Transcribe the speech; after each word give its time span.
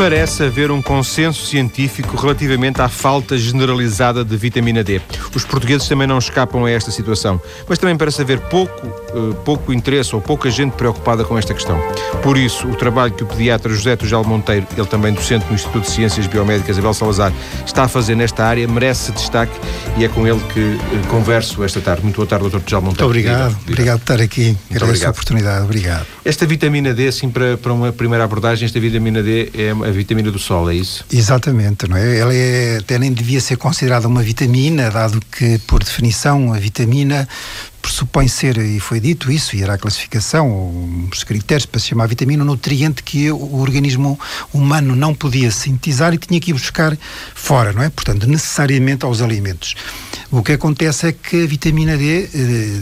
Parece 0.00 0.44
haver 0.44 0.70
um 0.70 0.80
consenso 0.80 1.44
científico 1.44 2.16
relativamente 2.16 2.80
à 2.80 2.88
falta 2.88 3.36
generalizada 3.36 4.24
de 4.24 4.34
vitamina 4.34 4.82
D. 4.82 4.98
Os 5.34 5.44
portugueses 5.44 5.86
também 5.86 6.06
não 6.06 6.16
escapam 6.16 6.64
a 6.64 6.70
esta 6.70 6.90
situação, 6.90 7.38
mas 7.68 7.76
também 7.76 7.94
parece 7.98 8.22
haver 8.22 8.40
pouco, 8.40 8.86
uh, 8.86 9.34
pouco 9.44 9.74
interesse 9.74 10.14
ou 10.14 10.20
pouca 10.22 10.50
gente 10.50 10.72
preocupada 10.72 11.22
com 11.22 11.36
esta 11.36 11.52
questão. 11.52 11.78
Por 12.22 12.38
isso, 12.38 12.66
o 12.66 12.74
trabalho 12.74 13.12
que 13.12 13.22
o 13.22 13.26
pediatra 13.26 13.74
José 13.74 13.94
Tujal 13.94 14.24
Monteiro, 14.24 14.66
ele 14.74 14.86
também 14.86 15.12
docente 15.12 15.44
no 15.46 15.54
Instituto 15.54 15.82
de 15.82 15.90
Ciências 15.90 16.26
Biomédicas 16.26 16.78
Abel 16.78 16.94
Salazar, 16.94 17.30
está 17.66 17.82
a 17.84 17.88
fazer 17.88 18.14
nesta 18.14 18.42
área, 18.42 18.66
merece 18.66 19.12
destaque 19.12 19.52
e 19.98 20.04
é 20.06 20.08
com 20.08 20.26
ele 20.26 20.40
que 20.54 20.60
uh, 20.60 21.08
converso 21.08 21.62
esta 21.62 21.78
tarde. 21.78 22.04
Muito 22.04 22.16
boa 22.16 22.26
tarde, 22.26 22.48
Dr. 22.48 22.60
Tujal 22.60 22.80
Monteiro. 22.80 23.04
Muito 23.04 23.04
obrigado, 23.04 23.54
obrigado 23.68 23.98
por 23.98 24.12
estar 24.14 24.24
aqui. 24.24 24.56
Agradeço 24.70 25.06
a 25.06 25.10
oportunidade, 25.10 25.62
obrigado. 25.62 26.06
Esta 26.24 26.46
vitamina 26.46 26.94
D, 26.94 27.08
assim, 27.08 27.28
para, 27.28 27.58
para 27.58 27.70
uma 27.70 27.92
primeira 27.92 28.24
abordagem, 28.24 28.64
esta 28.64 28.80
vitamina 28.80 29.22
D 29.22 29.50
é 29.52 29.89
a 29.90 29.94
vitamina 29.94 30.30
do 30.30 30.38
sol, 30.38 30.70
é 30.70 30.74
isso? 30.74 31.04
Exatamente, 31.12 31.88
não 31.88 31.96
é? 31.96 32.18
Ela 32.18 32.34
é, 32.34 32.78
até 32.78 32.98
nem 32.98 33.12
devia 33.12 33.40
ser 33.40 33.56
considerada 33.56 34.08
uma 34.08 34.22
vitamina, 34.22 34.90
dado 34.90 35.20
que, 35.30 35.58
por 35.58 35.82
definição, 35.82 36.52
a 36.52 36.58
vitamina 36.58 37.28
pressupõe 37.80 38.28
ser, 38.28 38.58
e 38.58 38.78
foi 38.78 39.00
dito 39.00 39.32
isso, 39.32 39.56
e 39.56 39.62
era 39.62 39.74
a 39.74 39.78
classificação, 39.78 41.08
os 41.10 41.24
critérios 41.24 41.66
para 41.66 41.80
se 41.80 41.88
chamar 41.88 42.06
vitamina, 42.06 42.42
um 42.42 42.46
nutriente 42.46 43.02
que 43.02 43.30
o 43.30 43.56
organismo 43.56 44.18
humano 44.52 44.94
não 44.94 45.14
podia 45.14 45.50
sintetizar 45.50 46.14
e 46.14 46.18
tinha 46.18 46.38
que 46.40 46.50
ir 46.50 46.54
buscar 46.54 46.96
fora, 47.34 47.72
não 47.72 47.82
é? 47.82 47.88
Portanto, 47.90 48.26
necessariamente 48.26 49.04
aos 49.04 49.20
alimentos. 49.20 49.74
O 50.32 50.44
que 50.44 50.52
acontece 50.52 51.08
é 51.08 51.12
que 51.12 51.42
a 51.42 51.46
vitamina 51.46 51.96
D 51.96 52.22
eh, 52.22 52.28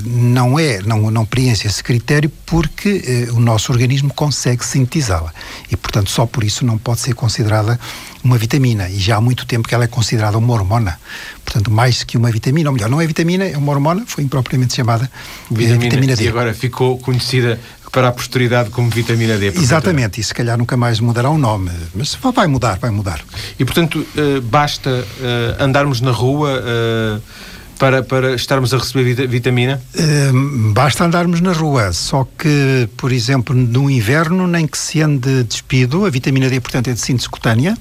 não 0.05 0.59
é, 0.59 0.83
não, 0.83 1.11
não 1.11 1.25
preenche 1.25 1.66
esse 1.66 1.83
critério 1.83 2.30
porque 2.45 3.02
eh, 3.06 3.33
o 3.33 3.41
nosso 3.41 3.73
organismo 3.73 4.12
consegue 4.12 4.62
sintetizá-la. 4.62 5.33
E, 5.70 5.77
portanto, 5.77 6.11
só 6.11 6.27
por 6.27 6.45
isso 6.45 6.67
não 6.67 6.77
pode 6.77 7.00
ser 7.00 7.14
considerada 7.14 7.81
uma 8.23 8.36
vitamina. 8.36 8.91
E 8.91 8.98
já 8.98 9.17
há 9.17 9.20
muito 9.20 9.47
tempo 9.47 9.67
que 9.67 9.75
ela 9.75 9.84
é 9.84 9.86
considerada 9.86 10.36
uma 10.36 10.53
hormona. 10.53 11.00
Portanto, 11.42 11.70
mais 11.70 12.05
que 12.05 12.19
uma 12.19 12.31
vitamina, 12.31 12.69
ou 12.69 12.75
melhor, 12.75 12.91
não 12.91 13.00
é 13.00 13.06
vitamina, 13.06 13.45
é 13.45 13.56
uma 13.56 13.73
hormona, 13.73 14.05
foi 14.06 14.25
impropriamente 14.25 14.75
chamada 14.75 15.11
vitamina, 15.51 15.75
eh, 15.75 15.78
vitamina 15.78 16.17
D. 16.17 16.25
E 16.25 16.28
agora 16.28 16.53
ficou 16.53 16.98
conhecida 16.98 17.58
para 17.91 18.08
a 18.08 18.12
posteridade 18.12 18.70
como 18.70 18.91
vitamina 18.91 19.36
D. 19.36 19.48
Exatamente, 19.48 20.20
e 20.20 20.25
se 20.25 20.34
calhar 20.34 20.56
nunca 20.58 20.77
mais 20.77 21.00
mudará 21.00 21.31
o 21.31 21.39
nome, 21.39 21.70
mas 21.95 22.14
vai 22.14 22.47
mudar, 22.47 22.78
vai 22.78 22.91
mudar. 22.91 23.20
E 23.58 23.64
portanto, 23.64 23.98
uh, 23.98 24.41
basta 24.42 24.91
uh, 24.91 25.62
andarmos 25.62 26.00
na 26.00 26.11
rua. 26.11 26.61
Uh, 26.61 27.22
para, 27.78 28.03
para 28.03 28.34
estarmos 28.34 28.75
a 28.75 28.78
receber 28.78 29.28
vitamina? 29.28 29.80
basta 30.72 31.05
andarmos 31.05 31.41
na 31.41 31.53
rua, 31.53 31.92
só 31.92 32.27
que, 32.36 32.89
por 32.97 33.12
exemplo, 33.12 33.55
no 33.55 33.89
inverno, 33.89 34.48
nem 34.48 34.67
que 34.67 34.77
se 34.77 35.00
ande 35.00 35.45
despido, 35.45 36.05
a 36.05 36.11
vitamina 36.11 36.48
D, 36.48 36.61
portanto, 36.61 36.91
é 36.91 36.92
de 36.92 36.98
síntese 36.98 37.28
cutânea, 37.28 37.78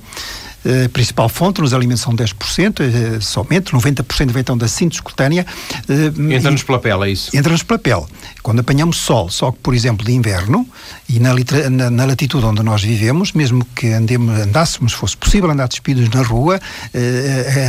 a 0.67 0.83
eh, 0.83 0.87
principal 0.89 1.29
fonte 1.29 1.61
nos 1.61 1.73
alimentos 1.73 2.01
são 2.01 2.13
10%, 2.13 2.81
eh, 2.81 3.19
somente, 3.21 3.71
90% 3.71 4.31
vem 4.31 4.41
então 4.41 4.57
da 4.57 4.67
síntese 4.67 5.01
cutânea. 5.01 5.45
Eh, 5.87 6.35
Entra-nos 6.35 6.63
pela 6.63 6.79
pele, 6.79 7.05
é 7.05 7.11
isso? 7.11 7.35
Entra-nos 7.35 7.63
pela 7.63 7.79
pele. 7.79 8.03
Quando 8.43 8.59
apanhamos 8.59 8.97
sol, 8.97 9.29
só 9.29 9.51
que, 9.51 9.59
por 9.59 9.73
exemplo, 9.73 10.05
de 10.05 10.11
inverno, 10.11 10.67
e 11.07 11.19
na, 11.19 11.33
na, 11.69 11.89
na 11.89 12.05
latitude 12.05 12.45
onde 12.45 12.61
nós 12.63 12.83
vivemos, 12.83 13.31
mesmo 13.31 13.65
que 13.75 13.87
andemos, 13.93 14.39
andássemos, 14.41 14.91
fosse 14.93 15.15
possível 15.15 15.49
andar 15.49 15.67
despidos 15.67 16.09
na 16.09 16.21
rua, 16.21 16.59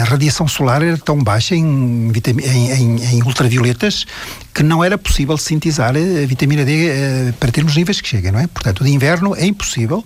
a 0.00 0.04
radiação 0.04 0.48
solar 0.48 0.82
era 0.82 0.98
tão 0.98 1.22
baixa 1.22 1.54
em, 1.54 2.10
em, 2.10 2.70
em, 2.72 3.04
em 3.14 3.22
ultravioletas 3.22 4.06
que 4.54 4.62
não 4.62 4.82
era 4.82 4.98
possível 4.98 5.36
sintetizar 5.36 5.94
a 5.96 6.26
vitamina 6.26 6.64
D 6.64 7.32
para 7.38 7.52
termos 7.52 7.76
níveis 7.76 8.00
que 8.00 8.08
cheguem, 8.08 8.32
não 8.32 8.40
é? 8.40 8.46
Portanto, 8.46 8.82
de 8.84 8.90
inverno 8.90 9.34
é 9.36 9.46
impossível 9.46 10.04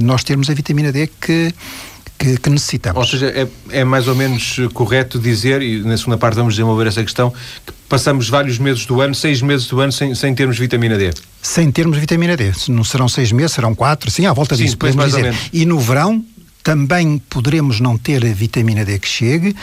nós 0.00 0.24
termos 0.24 0.50
a 0.50 0.54
vitamina 0.54 0.90
D 0.90 1.08
que 1.20 1.54
que, 2.24 2.38
que 2.38 2.50
necessitamos. 2.50 2.98
Ou 2.98 3.06
seja, 3.06 3.26
é, 3.26 3.80
é, 3.80 3.84
mais 3.84 4.08
ou 4.08 4.14
menos 4.14 4.56
correto 4.72 5.18
dizer, 5.18 5.62
e 5.62 5.80
na 5.80 5.96
segunda 5.96 6.16
parte 6.16 6.34
vamos 6.34 6.54
desenvolver 6.54 6.86
essa 6.86 7.02
questão, 7.02 7.30
que 7.30 7.72
passamos 7.88 8.28
vários 8.28 8.58
meses 8.58 8.86
do 8.86 9.00
ano, 9.00 9.14
seis 9.14 9.42
meses 9.42 9.66
do 9.66 9.80
ano, 9.80 9.92
sem, 9.92 10.14
sem 10.14 10.34
termos 10.34 10.58
vitamina 10.58 10.96
D. 10.96 11.12
Sem 11.42 11.70
termos 11.70 11.98
vitamina 11.98 12.36
D. 12.36 12.52
Não 12.68 12.84
serão 12.84 13.08
seis 13.08 13.30
meses, 13.30 13.52
serão 13.52 13.74
quatro, 13.74 14.10
sim, 14.10 14.26
à 14.26 14.32
volta 14.32 14.56
sim, 14.56 14.64
disso, 14.64 14.78
podemos 14.78 15.06
dizer. 15.06 15.34
E 15.52 15.66
no 15.66 15.78
verão 15.78 16.24
também 16.62 17.18
poderemos 17.18 17.78
não 17.78 17.98
ter 17.98 18.24
a 18.24 18.32
vitamina 18.32 18.84
D 18.84 18.98
que 18.98 19.06
chegue, 19.06 19.54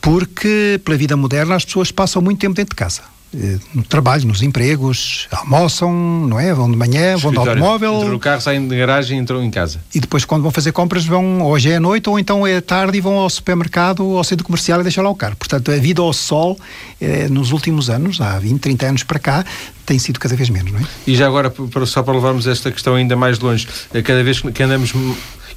porque 0.00 0.78
pela 0.84 0.96
vida 0.96 1.16
moderna 1.16 1.56
as 1.56 1.64
pessoas 1.64 1.90
passam 1.90 2.20
muito 2.20 2.38
tempo 2.38 2.54
dentro 2.54 2.74
de 2.74 2.76
casa. 2.76 3.00
Eh, 3.32 3.58
no 3.72 3.84
trabalho, 3.84 4.26
nos 4.26 4.42
empregos, 4.42 5.28
almoçam, 5.30 5.92
não 6.26 6.40
é? 6.40 6.52
Vão 6.52 6.68
de 6.68 6.76
manhã, 6.76 7.16
vão 7.16 7.30
de 7.30 7.38
automóvel. 7.38 7.94
Entram 7.94 8.10
no 8.10 8.18
carro, 8.18 8.40
saem 8.40 8.66
da 8.66 8.74
garagem 8.74 9.18
e 9.18 9.20
entram 9.20 9.42
em 9.42 9.50
casa. 9.50 9.80
E 9.94 10.00
depois, 10.00 10.24
quando 10.24 10.42
vão 10.42 10.50
fazer 10.50 10.72
compras, 10.72 11.04
vão 11.04 11.42
hoje 11.42 11.70
é 11.70 11.76
à 11.76 11.80
noite 11.80 12.10
ou 12.10 12.18
então 12.18 12.44
é 12.44 12.60
tarde 12.60 12.98
e 12.98 13.00
vão 13.00 13.18
ao 13.18 13.30
supermercado 13.30 14.04
ou 14.04 14.18
ao 14.18 14.24
centro 14.24 14.44
comercial 14.44 14.80
e 14.80 14.82
deixam 14.82 15.04
lá 15.04 15.10
o 15.10 15.14
carro. 15.14 15.36
Portanto, 15.36 15.70
a 15.70 15.76
vida 15.76 16.02
ao 16.02 16.12
sol, 16.12 16.58
eh, 17.00 17.28
nos 17.28 17.52
últimos 17.52 17.88
anos, 17.88 18.20
há 18.20 18.36
20, 18.38 18.60
30 18.60 18.86
anos 18.86 19.02
para 19.04 19.18
cá, 19.20 19.44
tem 19.86 19.98
sido 19.98 20.18
cada 20.18 20.34
vez 20.34 20.50
menos, 20.50 20.72
não 20.72 20.80
é? 20.80 20.84
E 21.06 21.14
já 21.14 21.26
agora, 21.26 21.52
só 21.86 22.02
para 22.02 22.14
levarmos 22.14 22.48
esta 22.48 22.72
questão 22.72 22.96
ainda 22.96 23.14
mais 23.14 23.38
longe, 23.38 23.68
eh, 23.94 24.02
cada 24.02 24.24
vez 24.24 24.40
que 24.40 24.62
andamos 24.62 24.92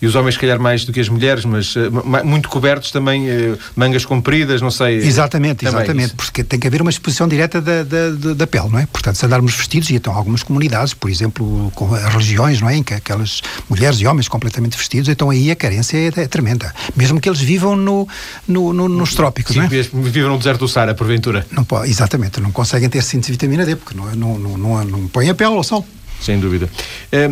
e 0.02 0.08
os 0.08 0.16
homens, 0.16 0.36
se 0.36 0.40
calhar, 0.40 0.60
mais 0.60 0.86
do 0.86 0.92
que 0.92 1.00
as 1.00 1.10
mulheres, 1.10 1.46
mas 1.46 1.76
uh, 1.76 1.92
muito 2.24 2.50
cobertos 2.50 2.92
também, 2.92 3.30
uh, 3.30 3.58
mangas 3.76 4.06
compridas, 4.06 4.62
não 4.62 4.72
sei. 4.72 4.98
Exatamente, 4.98 5.66
exatamente, 5.66 6.08
isso. 6.08 6.16
porque 6.16 6.44
tem 6.44 6.60
que 6.60 6.68
haver 6.68 6.82
uma 6.82 6.90
exposição 6.90 7.28
direta 7.28 7.62
da, 7.62 7.84
da, 7.84 8.34
da, 8.34 8.48
pele, 8.48 8.70
não 8.70 8.80
é? 8.80 8.86
Portanto, 8.86 9.16
se 9.16 9.26
andarmos 9.26 9.54
vestidos, 9.54 9.90
e 9.90 9.96
então 9.96 10.14
algumas 10.14 10.44
comunidades, 10.44 10.94
por 10.94 11.10
exemplo, 11.10 11.72
com 11.76 11.94
as 11.94 12.04
religiões, 12.06 12.62
não 12.62 12.70
é? 12.70 12.78
Em 12.78 12.84
que 12.84 12.94
aquelas 12.94 13.42
mulheres 13.70 14.00
e 14.00 14.08
homens 14.08 14.28
completamente 14.28 14.78
vestidos, 14.78 15.10
então 15.10 15.30
aí 15.30 15.52
a 15.52 15.56
carência 15.56 15.98
é, 15.98 16.08
é 16.22 16.28
tremenda. 16.28 16.74
Mesmo 16.96 17.20
que 17.20 17.30
eles 17.30 17.40
vivam 17.40 17.76
no, 17.76 18.08
no, 18.48 18.74
no 18.74 18.90
nos 18.90 19.14
trópicos, 19.16 19.54
Sim, 19.54 19.60
não 19.60 19.66
é? 19.66 20.10
vivam 20.10 20.32
no 20.32 20.38
deserto 20.38 20.60
do 20.60 20.68
Sara, 20.68 20.94
porventura. 20.94 21.46
Não 21.52 21.64
pode, 21.64 21.90
exatamente, 21.90 22.40
não 22.40 22.52
conseguem 22.52 22.90
ter 22.90 23.02
síntese 23.04 23.28
de 23.28 23.32
vitamina 23.34 23.66
D, 23.66 23.76
porque 23.76 23.96
não, 23.96 24.14
não, 24.16 24.40
não, 24.40 24.58
não, 24.58 24.86
não 24.86 25.08
põem 25.08 25.30
a 25.30 25.36
pele 25.36 25.56
ao 25.56 25.64
sol. 25.64 25.86
Sem 26.22 26.40
dúvida. 26.40 26.70
É, 27.12 27.30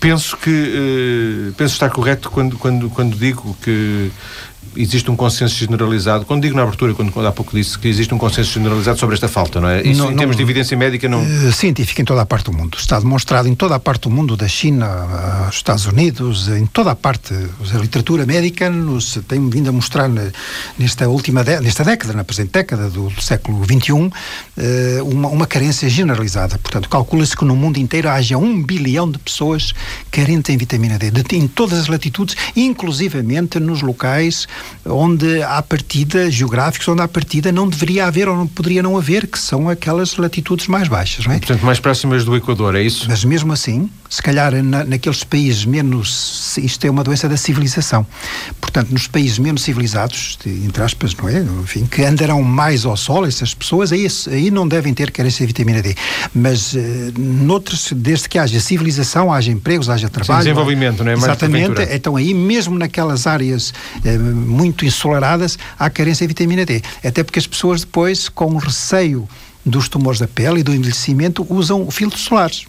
penso 0.00 0.36
que 0.36 0.50
uh, 0.50 1.52
penso 1.54 1.74
estar 1.74 1.90
correto 1.90 2.30
quando, 2.30 2.58
quando, 2.58 2.90
quando 2.90 3.16
digo 3.16 3.56
que 3.62 4.10
existe 4.76 5.10
um 5.10 5.16
consenso 5.16 5.54
generalizado, 5.54 6.24
quando 6.24 6.42
digo 6.42 6.56
na 6.56 6.62
abertura, 6.62 6.94
quando, 6.94 7.12
quando 7.12 7.26
há 7.26 7.32
pouco 7.32 7.54
disse 7.56 7.78
que 7.78 7.88
existe 7.88 8.12
um 8.14 8.18
consenso 8.18 8.52
generalizado 8.52 8.98
sobre 8.98 9.14
esta 9.14 9.28
falta, 9.28 9.60
não 9.60 9.68
é? 9.68 9.82
Isso 9.82 10.02
não, 10.02 10.12
em 10.12 10.16
termos 10.16 10.36
de 10.36 10.42
evidência 10.42 10.76
médica 10.76 11.08
não... 11.08 11.22
Uh, 11.22 11.52
científica 11.52 12.02
em 12.02 12.04
toda 12.04 12.22
a 12.22 12.26
parte 12.26 12.46
do 12.46 12.52
mundo. 12.52 12.76
Está 12.78 12.98
demonstrado 12.98 13.48
em 13.48 13.54
toda 13.54 13.74
a 13.74 13.80
parte 13.80 14.02
do 14.02 14.10
mundo, 14.10 14.36
da 14.36 14.48
China 14.48 14.86
aos 15.46 15.56
Estados 15.56 15.86
Unidos, 15.86 16.48
em 16.48 16.66
toda 16.66 16.90
a 16.90 16.96
parte. 16.96 17.34
A 17.34 17.78
literatura 17.78 18.26
médica 18.26 18.70
nos 18.70 19.18
tem 19.28 19.48
vindo 19.48 19.68
a 19.68 19.72
mostrar 19.72 20.08
nesta 20.78 21.08
última 21.08 21.42
nesta 21.42 21.84
década, 21.84 22.12
na 22.12 22.24
presente 22.24 22.50
década 22.52 22.88
do, 22.88 23.10
século 23.20 23.64
XXI, 23.64 23.92
uh, 23.92 24.10
uma, 25.04 25.28
uma 25.28 25.46
carência 25.46 25.88
generalizada. 25.88 26.58
Portanto, 26.58 26.88
calcula-se 26.88 27.36
que 27.36 27.44
no 27.44 27.56
mundo 27.56 27.78
inteiro 27.78 28.08
haja 28.08 28.36
um 28.38 28.62
bilhão 28.62 29.10
de 29.10 29.18
pessoas 29.18 29.72
carentes 30.10 30.52
em 30.52 30.56
vitamina 30.56 30.98
D, 30.98 31.10
de, 31.10 31.36
em 31.36 31.46
todas 31.46 31.78
as 31.78 31.88
latitudes, 31.88 32.36
inclusivamente 32.56 33.58
nos 33.58 33.82
locais 33.82 34.46
onde 34.84 35.42
há 35.42 35.62
partida, 35.62 36.30
geográficos, 36.30 36.88
onde 36.88 37.02
há 37.02 37.08
partida 37.08 37.52
não 37.52 37.68
deveria 37.68 38.06
haver 38.06 38.28
ou 38.28 38.36
não 38.36 38.46
poderia 38.46 38.82
não 38.82 38.96
haver, 38.96 39.26
que 39.26 39.38
são 39.38 39.68
aquelas 39.68 40.16
latitudes 40.16 40.66
mais 40.66 40.88
baixas, 40.88 41.26
não 41.26 41.34
é? 41.34 41.38
Portanto, 41.38 41.64
mais 41.64 41.80
próximas 41.80 42.24
do 42.24 42.36
Equador, 42.36 42.74
é 42.74 42.82
isso? 42.82 43.06
Mas 43.08 43.24
mesmo 43.24 43.52
assim, 43.52 43.88
se 44.12 44.22
calhar 44.22 44.52
na, 44.62 44.84
naqueles 44.84 45.24
países 45.24 45.64
menos. 45.64 46.58
Isto 46.58 46.86
é 46.86 46.90
uma 46.90 47.02
doença 47.02 47.26
da 47.30 47.36
civilização. 47.38 48.06
Portanto, 48.60 48.90
nos 48.90 49.06
países 49.06 49.38
menos 49.38 49.62
civilizados, 49.62 50.38
entre 50.44 50.82
aspas, 50.82 51.14
não 51.14 51.28
é? 51.30 51.40
Enfim, 51.40 51.86
que 51.86 52.04
andarão 52.04 52.42
mais 52.42 52.84
ao 52.84 52.94
sol, 52.94 53.24
essas 53.24 53.54
pessoas, 53.54 53.90
aí, 53.90 54.06
aí 54.30 54.50
não 54.50 54.68
devem 54.68 54.92
ter 54.92 55.10
carência 55.10 55.46
de 55.46 55.46
vitamina 55.46 55.80
D. 55.80 55.94
Mas 56.34 56.74
uh, 56.74 56.78
noutros, 57.18 57.90
desde 57.96 58.28
que 58.28 58.38
haja 58.38 58.60
civilização, 58.60 59.32
haja 59.32 59.50
empregos, 59.50 59.88
haja 59.88 60.10
trabalho. 60.10 60.42
Sim, 60.42 60.48
desenvolvimento, 60.50 61.02
não 61.02 61.12
é? 61.12 61.16
Mais 61.16 61.24
Exatamente. 61.24 61.82
Então, 61.90 62.14
aí, 62.14 62.34
mesmo 62.34 62.78
naquelas 62.78 63.26
áreas 63.26 63.70
uh, 63.70 64.51
muito 64.52 64.84
ensolaradas, 64.84 65.58
há 65.78 65.90
carência 65.90 66.26
de 66.26 66.28
vitamina 66.28 66.64
D. 66.64 66.82
Até 67.04 67.22
porque 67.24 67.38
as 67.38 67.46
pessoas 67.46 67.80
depois, 67.80 68.28
com 68.28 68.56
receio 68.56 69.28
dos 69.64 69.88
tumores 69.88 70.20
da 70.20 70.28
pele 70.28 70.60
e 70.60 70.62
do 70.62 70.74
envelhecimento, 70.74 71.46
usam 71.48 71.90
filtros 71.90 72.22
solares. 72.22 72.66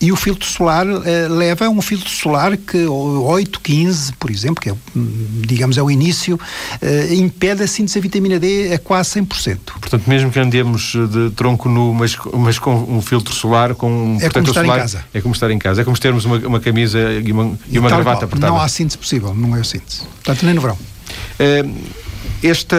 E 0.00 0.12
o 0.12 0.16
filtro 0.16 0.46
solar 0.46 0.86
eh, 0.86 1.28
leva 1.28 1.66
a 1.66 1.70
um 1.70 1.80
filtro 1.80 2.10
solar 2.10 2.56
que 2.56 2.84
8, 2.84 3.60
15, 3.60 4.12
por 4.14 4.30
exemplo, 4.30 4.60
que 4.60 4.68
é, 4.68 4.74
digamos 4.94 5.78
é 5.78 5.82
o 5.82 5.90
início, 5.90 6.38
eh, 6.82 7.14
impede 7.14 7.62
a 7.62 7.66
síntese 7.66 7.98
da 7.98 8.02
vitamina 8.02 8.38
D 8.38 8.74
a 8.74 8.78
quase 8.78 9.20
100%. 9.20 9.58
Portanto, 9.80 10.02
mesmo 10.06 10.30
que 10.30 10.38
andemos 10.38 10.94
de 11.10 11.30
tronco 11.30 11.68
nu, 11.68 11.94
mas, 11.94 12.16
mas 12.34 12.58
com 12.58 12.74
um 12.74 13.00
filtro 13.00 13.32
solar, 13.32 13.74
com 13.74 13.88
um 13.88 14.18
é 14.20 14.28
como 14.28 14.46
estar 14.46 14.62
solar, 14.62 14.76
em 14.76 14.80
casa. 14.80 15.04
É 15.14 15.20
como 15.20 15.34
estar 15.34 15.50
em 15.50 15.58
casa. 15.58 15.80
É 15.80 15.84
como 15.84 15.98
termos 15.98 16.24
uma, 16.24 16.36
uma 16.38 16.60
camisa 16.60 16.98
e 17.12 17.32
uma, 17.32 17.56
e, 17.66 17.76
e 17.76 17.78
uma 17.78 17.88
gravata 17.88 18.26
apertada. 18.26 18.52
Não 18.52 18.60
há 18.60 18.68
síntese 18.68 18.98
possível, 18.98 19.32
não 19.32 19.56
é 19.56 19.60
o 19.60 19.64
síntese. 19.64 20.02
Portanto, 20.22 20.44
nem 20.44 20.54
no 20.54 20.60
verão. 20.60 20.76
Eh, 21.38 21.64
esta, 22.42 22.76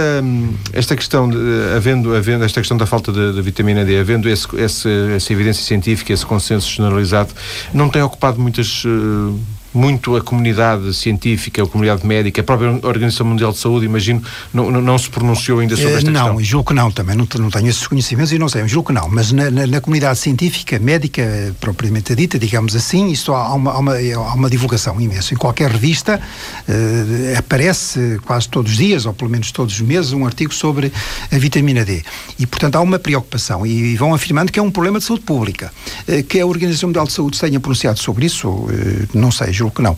esta 0.74 0.96
questão, 0.96 1.28
de, 1.28 1.38
havendo, 1.76 2.16
havendo 2.16 2.44
esta 2.44 2.62
questão 2.62 2.78
da 2.78 2.86
falta 2.86 3.12
da 3.12 3.42
vitamina 3.42 3.84
D, 3.84 3.98
havendo 3.98 4.30
esse, 4.30 4.48
esse, 4.58 4.90
essa 5.16 5.34
evidência 5.34 5.64
científica, 5.64 6.14
esse 6.14 6.26
consenso 6.26 6.70
generalizado, 6.70 7.34
não 7.74 7.90
tem 7.90 8.02
ocupado 8.02 8.40
muitas, 8.40 8.84
uh, 8.86 9.40
muito 9.76 10.16
a 10.16 10.22
comunidade 10.22 10.94
científica, 10.94 11.62
a 11.62 11.68
comunidade 11.68 12.06
médica, 12.06 12.42
a 12.42 12.44
própria 12.44 12.72
Organização 12.84 13.26
Mundial 13.26 13.52
de 13.52 13.58
Saúde, 13.58 13.86
imagino, 13.86 14.24
não, 14.54 14.72
não 14.72 14.98
se 14.98 15.10
pronunciou 15.10 15.60
ainda 15.60 15.76
sobre 15.76 15.94
esta 15.94 16.10
não, 16.10 16.14
questão? 16.14 16.34
Não, 16.36 16.44
julgo 16.44 16.70
que 16.70 16.74
não, 16.74 16.92
também 16.92 17.16
não, 17.16 17.28
não 17.40 17.50
tenho 17.50 17.68
esses 17.68 17.86
conhecimentos 17.86 18.32
e 18.32 18.40
não 18.40 18.48
sei, 18.48 18.66
julgo 18.68 18.88
que 18.88 18.94
não, 18.94 19.10
mas 19.10 19.32
na, 19.32 19.52
na, 19.52 19.68
na 19.68 19.82
comunidade 19.82 20.18
científica, 20.20 20.80
médica, 20.80 21.54
propriamente 21.60 22.16
dita, 22.16 22.40
digamos 22.40 22.76
assim, 22.76 23.12
isso 23.12 23.34
há 23.34 23.54
uma, 23.54 23.72
há 23.72 23.80
uma, 23.80 23.94
há 23.96 24.34
uma 24.34 24.50
divulgação 24.50 25.00
imensa. 25.00 25.34
Em 25.34 25.38
qualquer 25.38 25.70
revista 25.70 26.20
uh, 26.68 27.38
aparece 27.38 28.20
quase 28.26 28.48
todos 28.48 28.72
os 28.72 28.78
dias, 28.78 29.06
ou 29.06 29.14
pelo 29.14 29.30
menos 29.30 29.52
todos 29.52 29.74
os 29.74 29.82
meses, 29.82 30.14
um 30.14 30.26
artigo 30.26 30.54
sobre 30.54 30.92
a 31.32 31.38
vitamina 31.38 31.84
D. 31.84 32.04
E, 32.40 32.46
portanto, 32.46 32.76
há 32.76 32.82
uma 32.82 32.98
preocupação 32.98 33.66
e 33.66 33.96
vão 33.96 34.14
afirmando 34.14 34.52
que 34.52 34.60
é 34.60 34.64
um 34.64 34.72
problema 34.72 35.00
de 35.00 35.06
saúde 35.06 35.24
pública. 35.24 35.72
Uh, 36.08 36.24
que 36.24 36.40
a 36.40 36.46
Organização 36.46 36.90
Mundial 36.90 37.06
de 37.06 37.12
Saúde 37.12 37.40
tenha 37.40 37.60
pronunciado 37.60 38.00
sobre 38.00 38.26
isso, 38.26 38.50
uh, 38.50 38.70
não 39.14 39.32
sei, 39.32 39.52
julgo 39.52 39.65
que 39.72 39.82
não. 39.82 39.98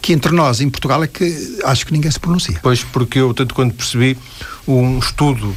que 0.00 0.12
entre 0.12 0.32
nós, 0.32 0.60
em 0.60 0.68
Portugal, 0.68 1.02
é 1.02 1.06
que 1.06 1.58
acho 1.64 1.86
que 1.86 1.92
ninguém 1.92 2.10
se 2.10 2.20
pronuncia. 2.20 2.58
Pois, 2.62 2.82
porque 2.84 3.18
eu, 3.18 3.32
tanto 3.34 3.54
quando 3.54 3.72
percebi, 3.72 4.16
um 4.66 4.98
estudo 4.98 5.54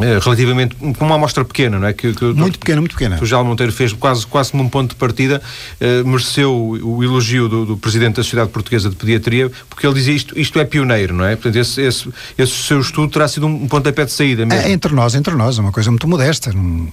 é, 0.00 0.18
relativamente 0.18 0.74
com 0.76 1.04
uma 1.04 1.16
amostra 1.16 1.44
pequena, 1.44 1.78
não 1.78 1.86
é? 1.86 1.92
Que, 1.92 2.14
que 2.14 2.24
muito 2.24 2.58
pequena, 2.58 2.80
muito 2.80 2.94
pequena. 2.94 3.18
Que 3.18 3.24
o 3.24 3.26
João 3.26 3.44
Monteiro 3.44 3.70
fez 3.70 3.92
quase, 3.92 4.26
quase 4.26 4.50
como 4.50 4.64
um 4.64 4.68
ponto 4.68 4.90
de 4.90 4.96
partida, 4.96 5.42
uh, 5.80 6.08
mereceu 6.08 6.52
o, 6.52 6.96
o 6.96 7.04
elogio 7.04 7.48
do, 7.48 7.66
do, 7.66 7.76
Presidente 7.76 8.16
da 8.16 8.22
Sociedade 8.22 8.50
Portuguesa 8.50 8.88
de 8.88 8.96
Pediatria, 8.96 9.50
porque 9.68 9.86
ele 9.86 9.94
dizia 9.94 10.14
isto, 10.14 10.38
isto 10.38 10.58
é 10.58 10.64
pioneiro, 10.64 11.14
não 11.14 11.24
é? 11.24 11.36
Portanto, 11.36 11.56
esse, 11.56 11.82
esse, 11.82 12.08
esse 12.38 12.52
seu 12.52 12.80
estudo 12.80 13.12
terá 13.12 13.28
sido 13.28 13.46
um, 13.46 13.64
um 13.64 13.68
pontapé 13.68 14.04
de 14.06 14.12
saída 14.12 14.46
mesmo. 14.46 14.66
É, 14.66 14.72
entre 14.72 14.94
nós, 14.94 15.14
entre 15.14 15.34
nós, 15.34 15.58
é 15.58 15.60
uma 15.60 15.72
coisa 15.72 15.90
muito 15.90 16.08
modesta. 16.08 16.52
Não 16.52 16.88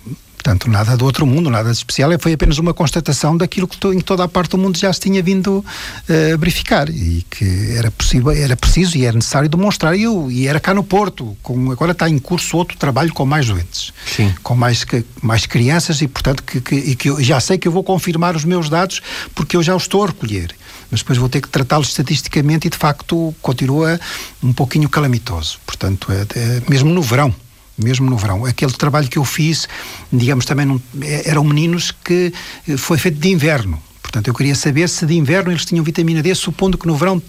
Portanto, 0.47 0.69
nada 0.69 0.95
do 0.95 1.03
outro 1.03 1.25
mundo, 1.25 1.49
nada 1.49 1.69
de 1.69 1.75
especial, 1.75 2.09
foi 2.17 2.31
apenas 2.31 2.57
uma 2.57 2.73
constatação 2.73 3.35
daquilo 3.35 3.67
que 3.67 3.85
em 3.89 3.99
toda 3.99 4.23
a 4.23 4.29
parte 4.29 4.51
do 4.51 4.57
mundo 4.57 4.77
já 4.77 4.93
se 4.93 5.01
tinha 5.01 5.21
vindo 5.21 5.57
uh, 5.57 6.33
a 6.33 6.37
verificar 6.37 6.89
e 6.89 7.25
que 7.29 7.73
era 7.75 7.91
possível, 7.91 8.31
era 8.31 8.55
preciso 8.55 8.97
e 8.97 9.03
era 9.03 9.13
necessário 9.13 9.49
demonstrar. 9.49 9.93
E, 9.93 10.03
eu, 10.03 10.31
e 10.31 10.47
era 10.47 10.57
cá 10.57 10.73
no 10.73 10.85
Porto, 10.85 11.35
com, 11.43 11.69
agora 11.69 11.91
está 11.91 12.09
em 12.09 12.17
curso 12.17 12.55
outro 12.55 12.77
trabalho 12.77 13.13
com 13.13 13.25
mais 13.25 13.47
doentes, 13.47 13.91
Sim. 14.05 14.33
com 14.41 14.55
mais, 14.55 14.85
mais 15.21 15.45
crianças 15.45 16.01
e, 16.01 16.07
portanto, 16.07 16.41
que, 16.41 16.61
que, 16.61 16.75
e 16.75 16.95
que 16.95 17.09
eu 17.09 17.21
já 17.21 17.41
sei 17.41 17.57
que 17.57 17.67
eu 17.67 17.71
vou 17.73 17.83
confirmar 17.83 18.33
os 18.33 18.45
meus 18.45 18.69
dados 18.69 19.01
porque 19.35 19.57
eu 19.57 19.61
já 19.61 19.75
os 19.75 19.83
estou 19.83 20.05
a 20.05 20.07
recolher. 20.07 20.55
Mas 20.89 21.01
depois 21.01 21.19
vou 21.19 21.27
ter 21.27 21.41
que 21.41 21.49
tratá-los 21.49 21.89
estatisticamente 21.89 22.67
e, 22.67 22.69
de 22.69 22.77
facto, 22.77 23.35
continua 23.41 23.99
um 24.41 24.53
pouquinho 24.53 24.87
calamitoso. 24.87 25.59
Portanto, 25.65 26.09
é, 26.09 26.21
é 26.39 26.61
mesmo 26.69 26.89
no 26.89 27.01
verão 27.01 27.35
mesmo 27.77 28.09
no 28.09 28.17
verão. 28.17 28.45
Aquele 28.45 28.71
trabalho 28.73 29.07
que 29.07 29.17
eu 29.17 29.25
fiz, 29.25 29.67
digamos, 30.11 30.45
também 30.45 30.65
não, 30.65 30.81
é, 31.01 31.29
eram 31.29 31.43
meninos 31.43 31.91
que 31.91 32.33
eh, 32.67 32.77
foi 32.77 32.97
feito 32.97 33.19
de 33.19 33.29
inverno. 33.29 33.81
Portanto, 34.01 34.27
eu 34.29 34.33
queria 34.33 34.55
saber 34.55 34.87
se 34.87 35.05
de 35.05 35.15
inverno 35.15 35.51
eles 35.51 35.65
tinham 35.65 35.83
vitamina 35.83 36.23
D, 36.23 36.33
supondo 36.33 36.77
que 36.77 36.87
no 36.87 36.95
verão 36.95 37.21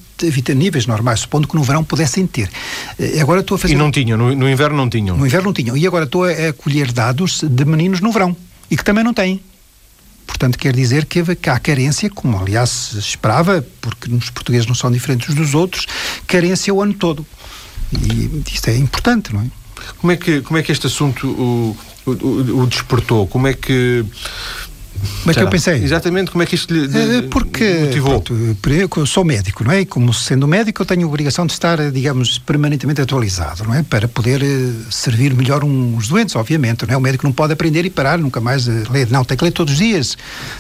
níveis 0.57 0.87
normais, 0.87 1.21
supondo 1.21 1.47
que 1.47 1.55
no 1.55 1.63
verão 1.63 1.85
pudessem 1.85 2.27
ter. 2.27 2.51
Eh, 2.99 3.21
agora 3.21 3.41
estou 3.41 3.57
a 3.57 3.59
fazer. 3.59 3.75
E 3.75 3.77
não 3.77 3.91
tinham, 3.91 4.17
no, 4.17 4.35
no 4.35 4.49
inverno 4.49 4.77
não 4.77 4.89
tinham. 4.89 5.17
No 5.17 5.27
inverno 5.27 5.47
não 5.47 5.53
tinham. 5.53 5.77
E 5.77 5.87
agora 5.87 6.05
estou 6.05 6.25
a, 6.25 6.31
a 6.31 6.53
colher 6.53 6.93
dados 6.93 7.43
de 7.43 7.65
meninos 7.65 8.01
no 8.01 8.11
verão 8.11 8.37
e 8.71 8.77
que 8.77 8.85
também 8.85 9.05
não 9.05 9.13
têm. 9.13 9.41
Portanto, 10.27 10.59
quer 10.59 10.75
dizer 10.75 11.07
que 11.07 11.21
há 11.49 11.59
carência, 11.59 12.09
como 12.11 12.39
aliás 12.39 12.69
se 12.71 12.99
esperava, 12.99 13.67
porque 13.81 14.13
os 14.13 14.31
portugueses 14.31 14.67
não 14.67 14.75
são 14.75 14.91
diferentes 14.91 15.35
dos 15.35 15.55
outros, 15.55 15.87
carência 16.27 16.73
o 16.73 16.81
ano 16.81 16.95
todo. 16.95 17.27
E 17.93 18.43
isto 18.53 18.69
é 18.69 18.77
importante, 18.77 19.33
não 19.33 19.41
é? 19.41 19.47
Como 19.97 20.13
é 20.13 20.17
que, 20.17 20.41
como 20.43 20.59
é 20.59 20.63
que 20.63 20.73
este 20.73 20.87
assunto 20.87 21.29
o, 21.29 21.77
o, 22.07 22.63
o 22.63 22.67
despertou? 22.67 23.27
Como 23.27 23.47
é 23.47 23.55
que 23.55 24.05
como 25.21 25.31
é 25.31 25.35
que 25.35 25.41
eu 25.41 25.49
pensei? 25.49 25.83
Exatamente, 25.83 26.31
como 26.31 26.43
é 26.43 26.47
que 26.47 26.55
isto 26.55 26.73
lhe, 26.73 26.87
lhe 26.87 27.23
Porque, 27.23 27.81
motivou? 27.87 28.21
Pronto, 28.21 29.07
sou 29.07 29.25
médico, 29.25 29.65
não 29.65 29.73
é? 29.73 29.81
E 29.81 29.87
como 29.87 30.13
sendo 30.13 30.47
médico 30.47 30.83
eu 30.83 30.87
tenho 30.87 31.05
a 31.05 31.09
obrigação 31.09 31.47
de 31.47 31.53
estar, 31.53 31.91
digamos, 31.91 32.39
permanentemente 32.39 33.01
atualizado, 33.01 33.65
não 33.65 33.75
é? 33.75 33.83
Para 33.83 34.09
poder 34.09 34.43
eh, 34.43 34.73
servir 34.91 35.35
melhor 35.35 35.65
uns 35.65 36.09
doentes, 36.09 36.35
obviamente, 36.37 36.87
não 36.87 36.95
é? 36.95 36.97
O 36.97 37.01
médico 37.01 37.25
não 37.25 37.33
pode 37.33 37.53
aprender 37.53 37.85
e 37.85 37.91
parar, 37.91 38.19
nunca 38.19 38.41
mais 38.41 38.69
eh, 38.69 38.85
ler. 38.91 39.11
Não, 39.11 39.25
tem 39.25 39.37
que 39.37 39.45
ler 39.45 39.51
todos 39.53 39.73
os 39.75 39.79
dias, 39.79 40.17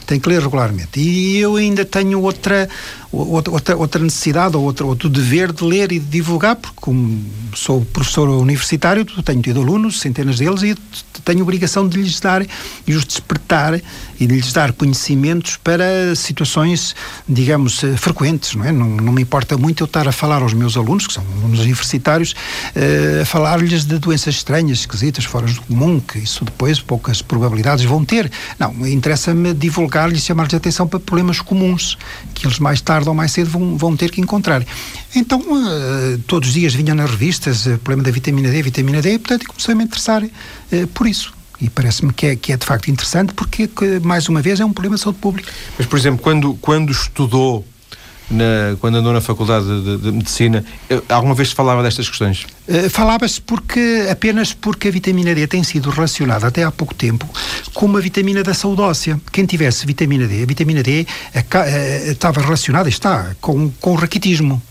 tem 0.07 0.21
que 0.21 0.29
ler 0.29 0.41
regularmente. 0.41 1.01
E 1.01 1.39
eu 1.39 1.57
ainda 1.57 1.85
tenho 1.85 2.21
outra, 2.21 2.69
outra, 3.11 3.77
outra 3.77 4.03
necessidade 4.03 4.57
ou 4.57 4.63
outro, 4.63 4.87
outro 4.87 5.09
dever 5.09 5.53
de 5.53 5.65
ler 5.65 5.93
e 5.93 5.99
de 5.99 6.07
divulgar, 6.07 6.57
porque 6.57 6.77
como 6.81 7.25
sou 7.55 7.85
professor 7.85 8.29
universitário, 8.29 9.05
tenho 9.05 9.43
tido 9.43 9.61
alunos, 9.61 10.01
centenas 10.01 10.39
deles, 10.39 10.63
e 10.63 10.77
tenho 11.25 11.41
a 11.41 11.43
obrigação 11.43 11.89
de 11.89 12.01
lhes 12.01 12.21
dar 12.21 12.47
e 12.87 12.95
os 12.95 13.05
despertar 13.05 13.81
e 14.21 14.27
de 14.29 14.35
lhes 14.35 14.53
dar 14.53 14.73
conhecimentos 14.73 15.57
para 15.57 16.15
situações, 16.15 16.95
digamos, 17.27 17.83
eh, 17.83 17.97
frequentes, 17.97 18.55
não 18.55 18.65
é? 18.65 18.71
Não, 18.71 18.87
não 18.87 19.13
me 19.13 19.23
importa 19.23 19.57
muito 19.57 19.83
eu 19.83 19.87
estar 19.87 20.07
a 20.07 20.13
falar 20.13 20.43
aos 20.43 20.53
meus 20.53 20.77
alunos, 20.77 21.07
que 21.07 21.15
são 21.15 21.25
alunos 21.39 21.61
universitários, 21.61 22.33
uh, 22.33 23.23
a 23.23 23.25
falar-lhes 23.25 23.85
de 23.85 23.99
doenças 23.99 24.35
estranhas, 24.35 24.81
esquisitas, 24.81 25.25
fora 25.25 25.47
do 25.47 25.61
comum, 25.63 25.99
que 25.99 26.19
isso 26.19 26.45
depois 26.45 26.79
poucas 26.79 27.23
probabilidades 27.23 27.85
vão 27.85 28.05
ter. 28.05 28.31
Não, 28.59 28.87
interessa-me 28.87 29.55
divulgar-lhes 29.55 30.23
e 30.23 30.27
chamar-lhes 30.27 30.55
atenção 30.55 30.87
para 30.87 31.01
problemas 31.01 31.41
comuns, 31.41 31.97
que 32.35 32.47
eles 32.47 32.59
mais 32.59 32.81
tarde 32.83 33.09
ou 33.09 33.15
mais 33.15 33.33
cedo 33.33 33.49
vão, 33.49 33.79
vão 33.79 33.97
ter 33.97 34.11
que 34.11 34.21
encontrar. 34.21 34.63
Então, 35.17 35.41
uh, 35.41 36.19
todos 36.27 36.51
os 36.51 36.55
dias 36.55 36.75
vinham 36.75 36.95
nas 36.95 37.11
revistas 37.11 37.65
o 37.65 37.79
problema 37.79 38.03
da 38.03 38.11
vitamina 38.11 38.51
D, 38.51 38.63
vitamina 38.63 39.01
D, 39.01 39.15
e 39.15 39.19
portanto 39.19 39.47
comecei 39.47 39.73
a 39.73 39.77
me 39.77 39.85
interessar 39.85 40.23
por 40.93 41.07
isso. 41.07 41.38
E 41.61 41.69
parece-me 41.69 42.13
que 42.13 42.27
é, 42.27 42.37
que 42.37 42.53
é 42.53 42.57
de 42.57 42.65
facto 42.65 42.91
interessante 42.91 43.35
porque, 43.35 43.69
mais 44.03 44.29
uma 44.29 44.41
vez, 44.41 44.61
é 44.61 44.65
um 44.65 44.73
problema 44.73 44.97
de 44.97 45.03
saúde 45.03 45.19
pública. 45.19 45.53
Mas, 45.77 45.87
por 45.87 45.99
exemplo, 45.99 46.21
quando, 46.23 46.55
quando 46.55 46.93
estudou, 46.93 47.65
na, 48.31 48.77
quando 48.81 48.99
andou 48.99 49.13
na 49.13 49.21
Faculdade 49.21 49.67
de, 49.67 49.97
de, 49.99 50.13
Medicina, 50.13 50.65
eh, 50.89 51.03
alguma 51.09 51.35
vez 51.35 51.49
se 51.49 51.55
falava 51.55 51.83
destas 51.83 52.09
questões? 52.09 52.47
Uh, 52.69 52.89
Falava-se 52.91 53.41
porque, 53.41 54.07
apenas 54.11 54.53
porque 54.53 54.89
a 54.89 54.91
vitamina 54.91 55.35
D 55.35 55.47
tem 55.47 55.65
sido 55.65 55.91
relacionada 55.91 56.47
até 56.47 56.63
há 56.63 56.71
pouco 56.71 56.95
tempo 56.95 57.29
com 57.75 57.87
uma 57.87 58.01
vitamina 58.01 58.43
da 58.43 58.55
saúde 58.55 58.83
óssea. 58.83 59.21
Quem 59.33 59.45
tivesse 59.45 59.85
vitamina 59.85 60.29
D, 60.29 60.43
a 60.43 60.47
vitamina 60.47 60.83
D 60.83 61.07
a, 61.35 61.39
a, 61.39 61.63
a, 61.63 62.13
estava 62.13 62.41
relacionada, 62.41 62.89
está, 62.89 63.35
com, 63.41 63.71
com 63.81 63.93
o 63.93 63.97
raquitismo. 63.97 64.63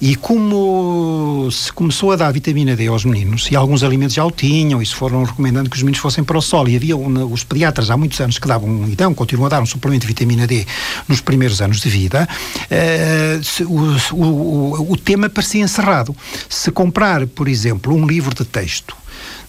E 0.00 0.16
como 0.16 1.50
se 1.50 1.70
começou 1.72 2.10
a 2.12 2.16
dar 2.16 2.32
vitamina 2.32 2.74
D 2.74 2.86
aos 2.86 3.04
meninos, 3.04 3.48
e 3.50 3.56
alguns 3.56 3.82
alimentos 3.82 4.14
já 4.14 4.24
o 4.24 4.30
tinham, 4.30 4.80
e 4.80 4.86
se 4.86 4.94
foram 4.94 5.24
recomendando 5.24 5.68
que 5.68 5.76
os 5.76 5.82
meninos 5.82 6.00
fossem 6.00 6.24
para 6.24 6.38
o 6.38 6.40
sol, 6.40 6.66
e 6.68 6.74
havia 6.74 6.96
os 6.96 7.44
pediatras 7.44 7.90
há 7.90 7.96
muitos 7.98 8.18
anos 8.18 8.38
que 8.38 8.48
davam, 8.48 8.88
e 8.88 8.96
dão, 8.96 9.12
continuam 9.12 9.46
a 9.46 9.48
dar 9.50 9.62
um 9.62 9.66
suplemento 9.66 10.06
de 10.06 10.08
vitamina 10.08 10.46
D 10.46 10.66
nos 11.06 11.20
primeiros 11.20 11.60
anos 11.60 11.80
de 11.80 11.90
vida, 11.90 12.26
uh, 12.70 13.66
o, 14.14 14.16
o, 14.16 14.92
o 14.92 14.96
tema 14.96 15.28
parecia 15.28 15.62
encerrado. 15.62 16.16
Se 16.48 16.70
comprar, 16.70 17.26
por 17.26 17.46
exemplo, 17.46 17.94
um 17.94 18.06
livro 18.06 18.34
de 18.34 18.44
texto 18.44 18.96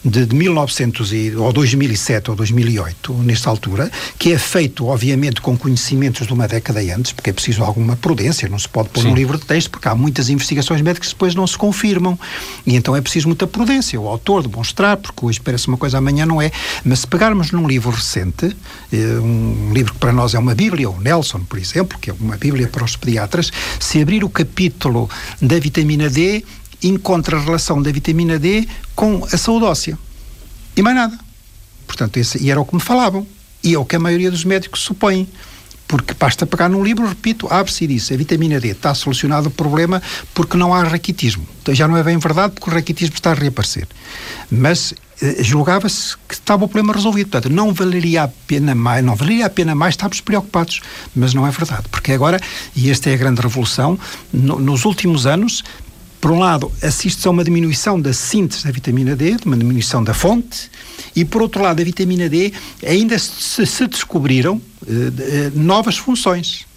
de, 0.03 0.25
de 0.25 0.35
1900 0.35 1.13
e, 1.13 1.35
ou 1.35 1.53
2007 1.53 2.31
ou 2.31 2.35
2008, 2.35 3.13
nesta 3.13 3.49
altura, 3.49 3.91
que 4.17 4.33
é 4.33 4.37
feito, 4.37 4.87
obviamente, 4.87 5.41
com 5.41 5.55
conhecimentos 5.57 6.25
de 6.25 6.33
uma 6.33 6.47
década 6.47 6.79
antes, 6.79 7.11
porque 7.11 7.29
é 7.29 7.33
preciso 7.33 7.63
alguma 7.63 7.95
prudência, 7.95 8.49
não 8.49 8.57
se 8.57 8.67
pode 8.67 8.89
pôr 8.89 9.01
Sim. 9.01 9.09
um 9.09 9.15
livro 9.15 9.37
de 9.37 9.45
texto, 9.45 9.69
porque 9.69 9.87
há 9.87 9.95
muitas 9.95 10.29
investigações 10.29 10.81
médicas 10.81 11.09
que 11.09 11.13
depois 11.13 11.35
não 11.35 11.45
se 11.45 11.57
confirmam. 11.57 12.17
E 12.65 12.75
então 12.75 12.95
é 12.95 13.01
preciso 13.01 13.27
muita 13.27 13.45
prudência, 13.45 13.99
o 13.99 14.07
autor 14.07 14.47
demonstrar, 14.47 14.97
porque 14.97 15.25
hoje 15.25 15.39
parece 15.39 15.67
uma 15.67 15.77
coisa, 15.77 15.99
amanhã 15.99 16.25
não 16.25 16.41
é. 16.41 16.51
Mas 16.83 16.99
se 16.99 17.07
pegarmos 17.07 17.51
num 17.51 17.67
livro 17.67 17.91
recente, 17.91 18.55
eh, 18.91 18.97
um 19.19 19.71
livro 19.73 19.93
que 19.93 19.99
para 19.99 20.11
nós 20.11 20.33
é 20.33 20.39
uma 20.39 20.55
Bíblia, 20.55 20.89
o 20.89 20.99
Nelson, 20.99 21.41
por 21.41 21.59
exemplo, 21.59 21.97
que 21.99 22.09
é 22.09 22.13
uma 22.19 22.37
Bíblia 22.37 22.67
para 22.67 22.83
os 22.83 22.95
pediatras, 22.95 23.51
se 23.79 24.01
abrir 24.01 24.23
o 24.23 24.29
capítulo 24.29 25.09
da 25.41 25.59
vitamina 25.59 26.09
D, 26.09 26.43
encontra 26.83 27.37
a 27.37 27.39
relação 27.41 27.81
da 27.81 27.91
vitamina 27.91 28.39
D 28.39 28.67
com 28.95 29.25
a 29.31 29.37
saúde 29.37 29.65
óssea. 29.65 29.97
E 30.75 30.81
mais 30.81 30.95
nada. 30.95 31.17
Portanto, 31.85 32.17
esse, 32.17 32.41
e 32.41 32.49
era 32.49 32.59
o 32.59 32.65
que 32.65 32.75
me 32.75 32.81
falavam. 32.81 33.25
E 33.63 33.73
é 33.73 33.79
o 33.79 33.85
que 33.85 33.95
a 33.95 33.99
maioria 33.99 34.31
dos 34.31 34.43
médicos 34.43 34.81
supõe. 34.81 35.27
Porque 35.87 36.13
basta 36.13 36.45
pegar 36.45 36.69
num 36.69 36.81
livro, 36.81 37.05
repito, 37.05 37.47
abre-se 37.49 37.83
e 37.83 37.87
diz 37.87 38.09
a 38.13 38.15
vitamina 38.15 38.61
D 38.61 38.69
está 38.69 38.95
solucionado 38.95 39.49
o 39.49 39.51
problema 39.51 40.01
porque 40.33 40.55
não 40.55 40.73
há 40.73 40.83
raquitismo. 40.83 41.45
Então 41.61 41.75
já 41.75 41.85
não 41.85 41.97
é 41.97 42.03
bem 42.03 42.17
verdade 42.17 42.53
porque 42.53 42.69
o 42.69 42.73
raquitismo 42.73 43.15
está 43.15 43.31
a 43.31 43.33
reaparecer. 43.33 43.85
Mas 44.49 44.93
eh, 45.21 45.43
julgava-se 45.43 46.15
que 46.29 46.33
estava 46.33 46.63
o 46.63 46.67
problema 46.69 46.93
resolvido. 46.93 47.29
Portanto, 47.29 47.51
não 47.51 47.73
valeria 47.73 48.23
a 48.23 48.27
pena 48.29 48.73
mais, 48.73 49.03
não 49.03 49.15
valeria 49.15 49.47
a 49.47 49.49
pena 49.49 49.75
mais 49.75 49.93
estarmos 49.93 50.21
preocupados. 50.21 50.79
Mas 51.13 51.33
não 51.33 51.45
é 51.45 51.51
verdade. 51.51 51.83
Porque 51.91 52.13
agora, 52.13 52.39
e 52.73 52.89
esta 52.89 53.09
é 53.09 53.13
a 53.13 53.17
grande 53.17 53.41
revolução, 53.41 53.99
no, 54.31 54.59
nos 54.59 54.85
últimos 54.85 55.25
anos 55.25 55.61
por 56.21 56.29
um 56.29 56.37
lado, 56.37 56.71
assiste-se 56.83 57.27
a 57.27 57.31
uma 57.31 57.43
diminuição 57.43 57.99
da 57.99 58.13
síntese 58.13 58.63
da 58.63 58.71
vitamina 58.71 59.15
D, 59.15 59.35
uma 59.43 59.57
diminuição 59.57 60.03
da 60.03 60.13
fonte, 60.13 60.69
e 61.15 61.25
por 61.25 61.41
outro 61.41 61.63
lado, 61.63 61.81
a 61.81 61.83
vitamina 61.83 62.29
D 62.29 62.53
ainda 62.85 63.17
se, 63.17 63.65
se 63.65 63.87
descobriram 63.87 64.61
eh, 64.87 64.91
eh, 65.19 65.51
novas 65.55 65.97
funções. 65.97 66.67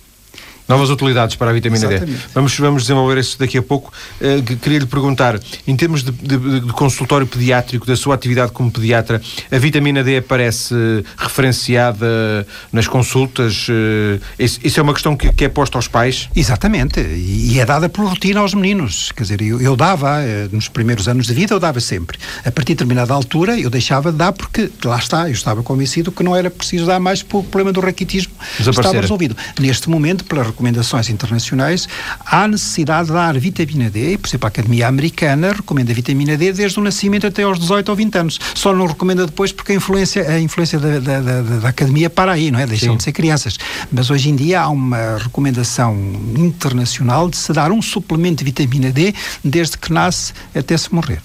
Novas 0.66 0.88
utilidades 0.88 1.36
para 1.36 1.50
a 1.50 1.52
vitamina 1.52 1.86
Exatamente. 1.86 2.18
D. 2.18 2.28
Vamos, 2.34 2.58
vamos 2.58 2.82
desenvolver 2.82 3.18
isso 3.18 3.38
daqui 3.38 3.58
a 3.58 3.62
pouco. 3.62 3.92
Uh, 4.20 4.56
queria 4.56 4.78
lhe 4.78 4.86
perguntar, 4.86 5.38
em 5.66 5.76
termos 5.76 6.02
de, 6.02 6.10
de, 6.10 6.60
de, 6.60 6.72
consultório 6.72 7.26
pediátrico, 7.26 7.86
da 7.86 7.94
sua 7.94 8.14
atividade 8.14 8.50
como 8.52 8.70
pediatra, 8.70 9.20
a 9.50 9.58
vitamina 9.58 10.02
D 10.02 10.16
aparece 10.16 10.74
referenciada 11.18 12.46
nas 12.72 12.86
consultas? 12.86 13.68
Uh, 13.68 14.20
isso, 14.38 14.58
isso, 14.64 14.80
é 14.80 14.82
uma 14.82 14.94
questão 14.94 15.14
que, 15.14 15.30
que, 15.32 15.44
é 15.44 15.48
posta 15.50 15.76
aos 15.76 15.86
pais? 15.86 16.30
Exatamente, 16.34 16.98
e, 16.98 17.60
é 17.60 17.66
dada 17.66 17.88
por 17.88 18.06
rotina 18.06 18.40
aos 18.40 18.54
meninos. 18.54 19.12
Quer 19.12 19.22
dizer, 19.22 19.42
eu, 19.42 19.60
eu 19.60 19.76
dava, 19.76 20.18
uh, 20.20 20.54
nos 20.54 20.68
primeiros 20.68 21.08
anos 21.08 21.26
de 21.26 21.34
vida, 21.34 21.52
eu 21.52 21.60
dava 21.60 21.78
sempre. 21.78 22.18
A 22.38 22.50
partir 22.50 22.72
de 22.72 22.76
determinada 22.76 23.12
altura, 23.12 23.58
eu 23.60 23.68
deixava 23.68 24.10
de 24.10 24.16
dar 24.16 24.32
porque, 24.32 24.70
lá 24.82 24.96
está, 24.96 25.28
eu 25.28 25.32
estava 25.32 25.62
convencido 25.62 26.10
que 26.10 26.22
não 26.22 26.34
era 26.34 26.50
preciso 26.50 26.86
dar 26.86 26.98
mais 26.98 27.22
porque 27.22 27.46
o 27.46 27.50
problema 27.50 27.72
do 27.72 27.80
raquitismo 27.80 28.32
estava 28.58 28.98
resolvido. 28.98 29.36
Neste 29.60 29.90
momento, 29.90 30.24
pela 30.24 30.53
recomendações 30.54 31.10
internacionais, 31.10 31.88
há 32.24 32.48
necessidade 32.48 33.08
de 33.08 33.12
dar 33.12 33.38
vitamina 33.38 33.90
D, 33.90 34.16
por 34.16 34.28
exemplo, 34.28 34.46
a 34.46 34.48
Academia 34.48 34.88
Americana 34.88 35.52
recomenda 35.52 35.92
vitamina 35.92 36.36
D 36.36 36.52
desde 36.52 36.78
o 36.78 36.82
nascimento 36.82 37.26
até 37.26 37.42
aos 37.42 37.58
18 37.58 37.88
ou 37.88 37.96
20 37.96 38.18
anos. 38.18 38.40
Só 38.54 38.72
não 38.74 38.86
recomenda 38.86 39.26
depois 39.26 39.52
porque 39.52 39.72
a 39.72 39.74
influência, 39.74 40.28
a 40.28 40.40
influência 40.40 40.78
da, 40.78 40.98
da, 40.98 41.20
da, 41.20 41.42
da 41.42 41.68
Academia 41.68 42.08
para 42.08 42.32
aí, 42.32 42.50
não 42.50 42.58
é? 42.58 42.66
Deixam 42.66 42.92
Sim. 42.92 42.96
de 42.96 43.02
ser 43.02 43.12
crianças. 43.12 43.58
Mas 43.92 44.10
hoje 44.10 44.30
em 44.30 44.36
dia 44.36 44.62
há 44.62 44.68
uma 44.68 45.18
recomendação 45.18 45.96
internacional 46.36 47.28
de 47.28 47.36
se 47.36 47.52
dar 47.52 47.72
um 47.72 47.82
suplemento 47.82 48.38
de 48.38 48.44
vitamina 48.44 48.90
D 48.90 49.14
desde 49.44 49.76
que 49.76 49.92
nasce 49.92 50.32
até 50.54 50.76
se 50.76 50.94
morrer. 50.94 51.20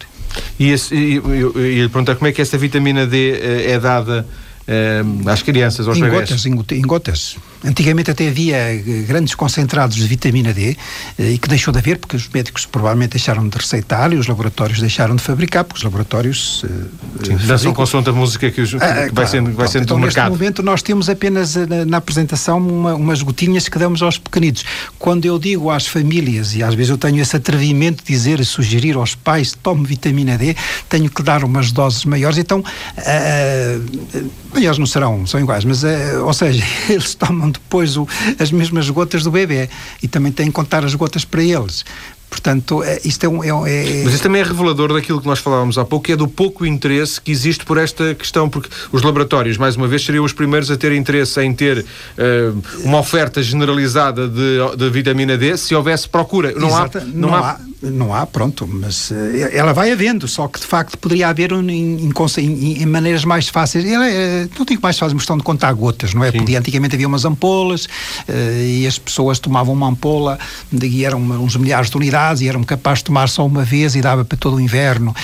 E, 0.59 0.69
esse, 0.69 0.93
e, 0.93 1.17
e, 1.17 1.59
e 1.59 1.81
lhe 1.81 1.89
perguntar 1.89 2.15
como 2.15 2.27
é 2.27 2.31
que 2.31 2.41
essa 2.41 2.57
vitamina 2.57 3.05
D 3.05 3.31
uh, 3.31 3.71
é 3.71 3.79
dada 3.79 4.25
uh, 4.67 5.29
às 5.29 5.41
crianças, 5.41 5.87
aos 5.87 5.97
em 5.97 6.01
bebés? 6.01 6.29
Gotas, 6.29 6.45
em, 6.45 6.77
em 6.77 6.81
gotas. 6.81 7.37
Antigamente 7.63 8.09
até 8.09 8.29
havia 8.29 8.55
eh, 8.55 9.03
grandes 9.05 9.35
concentrados 9.35 9.97
de 9.97 10.07
vitamina 10.07 10.53
D 10.53 10.77
eh, 11.17 11.31
e 11.31 11.37
que 11.37 11.47
deixou 11.49 11.73
de 11.73 11.79
haver 11.79 11.97
porque 11.97 12.15
os 12.15 12.29
médicos 12.29 12.65
provavelmente 12.65 13.11
deixaram 13.11 13.47
de 13.47 13.57
receitar 13.57 14.13
e 14.13 14.15
os 14.15 14.27
laboratórios 14.27 14.79
deixaram 14.79 15.15
de 15.15 15.21
fabricar 15.21 15.65
porque 15.65 15.79
os 15.79 15.83
laboratórios 15.83 16.63
uh, 16.63 16.89
Sim, 17.25 17.35
dançam 17.45 17.73
consoante 17.73 18.09
a 18.09 18.13
música 18.13 18.49
que, 18.49 18.61
os, 18.61 18.69
que 18.69 18.77
ah, 18.77 18.93
vai 18.93 19.09
claro, 19.09 19.29
sendo, 19.29 19.51
vai 19.51 19.67
sendo 19.67 19.83
então, 19.83 19.97
do 19.97 20.01
mercado. 20.01 20.29
Neste 20.29 20.39
momento 20.39 20.63
nós 20.63 20.81
temos 20.81 21.09
apenas 21.09 21.55
na, 21.55 21.83
na 21.85 21.97
apresentação 21.97 22.59
uma, 22.59 22.95
umas 22.95 23.21
gotinhas 23.21 23.67
que 23.67 23.77
damos 23.77 24.01
aos 24.01 24.17
pequenitos. 24.17 24.63
Quando 24.97 25.25
eu 25.25 25.37
digo 25.37 25.69
às 25.69 25.85
famílias 25.85 26.55
e 26.55 26.63
às 26.63 26.73
vezes 26.73 26.91
eu 26.91 26.97
tenho 26.97 27.19
esse 27.21 27.35
atrevimento 27.35 28.05
de 28.05 28.13
dizer 28.13 28.39
e 28.39 28.45
sugerir 28.45 28.95
aos 28.95 29.15
pais 29.15 29.53
tome 29.61 29.85
vitamina 29.85 30.37
D, 30.37 30.55
tenho 30.87 31.09
que 31.09 31.21
dar 31.21 31.43
umas 31.43 31.73
doses 31.73 32.05
maiores. 32.05 32.37
Então, 32.37 32.59
uh, 32.61 34.29
aliás 34.55 34.77
não 34.77 34.85
serão, 34.85 35.27
são 35.27 35.41
iguais, 35.41 35.65
mas 35.65 35.83
uh, 35.83 36.23
ou 36.23 36.33
seja, 36.33 36.63
eles 36.89 37.15
tomam 37.15 37.48
depois 37.51 37.97
o, 37.97 38.07
as 38.39 38.51
mesmas 38.51 38.89
gotas 38.89 39.23
do 39.23 39.31
bebê 39.31 39.69
e 40.01 40.07
também 40.07 40.31
têm 40.31 40.47
que 40.47 40.53
contar 40.53 40.83
as 40.83 40.95
gotas 40.95 41.25
para 41.25 41.43
eles. 41.43 41.85
Portanto, 42.29 42.83
é, 42.83 42.99
isto 43.03 43.23
é 43.25 43.29
um. 43.29 43.43
É, 43.43 43.49
é... 43.49 44.03
Mas 44.03 44.13
isso 44.13 44.23
também 44.23 44.41
é 44.41 44.43
revelador 44.43 44.93
daquilo 44.93 45.19
que 45.19 45.27
nós 45.27 45.39
falávamos 45.39 45.77
há 45.77 45.85
pouco, 45.85 46.05
que 46.05 46.11
é 46.11 46.15
do 46.15 46.27
pouco 46.27 46.65
interesse 46.65 47.19
que 47.19 47.31
existe 47.31 47.65
por 47.65 47.77
esta 47.77 48.13
questão, 48.13 48.47
porque 48.47 48.69
os 48.91 49.01
laboratórios, 49.01 49.57
mais 49.57 49.75
uma 49.75 49.87
vez, 49.87 50.05
seriam 50.05 50.23
os 50.23 50.31
primeiros 50.31 50.69
a 50.69 50.77
ter 50.77 50.91
interesse 50.91 51.41
em 51.41 51.53
ter 51.53 51.79
uh, 51.79 52.61
uma 52.83 52.99
oferta 52.99 53.41
generalizada 53.41 54.27
de, 54.27 54.77
de, 54.77 54.89
vitamina 54.89 55.37
D 55.37 55.57
se 55.57 55.73
houvesse 55.73 56.07
procura. 56.07 56.53
Não 56.53 56.67
Exato, 56.67 56.99
há. 56.99 57.01
Não, 57.01 57.29
não 57.29 57.35
há, 57.35 57.51
há 57.51 57.59
não 57.81 58.13
há, 58.13 58.25
pronto, 58.25 58.67
mas 58.67 59.09
uh, 59.09 59.15
ela 59.51 59.73
vai 59.73 59.91
havendo, 59.91 60.27
só 60.27 60.47
que 60.47 60.59
de 60.59 60.65
facto 60.65 60.97
poderia 60.97 61.29
haver 61.29 61.53
um, 61.53 61.67
em, 61.69 62.11
em, 62.37 62.81
em, 62.83 62.85
maneiras 62.85 63.25
mais 63.25 63.47
fáceis. 63.47 63.85
Ela, 63.85 64.05
uh, 64.05 64.49
não 64.57 64.65
digo 64.65 64.81
mais 64.81 64.99
fácil, 64.99 65.15
mas 65.15 65.23
questão 65.23 65.37
de 65.37 65.43
contar 65.43 65.71
gotas, 65.73 66.13
não 66.13 66.23
é? 66.23 66.31
Sim. 66.31 66.39
Podia, 66.39 66.59
antigamente 66.59 66.95
havia 66.95 67.07
umas 67.07 67.25
ampolas 67.25 67.85
uh, 67.85 68.31
e 68.61 68.85
as 68.85 68.99
pessoas 68.99 69.39
tomavam 69.39 69.73
uma 69.73 69.87
ampola 69.87 70.37
e 70.71 71.05
eram 71.05 71.21
uns 71.21 71.55
milhares 71.55 71.89
de 71.89 71.97
unidades 71.97 72.18
e 72.41 72.47
eram 72.47 72.63
capazes 72.63 72.99
de 72.99 73.05
tomar 73.05 73.29
só 73.29 73.45
uma 73.45 73.63
vez 73.63 73.95
e 73.95 74.01
dava 74.01 74.23
para 74.23 74.37
todo 74.37 74.57
o 74.57 74.59
inverno. 74.59 75.15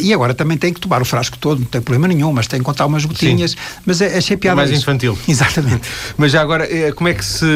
e 0.00 0.12
agora 0.12 0.34
também 0.34 0.56
tem 0.56 0.72
que 0.72 0.80
tomar 0.80 1.02
o 1.02 1.04
frasco 1.04 1.38
todo, 1.38 1.60
não 1.60 1.66
tem 1.66 1.80
problema 1.80 2.08
nenhum, 2.08 2.32
mas 2.32 2.46
tem 2.46 2.58
que 2.58 2.64
contar 2.64 2.86
umas 2.86 3.04
gotinhas. 3.04 3.52
Sim. 3.52 3.56
Mas 3.84 4.02
achei 4.02 4.36
piada. 4.36 4.54
É 4.54 4.56
mais 4.56 4.70
isso. 4.70 4.80
infantil. 4.80 5.18
Exatamente. 5.28 5.88
mas 6.16 6.32
já 6.32 6.40
agora, 6.40 6.66
como 6.94 7.08
é 7.08 7.14
que 7.14 7.24
se 7.24 7.46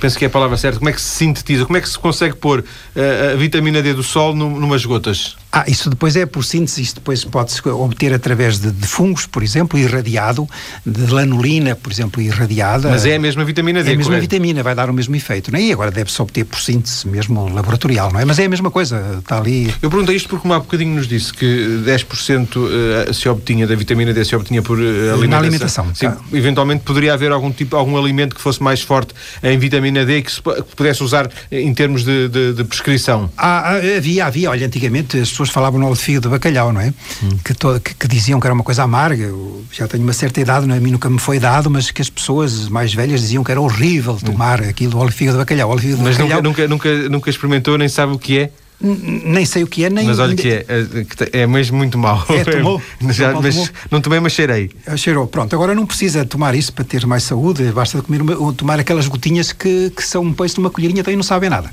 penso 0.00 0.18
que 0.18 0.24
é 0.24 0.28
a 0.28 0.30
palavra 0.30 0.56
certa, 0.56 0.78
como 0.78 0.90
é 0.90 0.92
que 0.92 1.00
se 1.00 1.08
sintetiza, 1.08 1.64
como 1.64 1.76
é 1.76 1.80
que 1.80 1.88
se 1.88 1.98
consegue 1.98 2.36
pôr 2.36 2.60
uh, 2.60 3.32
a 3.32 3.36
vitamina 3.36 3.80
D 3.80 3.94
do 3.94 4.02
sol 4.02 4.34
num, 4.34 4.60
numas 4.60 4.84
gotas? 4.84 5.36
Ah, 5.56 5.64
isso 5.68 5.88
depois 5.88 6.16
é 6.16 6.26
por 6.26 6.44
síntese, 6.44 6.82
isso 6.82 6.96
depois 6.96 7.24
pode-se 7.24 7.66
obter 7.68 8.12
através 8.12 8.58
de, 8.58 8.72
de, 8.72 8.86
fungos, 8.88 9.24
por 9.24 9.40
exemplo, 9.40 9.78
irradiado, 9.78 10.48
de 10.84 11.06
lanolina, 11.12 11.76
por 11.76 11.92
exemplo, 11.92 12.20
irradiada. 12.20 12.90
Mas 12.90 13.06
é 13.06 13.14
a 13.14 13.18
mesma 13.20 13.44
vitamina 13.44 13.82
D, 13.82 13.90
É 13.90 13.94
a 13.94 13.96
mesma 13.96 14.14
correto? 14.14 14.22
vitamina, 14.22 14.62
vai 14.64 14.74
dar 14.74 14.90
o 14.90 14.92
mesmo 14.92 15.14
efeito, 15.14 15.52
não 15.52 15.58
é? 15.58 15.62
E 15.62 15.72
agora 15.72 15.92
deve-se 15.92 16.20
obter 16.20 16.44
por 16.44 16.58
síntese 16.58 17.06
mesmo 17.06 17.48
laboratorial, 17.54 18.12
não 18.12 18.18
é? 18.18 18.24
Mas 18.24 18.40
é 18.40 18.46
a 18.46 18.48
mesma 18.48 18.70
coisa, 18.70 19.18
está 19.20 19.38
ali... 19.38 19.72
Eu 19.80 19.88
perguntei 19.88 20.16
isto 20.16 20.28
porque 20.28 20.48
há 20.48 20.58
bocadinho 20.58 20.96
nos 20.96 21.06
disse 21.06 21.32
que 21.32 21.82
10% 21.86 23.08
eh, 23.08 23.12
se 23.12 23.28
obtinha 23.28 23.66
da 23.66 23.76
vitamina 23.76 24.12
D, 24.12 24.24
se 24.24 24.34
obtinha 24.34 24.60
por 24.60 24.76
alimentação. 24.78 25.28
Na 25.28 25.38
alimentação. 25.38 25.94
Sim, 25.94 26.10
tá. 26.10 26.18
eventualmente 26.32 26.82
poderia 26.82 27.14
haver 27.14 27.30
algum 27.30 27.52
tipo, 27.52 27.76
algum 27.76 27.96
alimento 27.96 28.34
que 28.34 28.40
fosse 28.40 28.60
mais 28.60 28.80
forte 28.80 29.14
em 29.42 29.56
vitamina 29.56 30.04
D 30.04 30.22
que 30.22 30.32
se 30.32 30.42
que 30.42 30.76
pudesse 30.76 31.02
usar 31.02 31.30
em 31.50 31.72
termos 31.72 32.04
de, 32.04 32.28
de, 32.28 32.52
de 32.54 32.64
prescrição? 32.64 33.30
Ah, 33.36 33.76
havia, 33.96 34.26
havia. 34.26 34.50
Olha, 34.50 34.66
antigamente 34.66 35.18
as 35.18 35.30
pessoas 35.30 35.43
falavam 35.50 35.80
no 35.80 35.92
de 35.92 36.00
fígado 36.00 36.28
de 36.28 36.32
bacalhau, 36.32 36.72
não 36.72 36.80
é? 36.80 36.92
Hum. 37.22 37.38
Que, 37.44 37.54
to, 37.54 37.80
que, 37.80 37.94
que, 37.94 38.08
diziam 38.08 38.40
que 38.40 38.46
era 38.46 38.54
uma 38.54 38.64
coisa 38.64 38.82
amarga. 38.82 39.24
Eu 39.24 39.64
já 39.70 39.86
tenho 39.86 40.02
uma 40.02 40.12
certa 40.12 40.40
idade, 40.40 40.66
não 40.66 40.74
é? 40.74 40.78
a 40.78 40.80
mim 40.80 40.90
nunca 40.90 41.08
me 41.08 41.18
foi 41.18 41.38
dado, 41.38 41.70
mas 41.70 41.90
que 41.90 42.02
as 42.02 42.10
pessoas 42.10 42.68
mais 42.68 42.92
velhas 42.92 43.20
diziam 43.20 43.44
que 43.44 43.50
era 43.50 43.60
horrível 43.60 44.16
tomar 44.16 44.60
hum. 44.60 44.68
aquilo, 44.68 44.98
óleo 44.98 45.10
de 45.10 45.16
fígado 45.16 45.38
de 45.38 45.42
bacalhau. 45.42 45.70
Óleo 45.70 45.80
de 45.80 45.86
fígado 45.86 46.02
mas 46.02 46.16
de 46.16 46.22
bacalhau. 46.22 46.42
Nunca, 46.42 46.68
nunca, 46.68 47.08
nunca, 47.08 47.30
experimentou, 47.30 47.78
nem 47.78 47.88
sabe 47.88 48.12
o 48.12 48.18
que 48.18 48.38
é? 48.38 48.50
Nem 48.80 49.46
sei 49.46 49.62
o 49.62 49.66
que 49.66 49.84
é, 49.84 49.90
nem. 49.90 50.04
Mas 50.04 50.18
olha 50.18 50.34
que 50.34 50.48
é, 50.48 50.66
é, 50.68 51.42
é 51.42 51.46
mesmo 51.46 51.76
muito 51.78 51.96
mau. 51.96 52.24
É, 52.28 52.44
tomou? 52.44 52.82
Já, 53.10 53.32
mas 53.32 53.54
tomou? 53.54 53.68
não 53.90 54.00
tomei, 54.00 54.20
mas 54.20 54.32
cheirei. 54.32 54.70
Ah, 54.86 54.96
cheirou, 54.96 55.26
pronto. 55.26 55.54
Agora 55.54 55.74
não 55.74 55.86
precisa 55.86 56.24
tomar 56.24 56.54
isso 56.54 56.72
para 56.72 56.84
ter 56.84 57.06
mais 57.06 57.22
saúde, 57.22 57.64
basta 57.72 58.02
comer 58.02 58.20
uma, 58.20 58.52
tomar 58.52 58.78
aquelas 58.78 59.06
gotinhas 59.06 59.52
que, 59.52 59.90
que 59.90 60.02
são 60.02 60.22
um 60.22 60.32
peixe 60.32 60.58
numa 60.58 60.70
colherinha 60.70 61.02
e 61.06 61.16
não 61.16 61.22
sabem 61.22 61.48
nada. 61.48 61.70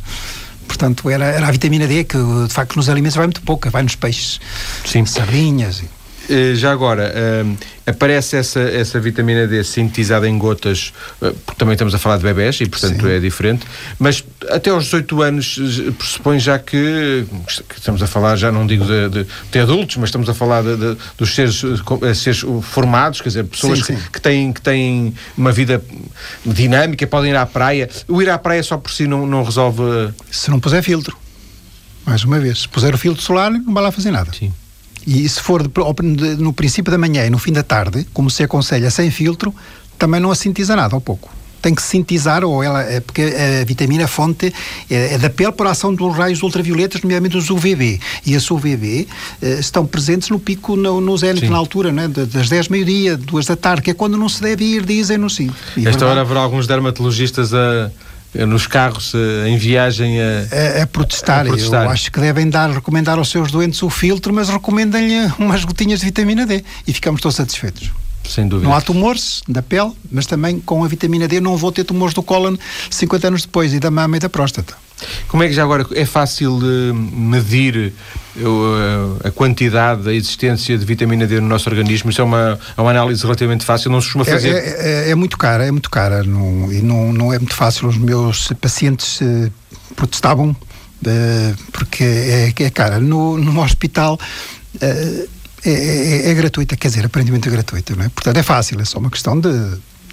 Portanto, 0.71 1.09
era, 1.09 1.25
era 1.25 1.47
a 1.49 1.51
vitamina 1.51 1.85
D 1.85 2.05
que, 2.05 2.17
de 2.17 2.53
facto, 2.53 2.77
nos 2.77 2.87
alimentos 2.87 3.17
vai 3.17 3.25
muito 3.25 3.41
pouca, 3.41 3.69
vai 3.69 3.83
nos 3.83 3.95
peixes. 3.95 4.39
Sim. 4.85 5.05
Sardinhas. 5.05 5.83
Eh, 5.83 6.00
já 6.55 6.71
agora, 6.71 7.13
uh, 7.13 7.57
aparece 7.85 8.37
essa, 8.37 8.59
essa 8.59 8.99
vitamina 8.99 9.47
D 9.47 9.63
sintetizada 9.63 10.27
em 10.27 10.37
gotas, 10.37 10.93
uh, 11.21 11.33
porque 11.45 11.57
também 11.57 11.73
estamos 11.73 11.93
a 11.93 11.97
falar 11.97 12.17
de 12.17 12.23
bebés 12.23 12.59
e, 12.61 12.67
portanto, 12.67 13.01
Sim. 13.01 13.11
é 13.11 13.19
diferente, 13.19 13.65
mas 13.99 14.23
até 14.49 14.69
aos 14.69 14.85
18 14.85 15.21
anos 15.21 15.59
pressupõe 15.97 16.39
já 16.39 16.57
que, 16.59 17.25
que, 17.67 17.75
estamos 17.77 18.01
a 18.01 18.07
falar, 18.07 18.35
já 18.35 18.51
não 18.51 18.65
digo 18.65 18.85
de, 18.85 19.09
de, 19.09 19.27
de 19.51 19.59
adultos, 19.59 19.97
mas 19.97 20.09
estamos 20.09 20.29
a 20.29 20.33
falar 20.33 20.63
de, 20.63 20.97
dos 21.17 21.35
seres, 21.35 21.61
seres 22.15 22.45
formados, 22.61 23.21
quer 23.21 23.29
dizer, 23.29 23.43
pessoas 23.45 23.79
sim, 23.79 23.95
sim. 23.95 23.95
Que, 23.95 24.11
que, 24.11 24.21
têm, 24.21 24.53
que 24.53 24.61
têm 24.61 25.13
uma 25.37 25.51
vida 25.51 25.83
dinâmica, 26.45 27.05
podem 27.07 27.31
ir 27.31 27.35
à 27.35 27.45
praia. 27.45 27.89
O 28.07 28.21
ir 28.21 28.29
à 28.29 28.37
praia 28.37 28.63
só 28.63 28.77
por 28.77 28.91
si 28.91 29.07
não, 29.07 29.25
não 29.25 29.43
resolve. 29.43 29.81
Se 30.29 30.49
não 30.49 30.59
puser 30.59 30.83
filtro. 30.83 31.17
Mais 32.05 32.23
uma 32.23 32.39
vez, 32.39 32.61
se 32.61 32.67
puser 32.67 32.93
o 32.93 32.97
filtro 32.97 33.21
solar, 33.21 33.51
não 33.51 33.73
vai 33.73 33.83
lá 33.83 33.91
fazer 33.91 34.11
nada. 34.11 34.31
Sim. 34.33 34.51
E 35.05 35.27
se 35.27 35.41
for 35.41 35.63
no 36.37 36.53
princípio 36.53 36.91
da 36.91 36.97
manhã 36.97 37.25
e 37.25 37.29
no 37.29 37.39
fim 37.39 37.51
da 37.51 37.63
tarde, 37.63 38.05
como 38.13 38.29
se 38.29 38.43
aconselha 38.43 38.89
sem 38.91 39.09
filtro, 39.09 39.53
também 39.97 40.19
não 40.19 40.31
a 40.31 40.35
sintetiza 40.35 40.75
nada, 40.75 40.95
ou 40.95 41.01
pouco. 41.01 41.29
Tem 41.61 41.75
que 41.75 41.81
sintetizar, 41.83 42.43
ou 42.43 42.63
ela, 42.63 42.81
é 42.81 42.99
porque 42.99 43.21
a 43.21 43.63
vitamina 43.63 44.07
fonte 44.07 44.51
é, 44.89 45.13
é 45.13 45.17
da 45.19 45.29
pele 45.29 45.51
por 45.51 45.67
ação 45.67 45.93
dos 45.93 46.15
raios 46.15 46.41
ultravioletas, 46.41 47.01
nomeadamente 47.01 47.37
os 47.37 47.51
UVB. 47.51 47.99
E 48.25 48.35
as 48.35 48.49
UVB 48.49 49.07
eh, 49.43 49.59
estão 49.59 49.85
presentes 49.85 50.29
no 50.29 50.39
pico, 50.39 50.75
no, 50.75 50.99
no 50.99 51.15
zénito, 51.15 51.51
na 51.51 51.57
altura, 51.57 51.91
né? 51.91 52.07
das 52.07 52.49
10 52.49 52.69
meio-dia, 52.69 53.15
2 53.15 53.45
da 53.45 53.55
tarde, 53.55 53.83
que 53.83 53.91
é 53.91 53.93
quando 53.93 54.17
não 54.17 54.27
se 54.27 54.41
deve 54.41 54.65
ir, 54.65 54.83
dizem 54.83 55.19
no 55.19 55.29
sim. 55.29 55.51
Esta 55.85 56.07
hora 56.07 56.21
haverá 56.21 56.39
alguns 56.39 56.65
dermatologistas 56.65 57.53
a 57.53 57.91
nos 58.33 58.65
carros 58.65 59.13
eh, 59.13 59.49
em 59.49 59.57
viagem 59.57 60.17
a, 60.21 60.83
a, 60.83 60.87
protestar. 60.87 61.41
a, 61.41 61.49
protestar. 61.49 61.85
Eu 61.85 61.89
acho 61.89 62.11
que 62.11 62.19
devem 62.19 62.49
dar, 62.49 62.69
recomendar 62.69 63.17
aos 63.17 63.29
seus 63.29 63.51
doentes 63.51 63.81
o 63.83 63.89
filtro, 63.89 64.33
mas 64.33 64.49
recomendem-lhe 64.49 65.31
umas 65.37 65.63
gotinhas 65.65 65.99
de 65.99 66.05
vitamina 66.05 66.45
D 66.45 66.63
e 66.87 66.93
ficamos 66.93 67.21
todos 67.21 67.35
satisfeitos. 67.35 67.91
Sem 68.27 68.47
dúvida. 68.47 68.69
Não 68.69 68.75
há 68.75 68.81
tumores 68.81 69.41
da 69.47 69.61
pele, 69.61 69.91
mas 70.09 70.25
também 70.25 70.59
com 70.59 70.83
a 70.83 70.87
vitamina 70.87 71.27
D 71.27 71.41
não 71.41 71.57
vou 71.57 71.71
ter 71.71 71.83
tumores 71.83 72.13
do 72.13 72.23
cólon 72.23 72.55
50 72.89 73.27
anos 73.27 73.41
depois 73.41 73.73
e 73.73 73.79
da 73.79 73.91
mama 73.91 74.17
e 74.17 74.19
da 74.19 74.29
próstata. 74.29 74.75
Como 75.27 75.43
é 75.43 75.47
que 75.47 75.53
já 75.53 75.63
agora 75.63 75.85
é 75.95 76.05
fácil 76.05 76.57
medir 76.93 77.93
uh, 78.37 79.27
a 79.27 79.31
quantidade, 79.31 80.07
a 80.09 80.13
existência 80.13 80.77
de 80.77 80.85
vitamina 80.85 81.27
D 81.27 81.39
no 81.39 81.47
nosso 81.47 81.69
organismo? 81.69 82.09
Isso 82.09 82.21
é 82.21 82.23
uma, 82.23 82.59
é 82.77 82.81
uma 82.81 82.91
análise 82.91 83.21
relativamente 83.21 83.65
fácil, 83.65 83.91
não 83.91 84.01
se 84.01 84.07
costuma 84.07 84.23
é, 84.25 84.27
fazer? 84.27 84.55
É, 84.55 85.07
é, 85.07 85.09
é 85.11 85.15
muito 85.15 85.37
cara, 85.37 85.65
é 85.65 85.71
muito 85.71 85.89
cara 85.89 86.23
não, 86.23 86.71
e 86.71 86.81
não, 86.81 87.11
não 87.11 87.33
é 87.33 87.39
muito 87.39 87.55
fácil. 87.55 87.87
Os 87.87 87.97
meus 87.97 88.49
pacientes 88.59 89.19
uh, 89.21 89.51
protestavam 89.95 90.51
uh, 90.51 91.57
porque 91.71 92.03
é, 92.03 92.53
é 92.57 92.69
cara. 92.69 92.99
No, 92.99 93.37
no 93.37 93.61
hospital 93.61 94.19
é, 94.79 95.27
é, 95.65 96.31
é, 96.31 96.33
gratuita, 96.33 96.75
quer 96.75 96.87
dizer, 96.87 97.05
aparentemente 97.05 97.47
é 97.47 97.51
gratuita, 97.51 97.95
não 97.95 98.05
é? 98.05 98.09
Portanto, 98.09 98.37
é 98.37 98.43
fácil, 98.43 98.79
é 98.81 98.85
só 98.85 98.99
uma 98.99 99.11
questão 99.11 99.39
de 99.39 99.49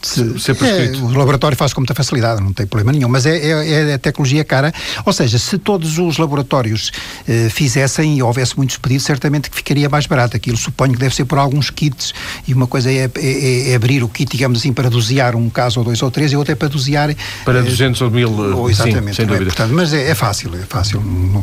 se, 0.03 0.39
ser 0.39 0.55
prescrito. 0.55 0.99
É, 0.99 1.03
o 1.03 1.19
laboratório 1.19 1.57
faz 1.57 1.73
com 1.73 1.81
muita 1.81 1.95
facilidade, 1.95 2.43
não 2.43 2.53
tem 2.53 2.67
problema 2.67 2.93
nenhum, 2.93 3.09
mas 3.09 3.27
é, 3.27 3.37
é, 3.37 3.91
é 3.93 3.99
tecnologia 3.99 4.45
cara. 4.45 4.73
Ou 5.05 5.13
seja, 5.13 5.39
se 5.39 5.59
todos 5.59 5.99
os 5.99 6.19
laboratórios 6.19 6.91
eh, 7.27 7.49
fizessem 7.51 8.19
e 8.19 8.23
houvesse 8.23 8.57
muitos 8.57 8.77
pedidos, 8.77 9.05
certamente 9.05 9.51
que 9.51 9.57
ficaria 9.57 9.89
mais 9.89 10.07
barato. 10.07 10.37
Aquilo 10.37 10.57
suponho 10.57 10.93
que 10.93 10.99
deve 10.99 11.15
ser 11.15 11.25
por 11.25 11.39
alguns 11.39 11.71
kits 11.71 12.13
e 12.47 12.55
uma 12.55 12.67
coisa 12.67 12.91
é, 12.91 13.11
é, 13.17 13.71
é 13.71 13.75
abrir 13.75 14.03
o 14.03 14.09
kit, 14.09 14.31
digamos 14.31 14.61
assim, 14.61 14.73
para 14.73 14.89
dosear 14.89 15.37
um 15.37 15.49
caso 15.49 15.81
ou 15.81 15.85
dois 15.85 16.01
ou 16.03 16.11
três 16.11 16.33
e 16.33 16.37
outra 16.37 16.53
é 16.53 16.57
para 16.57 16.69
dosear. 16.69 17.15
Para 17.45 17.61
eh, 17.61 17.63
200 17.63 18.01
ou 18.01 18.11
mil. 18.11 18.31
Ou, 18.31 18.71
exatamente, 18.71 19.09
sim, 19.09 19.13
sem 19.15 19.25
é? 19.25 19.29
dúvida. 19.29 19.47
Portanto, 19.47 19.73
mas 19.75 19.93
é, 19.93 20.11
é, 20.11 20.15
fácil, 20.15 20.55
é 20.55 20.65
fácil. 20.69 21.03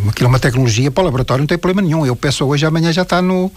Aquilo 0.09 0.27
é 0.27 0.29
uma 0.29 0.39
tecnologia 0.39 0.91
para 0.91 1.01
o 1.01 1.05
laboratório, 1.05 1.41
não 1.41 1.47
tem 1.47 1.57
problema 1.57 1.85
nenhum. 1.85 2.05
Eu 2.05 2.15
peço 2.15 2.45
hoje, 2.45 2.65
amanhã 2.65 2.91
já 2.91 3.03
está 3.03 3.21
no, 3.21 3.51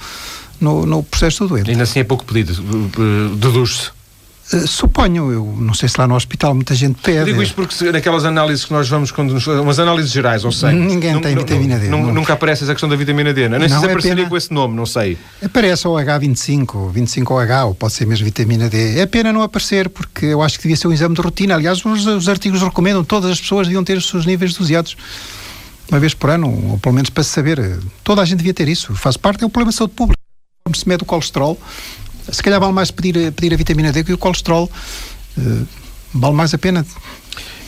no, 0.61 0.87
no 0.87 1.02
processo 1.02 1.45
do 1.45 1.55
doente. 1.55 1.71
Ainda 1.71 1.83
assim 1.83 2.00
é 2.00 2.05
pouco 2.05 2.25
pedido, 2.25 2.52
eh, 2.52 3.37
deduz-se. 3.37 3.98
Uh, 4.52 4.67
suponho, 4.67 5.31
eu 5.31 5.57
não 5.59 5.75
sei 5.75 5.88
se 5.88 6.00
lá 6.00 6.07
no 6.07 6.14
hospital 6.14 6.55
muita 6.55 6.75
gente 6.75 7.00
pede. 7.02 7.19
Eu 7.19 7.25
digo 7.26 7.43
isto 7.43 7.55
porque 7.55 7.75
se, 7.75 7.90
naquelas 7.93 8.25
análises 8.25 8.64
que 8.64 8.73
nós 8.73 8.88
vamos, 8.88 9.11
quando 9.11 9.35
nos, 9.35 9.47
umas 9.47 9.78
análises 9.78 10.11
gerais, 10.11 10.45
ou 10.45 10.52
sei. 10.52 10.73
Ninguém 10.73 11.21
tem 11.21 11.37
vitamina 11.37 11.78
D. 11.78 11.88
Não, 11.88 12.12
nunca 12.12 12.33
aparece 12.33 12.64
essa 12.64 12.73
questão 12.73 12.88
da 12.88 12.97
vitamina 12.97 13.35
D. 13.35 13.49
Não, 13.49 13.57
é? 13.57 13.59
nem 13.61 13.69
sei 13.69 13.78
se 13.78 13.85
é 13.85 13.88
apareceria 13.88 14.17
pena, 14.17 14.28
com 14.28 14.37
esse 14.37 14.52
nome, 14.52 14.75
não 14.75 14.87
sei. 14.87 15.19
Aparece 15.43 15.87
o 15.87 15.93
H25, 15.93 16.93
25OH, 16.93 17.67
ou 17.67 17.75
pode 17.75 17.93
ser 17.93 18.07
mesmo 18.07 18.25
vitamina 18.25 18.69
D. 18.71 18.99
É 18.99 19.07
pena 19.07 19.33
não 19.33 19.43
aparecer, 19.43 19.88
porque 19.88 20.26
eu 20.26 20.43
acho 20.43 20.57
que 20.57 20.62
devia 20.62 20.76
ser 20.76 20.88
um 20.88 20.93
exame 20.93 21.14
de 21.14 21.21
rotina. 21.21 21.55
Aliás, 21.55 21.85
os, 21.85 22.07
os 22.07 22.28
artigos 22.28 22.62
recomendam, 22.62 23.05
todas 23.05 23.31
as 23.31 23.40
pessoas 23.40 23.67
deviam 23.67 23.85
ter 23.85 23.99
os 23.99 24.09
seus 24.09 24.25
níveis 24.25 24.55
doseados 24.55 24.97
uma 25.90 25.99
vez 25.99 26.14
por 26.14 26.31
ano, 26.31 26.71
ou 26.71 26.78
pelo 26.78 26.95
menos 26.95 27.11
para 27.11 27.23
se 27.23 27.31
saber. 27.31 27.78
Toda 28.05 28.23
a 28.23 28.25
gente 28.25 28.38
devia 28.38 28.55
ter 28.55 28.69
isso. 28.69 28.95
Faz 28.95 29.17
parte, 29.17 29.43
é 29.43 29.47
um 29.47 29.50
problema 29.50 29.71
de 29.71 29.76
saúde 29.76 29.95
pública. 29.95 30.19
Como 30.64 30.76
se 30.76 30.87
mede 30.87 31.02
o 31.02 31.07
colesterol, 31.07 31.59
se 32.30 32.42
calhar 32.42 32.61
vale 32.61 32.73
mais 32.73 32.90
pedir, 32.90 33.32
pedir 33.32 33.54
a 33.54 33.56
vitamina 33.56 33.92
D 33.92 34.04
que 34.04 34.12
o 34.12 34.18
colesterol. 34.18 34.70
Uh, 35.37 35.66
vale 36.14 36.35
mais 36.35 36.54
a 36.54 36.58
pena. 36.58 36.85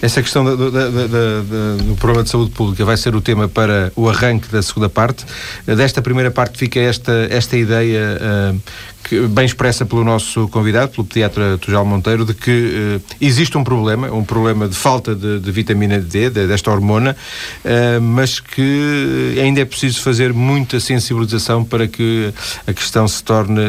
Essa 0.02 0.22
questão 0.22 0.42
do, 0.44 0.56
do, 0.56 0.70
do, 0.70 1.76
do, 1.76 1.96
problema 1.96 2.24
de 2.24 2.30
saúde 2.30 2.50
pública 2.52 2.84
vai 2.86 2.96
ser 2.96 3.14
o 3.14 3.20
tema 3.20 3.48
para 3.48 3.92
o 3.94 4.08
arranque 4.08 4.48
da 4.48 4.62
segunda 4.62 4.88
parte. 4.88 5.26
Desta 5.66 6.00
primeira 6.00 6.30
parte 6.30 6.56
fica 6.56 6.80
esta, 6.80 7.28
esta 7.30 7.54
ideia 7.54 8.18
uh, 8.18 8.60
que, 9.04 9.20
bem 9.28 9.44
expressa 9.44 9.84
pelo 9.84 10.02
nosso 10.02 10.48
convidado, 10.48 10.92
pelo 10.92 11.06
pediatra 11.06 11.58
Tujal 11.58 11.84
Monteiro, 11.84 12.24
de 12.24 12.32
que 12.32 12.50
uh, 12.96 13.14
existe 13.20 13.58
um 13.58 13.64
problema, 13.64 14.10
um 14.10 14.24
problema 14.24 14.66
de 14.66 14.74
falta 14.74 15.14
de, 15.14 15.38
de 15.38 15.52
vitamina 15.52 15.98
D, 15.98 16.30
de, 16.30 16.46
desta 16.46 16.70
hormona, 16.70 17.14
uh, 17.62 18.00
mas 18.00 18.40
que 18.40 19.34
ainda 19.38 19.60
é 19.60 19.66
preciso 19.66 20.00
fazer 20.00 20.32
muita 20.32 20.80
sensibilização 20.80 21.62
para 21.62 21.86
que 21.86 22.32
a 22.66 22.72
questão 22.72 23.06
se 23.06 23.22
torne 23.22 23.60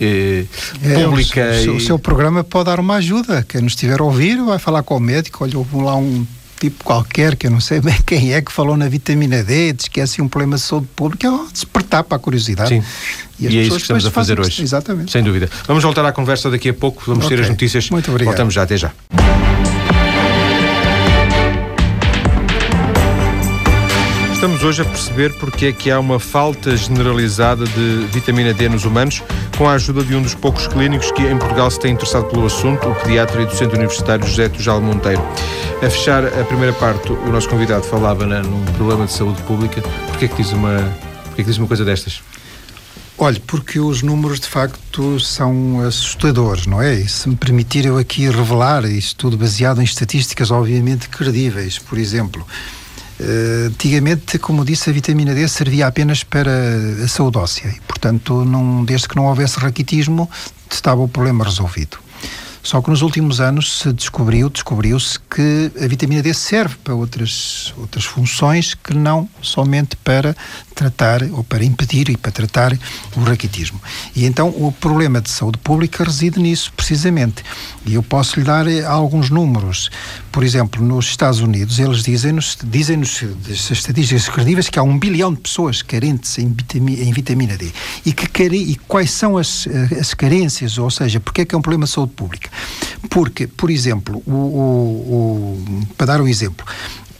eh, 0.00 0.44
pública. 1.04 1.40
É, 1.40 1.60
o, 1.60 1.62
seu, 1.62 1.74
e... 1.74 1.76
o, 1.76 1.80
seu, 1.80 1.98
programa 1.98 2.44
pode 2.44 2.66
dar 2.66 2.80
uma 2.80 2.96
ajuda. 2.96 3.44
Quem 3.48 3.60
nos 3.60 3.72
estiver 3.72 4.00
a 4.00 4.04
ouvir 4.04 4.42
vai 4.42 4.58
falar 4.58 4.82
com 4.82 4.96
o 4.96 5.00
médico. 5.00 5.44
Olha, 5.44 5.58
houve 5.58 5.76
lá 5.76 5.96
um 5.96 6.26
tipo 6.60 6.84
qualquer, 6.84 7.36
que 7.36 7.46
eu 7.46 7.50
não 7.50 7.60
sei 7.60 7.80
bem 7.82 7.96
quem 8.06 8.32
é, 8.32 8.40
que 8.40 8.52
falou 8.52 8.76
na 8.76 8.88
vitamina 8.88 9.42
D, 9.42 9.72
diz 9.72 9.88
que 9.88 10.00
é 10.00 10.04
assim 10.04 10.22
um 10.22 10.28
problema 10.28 10.56
de 10.56 10.62
saúde 10.62 10.88
pública, 10.94 11.28
é 11.28 11.52
despertar 11.52 12.04
para 12.04 12.16
a 12.16 12.20
curiosidade. 12.20 12.70
Sim. 12.70 12.82
E, 13.38 13.46
e 13.46 13.58
é 13.58 13.62
isso 13.62 13.76
que 13.76 13.82
estamos 13.82 14.06
a 14.06 14.10
fazer 14.10 14.40
hoje. 14.40 14.62
Exatamente. 14.62 15.12
Sem 15.12 15.22
dúvida. 15.22 15.50
Vamos 15.66 15.82
voltar 15.82 16.04
à 16.04 16.12
conversa 16.12 16.50
daqui 16.50 16.68
a 16.68 16.74
pouco, 16.74 17.02
vamos 17.06 17.26
okay. 17.26 17.36
ter 17.36 17.42
as 17.42 17.50
notícias. 17.50 17.90
Muito 17.90 18.10
obrigado. 18.10 18.32
Voltamos 18.32 18.54
já, 18.54 18.62
até 18.62 18.76
já. 18.76 18.92
Estamos 24.44 24.62
hoje 24.62 24.82
a 24.82 24.84
perceber 24.84 25.32
porque 25.38 25.64
é 25.64 25.72
que 25.72 25.90
há 25.90 25.98
uma 25.98 26.20
falta 26.20 26.76
generalizada 26.76 27.64
de 27.64 28.06
vitamina 28.12 28.52
D 28.52 28.68
nos 28.68 28.84
humanos, 28.84 29.22
com 29.56 29.66
a 29.66 29.72
ajuda 29.72 30.04
de 30.04 30.14
um 30.14 30.20
dos 30.20 30.34
poucos 30.34 30.66
clínicos 30.66 31.10
que 31.12 31.22
em 31.22 31.38
Portugal 31.38 31.70
se 31.70 31.80
tem 31.80 31.94
interessado 31.94 32.26
pelo 32.26 32.44
assunto, 32.44 32.86
o 32.86 32.94
pediatra 32.94 33.40
e 33.40 33.46
docente 33.46 33.74
universitário 33.74 34.26
José 34.26 34.50
Tujal 34.50 34.82
Monteiro. 34.82 35.22
A 35.78 35.88
fechar 35.88 36.26
a 36.26 36.44
primeira 36.44 36.74
parte, 36.74 37.10
o 37.10 37.32
nosso 37.32 37.48
convidado 37.48 37.84
falava 37.84 38.26
né, 38.26 38.42
num 38.42 38.62
problema 38.74 39.06
de 39.06 39.12
saúde 39.12 39.40
pública. 39.44 39.80
Porquê 40.08 40.26
é 40.26 40.28
que 40.28 40.42
diz 40.42 40.52
uma, 40.52 40.76
é 40.76 41.36
que 41.36 41.44
diz 41.44 41.56
uma 41.56 41.66
coisa 41.66 41.82
destas? 41.82 42.20
Olhe, 43.16 43.40
porque 43.40 43.80
os 43.80 44.02
números 44.02 44.40
de 44.40 44.46
facto 44.46 45.18
são 45.20 45.80
assustadores, 45.80 46.66
não 46.66 46.82
é? 46.82 46.92
E 46.92 47.08
se 47.08 47.30
me 47.30 47.36
permitir 47.36 47.86
eu 47.86 47.96
aqui 47.96 48.28
revelar 48.28 48.84
isto 48.84 49.16
tudo 49.16 49.38
baseado 49.38 49.80
em 49.80 49.84
estatísticas 49.84 50.50
obviamente 50.50 51.08
credíveis, 51.08 51.78
por 51.78 51.96
exemplo, 51.96 52.46
Uh, 53.20 53.68
antigamente, 53.68 54.38
como 54.38 54.64
disse, 54.64 54.90
a 54.90 54.92
vitamina 54.92 55.34
D 55.34 55.46
servia 55.48 55.86
apenas 55.86 56.24
para 56.24 56.50
a 57.04 57.08
saúde 57.08 57.38
óssea 57.38 57.68
e, 57.68 57.80
portanto, 57.82 58.44
não, 58.44 58.84
desde 58.84 59.08
que 59.08 59.16
não 59.16 59.26
houvesse 59.26 59.58
raquitismo, 59.58 60.28
estava 60.70 61.00
o 61.00 61.08
problema 61.08 61.44
resolvido. 61.44 62.03
Só 62.64 62.80
que 62.80 62.88
nos 62.88 63.02
últimos 63.02 63.42
anos 63.42 63.80
se 63.80 63.92
descobriu, 63.92 64.48
descobriu-se 64.48 65.20
que 65.20 65.70
a 65.78 65.86
vitamina 65.86 66.22
D 66.22 66.32
serve 66.32 66.76
para 66.82 66.94
outras, 66.94 67.74
outras 67.76 68.06
funções 68.06 68.72
que 68.72 68.94
não 68.94 69.28
somente 69.42 69.96
para 69.96 70.34
tratar 70.74 71.22
ou 71.24 71.44
para 71.44 71.62
impedir 71.62 72.08
e 72.08 72.16
para 72.16 72.32
tratar 72.32 72.72
o 73.14 73.20
raquitismo. 73.20 73.78
E 74.16 74.24
então 74.24 74.48
o 74.48 74.72
problema 74.72 75.20
de 75.20 75.30
saúde 75.30 75.58
pública 75.58 76.04
reside 76.04 76.40
nisso, 76.40 76.72
precisamente. 76.74 77.44
E 77.84 77.94
eu 77.94 78.02
posso 78.02 78.40
lhe 78.40 78.46
dar 78.46 78.66
eh, 78.66 78.82
alguns 78.82 79.28
números. 79.28 79.90
Por 80.32 80.42
exemplo, 80.42 80.82
nos 80.82 81.06
Estados 81.06 81.40
Unidos, 81.40 81.78
eles 81.78 82.02
dizem-nos, 82.02 82.56
dizem-nos, 82.64 83.22
as 83.50 83.70
estatísticas 83.70 84.28
credíveis, 84.30 84.70
que 84.70 84.78
há 84.78 84.82
um 84.82 84.98
bilhão 84.98 85.34
de 85.34 85.40
pessoas 85.40 85.82
carentes 85.82 86.38
em 86.38 86.48
vitamina, 86.48 87.02
em 87.02 87.12
vitamina 87.12 87.56
D. 87.58 87.70
E, 88.06 88.12
que, 88.12 88.44
e 88.44 88.74
quais 88.88 89.10
são 89.10 89.36
as, 89.36 89.66
eh, 89.66 90.00
as 90.00 90.14
carências, 90.14 90.78
ou 90.78 90.90
seja, 90.90 91.20
porque 91.20 91.42
é 91.42 91.44
que 91.44 91.54
é 91.54 91.58
um 91.58 91.62
problema 91.62 91.84
de 91.84 91.90
saúde 91.90 92.14
pública? 92.14 92.53
Porque, 93.10 93.46
por 93.46 93.70
exemplo, 93.70 94.22
o, 94.26 94.32
o, 94.32 94.64
o, 95.14 95.86
para 95.96 96.06
dar 96.06 96.20
um 96.20 96.28
exemplo, 96.28 96.66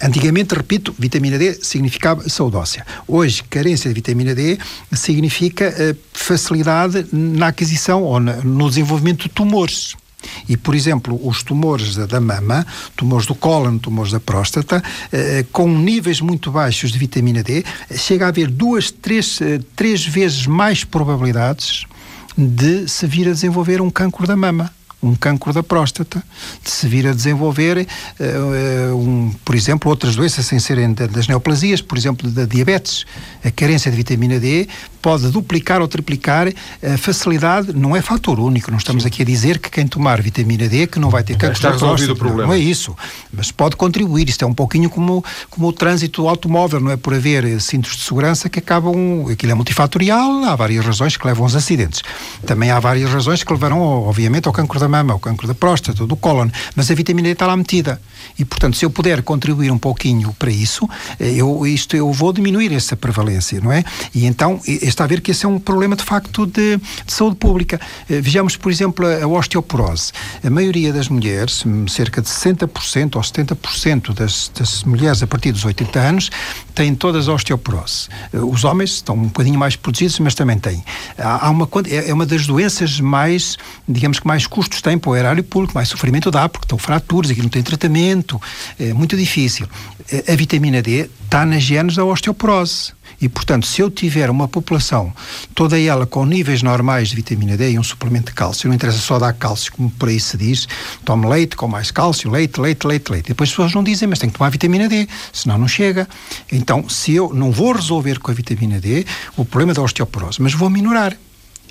Antigamente, 0.03 0.55
repito, 0.55 0.94
vitamina 0.99 1.38
D 1.38 1.55
significava 1.62 2.29
saúde 2.29 2.57
óssea. 2.57 2.85
Hoje, 3.09 3.42
carência 3.44 3.88
de 3.88 3.94
vitamina 3.94 4.35
D 4.35 4.59
significa 4.92 5.70
uh, 5.70 5.97
facilidade 6.12 7.07
na 7.11 7.47
aquisição 7.47 8.03
ou 8.03 8.20
na, 8.20 8.35
no 8.37 8.68
desenvolvimento 8.68 9.23
de 9.23 9.29
tumores. 9.31 9.97
E, 10.49 10.57
por 10.57 10.75
exemplo, 10.75 11.18
os 11.27 11.42
tumores 11.42 11.97
da, 11.97 12.20
mama, 12.20 12.66
tumores 12.97 13.27
do 13.27 13.35
cólon, 13.35 13.79
tumores 13.79 14.12
da 14.12 14.20
próstata, 14.20 14.83
eh, 15.12 15.44
com 15.53 15.68
níveis 15.68 16.18
muito 16.18 16.51
baixos 16.51 16.90
de 16.90 16.99
vitamina 16.99 17.42
D, 17.42 17.62
chega 17.94 18.25
a 18.25 18.29
haver 18.29 18.49
duas, 18.49 18.90
três, 18.90 19.38
eh, 19.42 19.61
três 19.77 20.07
vezes 20.07 20.47
mais 20.47 20.83
probabilidades 20.83 21.85
de 22.38 22.88
se 22.88 23.07
vir 23.07 23.29
a 23.29 23.33
desenvolver 23.33 23.83
um 23.83 23.90
cancro 23.90 24.27
da 24.27 24.35
mama 24.35 24.73
um 25.05 25.14
cancro 25.14 25.53
da 25.53 25.62
próstata, 25.62 26.23
de 26.62 26.71
se 26.71 26.88
vir 26.88 27.07
a 27.07 27.12
desenvolver, 27.12 27.87
uh, 28.21 28.97
um, 28.97 29.35
por 29.45 29.55
exemplo, 29.55 29.90
outras 29.90 30.17
doenças 30.17 30.47
sem 30.47 30.59
serem 30.59 30.93
das 30.93 31.29
neoplasias, 31.29 31.81
por 31.81 31.99
exemplo, 31.99 32.31
da 32.31 32.45
diabetes. 32.45 33.05
A 33.45 33.51
carência 33.51 33.90
de 33.90 33.97
vitamina 33.97 34.40
D 34.40 34.69
pode 35.03 35.29
duplicar 35.29 35.83
ou 35.83 35.88
triplicar 35.88 36.49
a 36.49 36.97
facilidade, 36.97 37.75
não 37.75 37.95
é 37.95 38.01
fator 38.01 38.40
único, 38.40 38.71
não 38.71 38.79
estamos 38.79 39.03
Sim. 39.03 39.09
aqui 39.09 39.21
a 39.21 39.25
dizer 39.27 39.59
que 39.59 39.69
quem 39.69 39.87
tomar 39.87 40.23
vitamina 40.23 40.67
D 40.67 40.87
que 40.87 40.99
não 40.99 41.11
vai 41.11 41.23
ter 41.23 41.37
cancro 41.37 41.53
Está 41.53 41.73
da 41.73 41.77
próstata. 41.77 42.12
o 42.12 42.17
problema. 42.17 42.47
Não 42.47 42.55
é 42.55 42.59
isso, 42.59 42.97
mas 43.31 43.53
pode 43.53 43.77
contribuir. 43.77 44.29
Isto 44.31 44.47
é 44.47 44.49
um 44.49 44.55
pouquinho 44.55 44.88
como, 44.88 45.23
como 45.51 45.69
o 45.69 45.73
trânsito 45.73 46.27
automóvel, 46.27 46.81
não 46.81 46.90
é 46.90 46.97
por 46.97 47.12
haver 47.12 47.61
cintos 47.61 47.97
de 47.97 48.03
segurança 48.03 48.49
que 48.49 48.59
acabam, 48.59 49.27
aquilo 49.31 49.53
é 49.53 49.55
multifatorial, 49.55 50.45
há 50.45 50.57
várias 50.57 50.85
razões 50.85 51.19
que 51.19 51.27
levam 51.27 51.45
aos 51.45 51.55
acidentes. 51.55 52.03
Também 52.47 52.71
há 52.71 52.81
várias 52.81 53.11
razões 53.11 53.45
que 53.45 53.53
levarão, 53.53 53.81
obviamente, 53.81 54.49
ao 54.49 54.55
cancro 54.55 54.81
da 54.81 54.88
mama, 54.95 55.13
ao 55.13 55.19
cancro 55.19 55.49
da 55.49 55.55
próstata, 55.55 56.07
do 56.07 56.17
cólon, 56.17 56.49
mas 56.77 56.91
a 56.91 56.95
vitamina 56.95 57.29
D 57.29 57.33
está 57.33 57.47
lá 57.47 57.57
metida. 57.57 58.01
E, 58.39 58.45
portanto, 58.45 58.77
se 58.77 58.85
eu 58.85 58.91
puder 58.91 59.23
contribuir 59.23 59.71
um 59.71 59.79
pouquinho 59.79 60.33
para 60.39 60.51
isso, 60.51 60.89
eh, 61.19 61.35
eu, 61.37 61.67
isto, 61.67 61.97
eu 61.97 62.13
vou 62.13 62.33
diminuir 62.33 62.73
essa 62.73 62.97
prevalência, 62.97 63.61
não 63.61 63.73
é? 63.73 63.85
E 64.15 64.27
então, 64.27 64.61
está 64.67 65.05
a 65.05 65.07
ver 65.07 65.21
que 65.21 65.31
esse 65.31 65.45
é 65.45 65.49
um 65.49 65.59
problema, 65.59 65.97
de 65.97 66.05
facto, 66.05 66.47
de, 66.47 66.77
de 66.77 67.13
saúde 67.13 67.37
pública. 67.37 67.81
Eh, 68.09 68.21
vejamos, 68.21 68.57
por 68.57 68.71
exemplo, 68.71 69.05
a, 69.07 69.27
osteoporose. 69.27 70.13
A 70.45 70.51
maioria 70.51 70.93
das 70.93 71.09
mulheres, 71.09 71.65
hum, 71.67 71.87
cerca 71.89 72.23
de 72.23 72.29
60% 72.29 73.17
ou 73.17 73.23
70% 73.23 74.15
das, 74.15 74.51
das 74.57 74.85
mulheres 74.85 75.23
a 75.23 75.27
partir 75.27 75.53
dos 75.53 75.65
80 75.65 76.01
anos, 76.01 76.31
têm 76.75 76.95
todas 76.95 77.29
a 77.29 77.33
osteoporose. 77.33 78.09
Eh, 78.33 78.39
os 78.39 78.65
homens 78.65 78.91
estão 78.95 79.17
um 79.17 79.25
bocadinho 79.25 79.59
mais 79.59 79.77
protegidos, 79.77 80.19
mas 80.21 80.35
também 80.35 80.59
têm. 80.59 80.85
Há 81.19 81.51
uma, 81.51 81.69
é, 81.89 82.11
é 82.11 82.15
uma 82.15 82.27
das 82.27 82.47
doenças 82.47 83.01
mais, 83.01 83.57
digamos 83.89 84.19
que 84.19 84.27
mais 84.27 84.47
custos 84.47 84.81
têm 84.85 84.99
para 84.99 85.11
o 85.11 85.16
erário 85.16 85.42
público, 85.42 85.75
mais 85.75 85.88
sofrimento 85.88 86.31
dá, 86.31 86.47
porque 86.49 86.66
estão 86.66 86.79
fraturas, 86.79 87.31
aqui 87.31 87.40
não 87.40 87.49
tem 87.49 87.62
tratamento, 87.62 88.40
é 88.79 88.92
muito 88.92 89.16
difícil. 89.16 89.66
Eh, 90.12 90.33
a 90.33 90.37
vitamina 90.37 90.83
D 90.83 91.09
está 91.25 91.47
nas 91.47 91.62
genes 91.62 91.97
da 91.97 92.05
osteoporose. 92.05 92.92
E, 93.20 93.29
portanto, 93.29 93.66
se 93.66 93.81
eu 93.81 93.90
tiver 93.90 94.29
uma 94.29 94.47
população, 94.47 95.12
toda 95.55 95.81
ela 95.81 96.05
com 96.05 96.27
níveis 96.27 96.62
normais 96.62 97.09
de 97.09 97.16
vitamina 97.16 97.57
D 97.57 97.70
e 97.70 97.79
um 97.79 97.83
suplemento 97.83 98.27
de 98.27 98.33
cálcio, 98.33 98.68
não 98.68 98.75
interessa 98.75 98.99
só 98.99 99.18
dar 99.18 99.33
cálcio, 99.33 99.73
como 99.73 99.88
por 99.90 100.09
aí 100.09 100.20
se 100.20 100.37
diz, 100.37 100.68
tome 101.05 101.27
leite 101.27 101.57
com 101.57 101.66
mais 101.66 101.90
cálcio, 101.90 102.31
leite, 102.31 102.61
leite, 102.61 102.87
leite, 102.87 103.11
leite. 103.11 103.29
Depois 103.29 103.49
as 103.49 103.55
pessoas 103.55 103.73
não 103.73 103.83
dizem, 103.83 104.09
mas 104.09 104.18
tem 104.18 104.29
que 104.29 104.37
tomar 104.37 104.51
vitamina 104.51 104.88
D, 104.88 105.09
senão 105.33 105.57
não 105.57 105.68
chega. 105.68 106.07
Então, 106.53 106.88
se 106.88 107.14
eu 107.14 107.33
não 107.33 107.51
vou 107.51 107.73
resolver 107.73 108.18
com 108.18 108.31
a 108.31 108.35
vitamina 108.35 108.79
D 108.79 109.07
o 109.37 109.44
problema 109.44 109.73
da 109.73 109.81
osteoporose, 109.81 110.42
mas 110.42 110.53
vou 110.53 110.68
minorar 110.68 111.16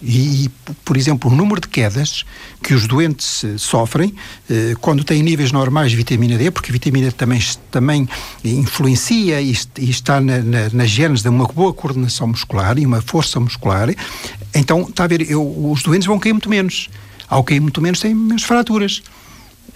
E, 0.05 0.51
por 0.83 0.97
exemplo, 0.97 1.31
o 1.31 1.35
número 1.35 1.61
de 1.61 1.69
quedas 1.69 2.25
que 2.61 2.73
os 2.73 2.85
doentes 2.87 3.45
eh, 3.45 3.57
sofrem 3.57 4.13
eh, 4.49 4.75
quando 4.81 5.01
têm 5.01 5.23
níveis 5.23 5.53
normais 5.53 5.91
de 5.91 5.97
vitamina 5.97 6.37
D, 6.37 6.51
porque 6.51 6.71
a 6.71 6.73
vitamina 6.73 7.05
D 7.07 7.13
também, 7.13 7.41
também 7.71 8.09
influencia 8.43 9.39
e, 9.39 9.51
está 9.77 10.19
na, 10.19 10.39
na, 10.39 10.69
nas 10.73 10.89
genes 10.89 11.21
de 11.21 11.29
uma 11.29 11.45
boa 11.45 11.73
coordenação 11.73 12.27
muscular 12.27 12.77
e 12.77 12.85
uma 12.85 13.01
força 13.01 13.39
muscular, 13.39 13.89
então, 14.53 14.81
está 14.81 15.05
a 15.05 15.07
ver, 15.07 15.29
eu, 15.31 15.71
os 15.71 15.81
doentes 15.83 16.05
vão 16.05 16.19
cair 16.19 16.33
muito 16.33 16.49
menos. 16.49 16.89
Ao 17.29 17.41
cair 17.41 17.61
muito 17.61 17.81
menos, 17.81 18.01
têm 18.01 18.13
menos 18.13 18.43
fraturas. 18.43 19.01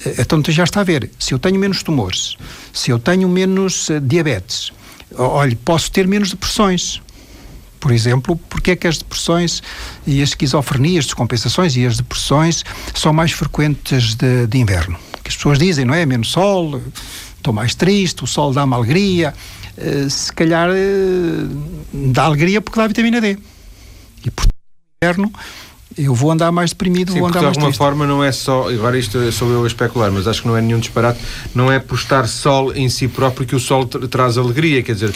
Eh, 0.06 0.16
então, 0.20 0.44
já 0.50 0.66
está 0.66 0.82
a 0.82 0.84
ver, 0.84 1.10
se 1.18 1.34
eu 1.34 1.40
tenho 1.40 1.58
menos 1.58 1.84
tumores, 1.84 2.36
se 2.74 2.92
eu 2.92 3.00
tenho 3.00 3.30
menos 3.30 3.88
diabetes, 4.04 4.74
olha, 5.16 5.58
posso 5.64 5.90
ter 5.90 6.06
menos 6.06 6.32
depressões 6.32 7.02
por 7.80 7.92
exemplo, 7.92 8.36
porque 8.50 8.72
é 8.72 8.76
que 8.76 8.88
as 8.88 8.98
depressões 8.98 9.62
e 10.06 10.22
as 10.22 10.30
esquizofrenias, 10.30 11.06
descompensações 11.06 11.76
e 11.76 11.86
as 11.86 11.98
depressões 11.98 12.64
são 12.94 13.14
mais 13.14 13.32
frequentes 13.32 14.16
de, 14.16 14.48
de 14.48 14.58
inverno? 14.58 14.98
Que 15.24 15.30
as 15.30 15.36
pessoas 15.36 15.58
dizem, 15.58 15.86
não 15.86 15.94
é? 15.94 16.06
Menos 16.06 16.30
sol, 16.32 16.82
estou 17.36 17.54
mais 17.54 17.76
triste, 17.76 18.24
o 18.24 18.28
sol 18.28 18.54
dá-me 18.54 18.74
alegria. 18.74 19.34
Uh, 19.78 20.10
se 20.10 20.34
calhar 20.34 20.70
uh, 20.70 22.12
dá 22.12 22.24
alegria 22.24 22.60
porque 22.62 22.80
dá 22.80 22.88
vitamina 22.88 23.22
D. 23.22 23.38
E, 24.26 24.32
portanto, 24.32 24.56
no 25.02 25.08
inverno 25.08 25.32
eu 25.98 26.14
vou 26.14 26.32
andar 26.32 26.52
mais 26.52 26.70
deprimido, 26.70 27.12
Sim, 27.12 27.20
vou 27.20 27.28
andar 27.28 27.40
de 27.40 27.46
mais 27.46 27.56
alguma 27.58 27.68
triste. 27.70 27.78
forma 27.80 28.06
não 28.06 28.24
é 28.24 28.32
só, 28.32 28.70
agora 28.70 29.00
isto 29.00 29.32
sou 29.32 29.50
eu 29.50 29.64
a 29.64 29.68
especular, 29.68 30.12
mas 30.12 30.28
acho 30.28 30.44
que 30.44 30.48
não 30.48 30.56
é 30.56 30.62
nenhum 30.62 30.80
disparate, 30.80 31.20
não 31.56 31.72
é 31.72 31.80
por 31.80 31.96
estar 31.96 32.28
sol 32.28 32.72
em 32.74 32.88
si 32.88 33.08
próprio 33.08 33.48
que 33.48 33.56
o 33.56 33.60
sol 33.60 33.86
tra 33.86 34.08
traz 34.08 34.38
alegria, 34.38 34.84
quer 34.84 34.94
dizer, 34.94 35.14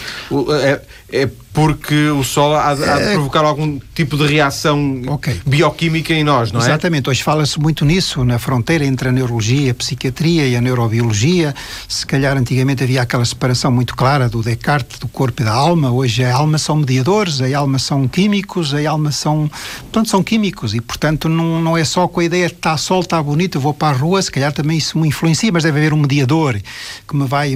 é, 0.63 0.82
é 1.12 1.30
porque 1.54 2.08
o 2.08 2.24
sol 2.24 2.56
há, 2.56 2.69
há 2.69 2.76
de 2.76 2.84
é. 2.84 3.13
provocar 3.13 3.43
algum 3.43 3.78
tipo 3.93 4.17
de 4.17 4.26
reação 4.26 5.02
okay. 5.08 5.41
bioquímica 5.45 6.13
em 6.13 6.24
nós, 6.24 6.52
não 6.52 6.62
é? 6.62 6.63
Exatamente, 6.63 7.10
hoje 7.10 7.21
fala-se 7.21 7.60
muito 7.60 7.84
nisso, 7.84 8.24
na 8.24 8.39
fronteira 8.39 8.86
entre 8.86 9.10
a 9.10 9.12
neurologia, 9.12 9.71
a 9.71 9.76
psiquiatria 9.76 10.47
e 10.47 10.56
a 10.56 10.62
neurobiologia. 10.62 11.54
Se 11.89 12.06
calhar 12.06 12.38
antigamente 12.38 12.84
havia 12.84 13.02
aquela 13.02 13.26
separação 13.26 13.69
muito 13.69 13.95
clara 13.95 14.30
do 14.30 14.41
Descartes, 14.41 14.97
do 14.97 15.10
corpo 15.10 15.41
e 15.41 15.45
da 15.45 15.52
alma. 15.52 15.91
Hoje 15.91 16.24
a 16.24 16.34
alma 16.34 16.58
são 16.58 16.78
mediadores, 16.78 17.41
a 17.41 17.58
alma 17.58 17.78
são 17.78 18.08
químicos, 18.08 18.74
a 18.74 18.89
alma 18.89 19.12
são. 19.12 19.52
Portanto, 19.82 20.10
são 20.10 20.24
químicos 20.24 20.74
e, 20.74 20.80
portanto, 20.80 21.28
não, 21.28 21.62
não 21.62 21.78
é 21.78 21.84
só 21.84 22.08
com 22.08 22.21
a 22.21 22.24
ideia 22.24 22.47
de 22.47 22.54
está 22.54 22.78
sol, 22.78 23.02
está 23.02 23.21
bonito, 23.21 23.58
eu 23.58 23.62
vou 23.62 23.74
para 23.74 23.95
a 23.95 23.97
rua, 23.97 24.21
se 24.21 24.32
calhar 24.32 24.54
também 24.54 24.78
isso 24.78 24.97
me 24.97 25.08
influencia, 25.08 25.52
mas 25.52 25.63
deve 25.63 25.80
haver 25.80 25.93
um 25.93 25.97
mediador 25.97 26.60
que 27.08 27.15
me 27.15 27.26
vai 27.26 27.56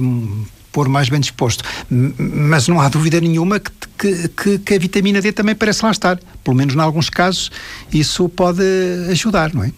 pôr 0.76 0.90
mais 0.90 1.08
bem 1.08 1.18
disposto. 1.18 1.64
Mas 1.88 2.68
não 2.68 2.78
há 2.82 2.88
dúvida 2.90 3.18
nenhuma 3.18 3.58
que, 3.58 3.70
que, 3.96 4.28
que, 4.28 4.58
que 4.58 4.74
a 4.74 4.78
vitamina 4.78 5.22
D 5.22 5.32
também 5.32 5.54
parece 5.54 5.82
lá 5.82 5.90
estar. 5.90 6.20
Pelo 6.44 6.54
menos 6.54 6.74
em 6.74 6.80
alguns 6.80 7.08
casos 7.08 7.50
isso 7.90 8.28
pode 8.28 8.62
ajudar, 9.10 9.54
não 9.54 9.64
é? 9.64 9.72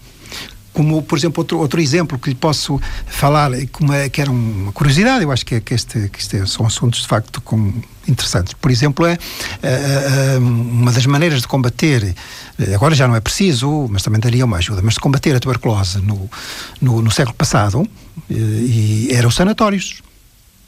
como 0.72 1.02
por 1.02 1.18
exemplo 1.18 1.40
outro, 1.40 1.58
outro 1.58 1.80
exemplo 1.80 2.18
que 2.18 2.28
lhe 2.28 2.36
posso 2.36 2.80
falar 3.06 3.50
como 3.72 3.92
é, 3.92 4.08
que 4.08 4.20
era 4.20 4.30
uma 4.30 4.70
curiosidade 4.70 5.24
eu 5.24 5.32
acho 5.32 5.44
que, 5.44 5.60
que, 5.60 5.74
este, 5.74 6.08
que 6.08 6.20
este 6.20 6.46
são 6.46 6.64
assuntos 6.64 7.00
de 7.00 7.08
facto 7.08 7.40
com, 7.40 7.72
interessantes 8.06 8.52
por 8.52 8.70
exemplo 8.70 9.04
é 9.04 9.14
uh, 9.14 10.38
uma 10.38 10.92
das 10.92 11.04
maneiras 11.06 11.40
de 11.40 11.48
combater 11.48 12.14
agora 12.72 12.94
já 12.94 13.08
não 13.08 13.16
é 13.16 13.20
preciso 13.20 13.88
mas 13.90 14.02
também 14.02 14.20
daria 14.20 14.44
uma 14.44 14.58
ajuda 14.58 14.80
mas 14.80 14.94
de 14.94 15.00
combater 15.00 15.34
a 15.34 15.40
tuberculose 15.40 15.98
no, 15.98 16.30
no, 16.80 17.02
no 17.02 17.10
século 17.10 17.34
passado 17.34 17.80
uh, 17.80 17.88
e 18.30 19.08
eram 19.10 19.30
os 19.30 19.34
sanatórios 19.34 20.00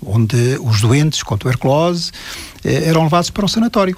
onde 0.04 0.58
os 0.60 0.80
doentes 0.80 1.22
com 1.22 1.36
tuberculose 1.36 2.12
eh, 2.64 2.88
eram 2.88 3.04
levados 3.04 3.30
para 3.30 3.44
o 3.44 3.48
sanatório. 3.48 3.96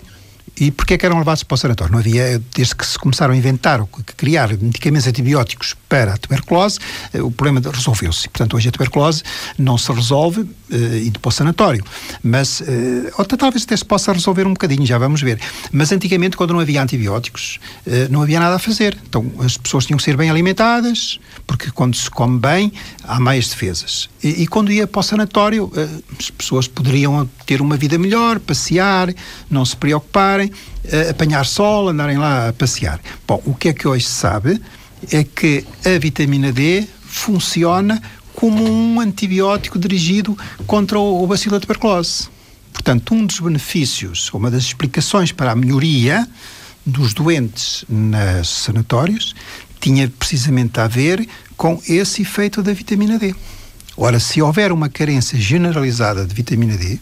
E 0.58 0.70
porquê 0.70 0.98
que 0.98 1.06
eram 1.06 1.18
levados 1.18 1.42
para 1.42 1.54
o 1.54 1.58
sanatório? 1.58 1.92
Não 1.92 1.98
havia, 1.98 2.40
desde 2.54 2.74
que 2.74 2.86
se 2.86 2.98
começaram 2.98 3.32
a 3.32 3.36
inventar, 3.36 3.80
ou 3.80 3.88
criar 4.16 4.50
medicamentos 4.58 5.06
antibióticos 5.06 5.74
para 5.88 6.14
a 6.14 6.16
tuberculose, 6.18 6.78
eh, 7.12 7.22
o 7.22 7.30
problema 7.30 7.60
resolveu-se. 7.70 8.28
Portanto, 8.28 8.56
hoje 8.56 8.68
a 8.68 8.72
tuberculose 8.72 9.22
não 9.58 9.78
se 9.78 9.90
resolve 9.90 10.48
uh, 10.72 11.06
indo 11.06 11.20
para 11.20 11.28
o 11.28 11.32
sanatório. 11.32 11.84
Mas, 12.22 12.60
uh, 12.60 12.64
ou 13.18 13.24
talvez 13.24 13.64
até 13.64 13.76
se 13.76 13.84
possa 13.84 14.12
resolver 14.12 14.46
um 14.46 14.52
bocadinho, 14.52 14.84
já 14.86 14.98
vamos 14.98 15.20
ver. 15.20 15.38
Mas 15.70 15.92
antigamente, 15.92 16.36
quando 16.36 16.52
não 16.52 16.60
havia 16.60 16.82
antibióticos, 16.82 17.60
uh, 17.86 18.10
não 18.10 18.22
havia 18.22 18.40
nada 18.40 18.56
a 18.56 18.58
fazer. 18.58 18.96
Então, 19.08 19.30
as 19.38 19.56
pessoas 19.56 19.86
tinham 19.86 19.96
que 19.98 20.02
ser 20.02 20.16
bem 20.16 20.30
alimentadas, 20.30 21.20
porque 21.46 21.70
quando 21.70 21.96
se 21.96 22.10
come 22.10 22.38
bem, 22.38 22.72
há 23.04 23.20
mais 23.20 23.48
defesas. 23.48 24.08
E, 24.22 24.42
e 24.42 24.46
quando 24.46 24.72
ia 24.72 24.86
para 24.86 25.00
o 25.00 25.02
sanatório, 25.02 25.70
as 26.18 26.30
pessoas 26.30 26.66
poderiam 26.66 27.28
ter 27.46 27.60
uma 27.60 27.76
vida 27.76 27.98
melhor, 27.98 28.40
passear, 28.40 29.12
não 29.50 29.64
se 29.64 29.76
preocuparem, 29.76 30.50
apanhar 31.10 31.44
sol, 31.44 31.88
andarem 31.88 32.18
lá 32.18 32.48
a 32.48 32.52
passear. 32.52 33.00
Bom, 33.26 33.42
o 33.44 33.54
que 33.54 33.68
é 33.68 33.72
que 33.72 33.86
hoje 33.86 34.04
se 34.04 34.12
sabe 34.12 34.60
é 35.10 35.24
que 35.24 35.64
a 35.84 35.98
vitamina 35.98 36.52
D 36.52 36.86
funciona 37.12 38.00
como 38.42 38.68
um 38.68 38.98
antibiótico 38.98 39.78
dirigido 39.78 40.36
contra 40.66 40.98
o, 40.98 41.24
bacilo 41.28 41.52
da 41.52 41.60
tuberculose. 41.60 42.28
Portanto, 42.72 43.14
um 43.14 43.24
dos 43.24 43.38
benefícios, 43.38 44.28
uma 44.34 44.50
das 44.50 44.64
explicações 44.64 45.30
para 45.30 45.52
a 45.52 45.54
melhoria 45.54 46.26
dos 46.84 47.14
doentes 47.14 47.84
nos 47.88 48.48
sanatórios 48.48 49.32
tinha 49.78 50.08
precisamente 50.18 50.80
a 50.80 50.88
ver 50.88 51.24
com 51.56 51.80
esse 51.88 52.22
efeito 52.22 52.64
da 52.64 52.72
vitamina 52.72 53.16
D. 53.16 53.32
Ora, 53.96 54.18
se 54.18 54.42
houver 54.42 54.72
uma 54.72 54.88
carência 54.88 55.38
generalizada 55.38 56.26
de 56.26 56.34
vitamina 56.34 56.76
D, 56.76 56.98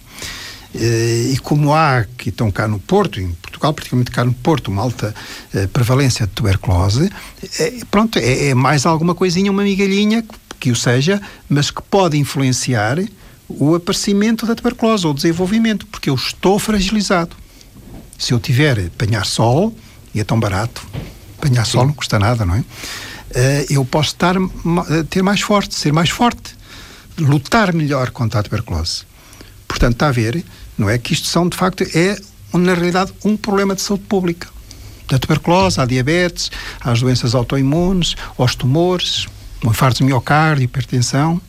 eh, 0.75 1.31
e 1.33 1.39
como 1.39 1.73
há 1.73 2.05
que 2.19 2.29
estão 2.29 2.51
cá 2.51 2.69
no 2.69 2.79
Porto, 2.79 3.19
em 3.19 3.33
Portugal, 3.41 3.73
particularmente 3.73 4.11
cá 4.11 4.27
no 4.27 4.35
Porto, 4.35 4.69
uma 4.71 4.83
alta 4.83 5.15
eh, 5.55 5.67
prevalência 5.69 6.27
de 6.27 6.33
tuberculose, 6.33 7.11
eh, 7.59 7.81
pronto, 7.91 8.19
é, 8.19 8.49
é, 8.49 8.55
mais 8.55 8.85
alguma 8.85 9.15
coisinha, 9.15 9.51
uma 9.51 9.63
migalhinha 9.63 10.21
que, 10.21 10.40
que 10.61 10.71
o 10.71 10.77
seja, 10.77 11.21
mas 11.49 11.71
que 11.71 11.83
pode 11.83 12.19
influenciar 12.19 12.99
o 13.49 13.75
aparecimento 13.75 14.47
da 14.47 14.55
tuberculose 14.55 15.07
ou 15.07 15.13
o 15.13 15.15
desenvolvimento, 15.15 15.87
porque 15.87 16.11
eu 16.11 16.15
estou 16.15 16.59
fragilizado. 16.59 17.35
Se 18.19 18.33
eu 18.33 18.39
tiver 18.39 18.79
apanhar 18.87 19.25
sol, 19.25 19.75
e 20.15 20.21
é 20.21 20.25
tão 20.25 20.39
barato, 20.39 20.87
apanhar 21.39 21.65
Sim. 21.65 21.73
sol 21.73 21.87
não 21.87 21.93
custa 21.95 22.19
nada, 22.19 22.45
não 22.45 22.55
é? 22.55 22.59
Uh, 22.61 22.65
eu 23.71 23.85
posso 23.85 24.11
estar, 24.11 24.35
ter 25.09 25.23
mais 25.23 25.41
forte, 25.41 25.75
ser 25.75 25.93
mais 25.93 26.11
forte, 26.11 26.55
lutar 27.19 27.73
melhor 27.73 28.11
contra 28.11 28.41
a 28.41 28.43
tuberculose. 28.43 29.03
Portanto, 29.67 29.95
está 29.95 30.09
a 30.09 30.13
ver, 30.13 30.45
não 30.77 30.91
é 30.91 30.99
que 30.99 31.13
isto 31.13 31.27
são, 31.27 31.49
de 31.49 31.57
facto, 31.57 31.85
é, 31.95 32.21
na 32.53 32.75
realidade, 32.75 33.13
um 33.25 33.37
problema 33.37 33.75
de 33.75 33.83
saúde 33.83 34.05
pública. 34.05 34.49
Da 35.09 35.19
tuberculose, 35.19 35.81
à 35.81 35.87
diabetes, 35.87 36.51
às 36.81 37.01
doenças 37.01 37.35
autoimunes, 37.35 38.17
aos 38.37 38.55
tumores, 38.55 39.27
o 39.65 39.69
infarto 39.69 39.99
de 39.99 40.05
miocárdio, 40.05 40.65
hipertensão, 40.65 41.41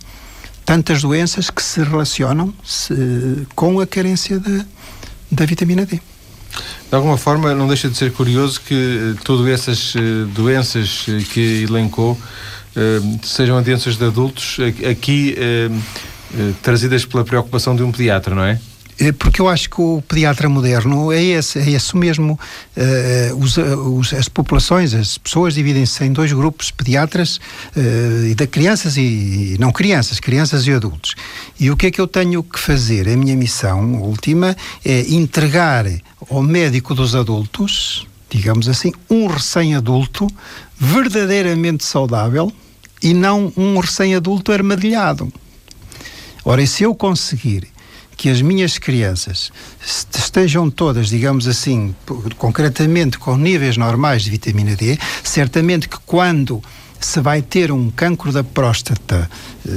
tantas 0.66 1.02
doenças 1.02 1.50
que 1.50 1.62
se 1.62 1.84
relacionam 1.84 2.54
-se 2.64 3.48
com 3.56 3.80
a 3.80 3.88
carência 3.88 4.40
da, 4.40 4.66
da 5.32 5.46
vitamina 5.46 5.86
D. 5.86 6.00
De 6.90 6.96
alguma 6.96 7.18
forma, 7.18 7.56
não 7.56 7.68
deixa 7.68 7.90
de 7.90 7.96
ser 7.96 8.12
curioso 8.12 8.60
que 8.62 8.76
eh, 9.16 9.22
todas 9.24 9.48
essas 9.48 9.94
eh, 9.96 10.26
doenças 10.34 11.06
eh, 11.08 11.24
que 11.32 11.64
elencou 11.64 12.18
sejam 13.22 13.62
doenças 13.62 13.98
de 13.98 14.06
adultos 14.06 14.58
aqui 14.90 15.36
trazidas 16.62 17.04
pela 17.04 17.26
preocupação 17.26 17.76
de 17.76 17.84
um 17.84 17.92
pediatra, 17.92 18.34
não 18.34 18.46
é? 18.46 18.58
É, 19.02 19.12
porque 19.12 19.42
eu 19.42 19.50
acho 19.50 19.68
que 19.68 19.82
o 19.82 20.00
pediatra 20.08 20.48
moderno 20.48 21.12
é 21.12 21.24
esse, 21.24 21.58
é 21.58 21.72
esse 21.72 21.98
mesmo. 21.98 22.40
Uh, 22.78 23.36
os, 23.36 23.58
os, 23.58 24.14
as 24.14 24.30
populações, 24.30 24.94
as 24.94 25.18
pessoas 25.18 25.56
dividem-se 25.56 26.04
em 26.04 26.14
dois 26.14 26.32
grupos, 26.32 26.70
pediatras 26.70 27.40
e 27.76 28.36
de 28.36 28.46
crianças 28.46 28.98
e, 28.98 29.56
e, 29.56 29.58
não 29.60 29.72
crianças, 29.72 30.20
crianças 30.20 30.68
e 30.68 30.72
adultos. 30.72 31.16
E 31.60 31.72
o 31.72 31.76
que 31.76 31.88
é 31.88 31.92
que 31.92 32.00
eu 32.00 32.06
tenho 32.06 32.44
que 32.44 32.60
fazer? 32.60 33.10
A 33.10 33.18
minha 33.18 33.36
missão 33.36 34.04
última 34.04 34.56
é 34.86 35.02
entregar 35.12 35.88
ao 36.30 36.44
médico 36.44 36.94
dos 36.94 37.16
adultos, 37.16 38.06
digamos 38.30 38.70
assim, 38.70 38.92
um 39.10 39.26
recém-adulto 39.26 40.28
verdadeiramente 40.78 41.84
saudável 41.84 42.54
e 43.02 43.16
não 43.16 43.52
um 43.58 43.80
recém-adulto 43.80 44.52
armadilhado. 44.52 45.34
Ora, 46.46 46.62
e 46.62 46.68
se 46.68 46.84
eu 46.84 46.94
conseguir 46.94 47.71
que 48.22 48.30
as 48.30 48.40
minhas 48.40 48.78
crianças 48.78 49.52
estejam 49.84 50.70
todas, 50.70 51.10
digamos 51.10 51.48
assim, 51.48 51.96
concretamente 52.38 53.18
com 53.18 53.36
níveis 53.36 53.78
normais 53.78 54.22
de 54.22 54.30
vitamina 54.30 54.76
D, 54.76 54.96
certamente 55.24 55.90
que 55.90 55.98
quando 56.06 56.64
se 57.00 57.20
vai 57.20 57.42
ter 57.42 57.72
um 57.72 57.90
cancro 57.90 58.32
da 58.32 58.44
próstata 58.44 59.28
eh, 59.68 59.72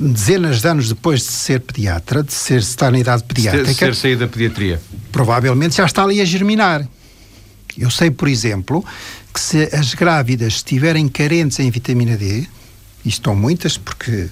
dezenas 0.00 0.62
de 0.62 0.68
anos 0.68 0.88
depois 0.88 1.20
de 1.20 1.26
ser 1.26 1.60
pediatra, 1.60 2.22
de 2.22 2.32
ser 2.32 2.60
estar 2.60 2.90
na 2.90 3.00
idade 3.00 3.22
pediátrica, 3.24 3.70
de 3.70 3.74
ser 3.74 3.94
saído 3.94 4.20
da 4.20 4.28
pediatria, 4.28 4.80
provavelmente 5.12 5.76
já 5.76 5.84
está 5.84 6.04
ali 6.04 6.22
a 6.22 6.24
germinar. 6.24 6.88
Eu 7.76 7.90
sei, 7.90 8.10
por 8.10 8.28
exemplo, 8.28 8.82
que 9.34 9.38
se 9.38 9.68
as 9.74 9.92
grávidas 9.92 10.54
estiverem 10.54 11.06
carentes 11.06 11.58
em 11.58 11.70
vitamina 11.70 12.16
D, 12.16 12.46
e 13.04 13.08
estão 13.10 13.36
muitas 13.36 13.76
porque 13.76 14.30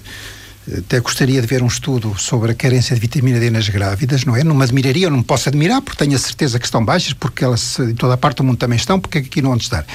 até 0.71 0.99
gostaria 0.99 1.39
de 1.39 1.47
ver 1.47 1.61
um 1.61 1.67
estudo 1.67 2.15
sobre 2.17 2.51
a 2.51 2.55
carência 2.55 2.95
de 2.95 2.99
vitamina 2.99 3.39
D 3.39 3.49
nas 3.49 3.69
grávidas, 3.69 4.25
não 4.25 4.35
é? 4.35 4.43
Não 4.43 4.55
me 4.55 4.63
admiraria, 4.63 5.09
não 5.09 5.17
me 5.17 5.23
posso 5.23 5.47
admirar, 5.47 5.81
porque 5.81 6.03
tenho 6.03 6.15
a 6.15 6.19
certeza 6.19 6.59
que 6.59 6.65
estão 6.65 6.83
baixas, 6.83 7.13
porque 7.13 7.43
elas 7.43 7.77
em 7.79 7.95
toda 7.95 8.15
a 8.15 8.17
parte 8.17 8.37
do 8.37 8.43
mundo 8.43 8.57
também 8.57 8.77
estão, 8.77 8.99
porque 8.99 9.19
aqui 9.19 9.41
não 9.41 9.51
onde 9.51 9.63
estar. 9.63 9.85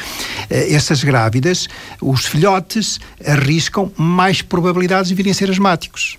Eh, 0.48 0.72
essas 0.72 1.02
grávidas, 1.02 1.68
os 2.00 2.26
filhotes 2.26 3.00
arriscam 3.26 3.90
mais 3.96 4.42
probabilidades 4.42 5.08
de 5.08 5.14
virem 5.14 5.32
a 5.32 5.34
ser 5.34 5.50
asmáticos. 5.50 6.16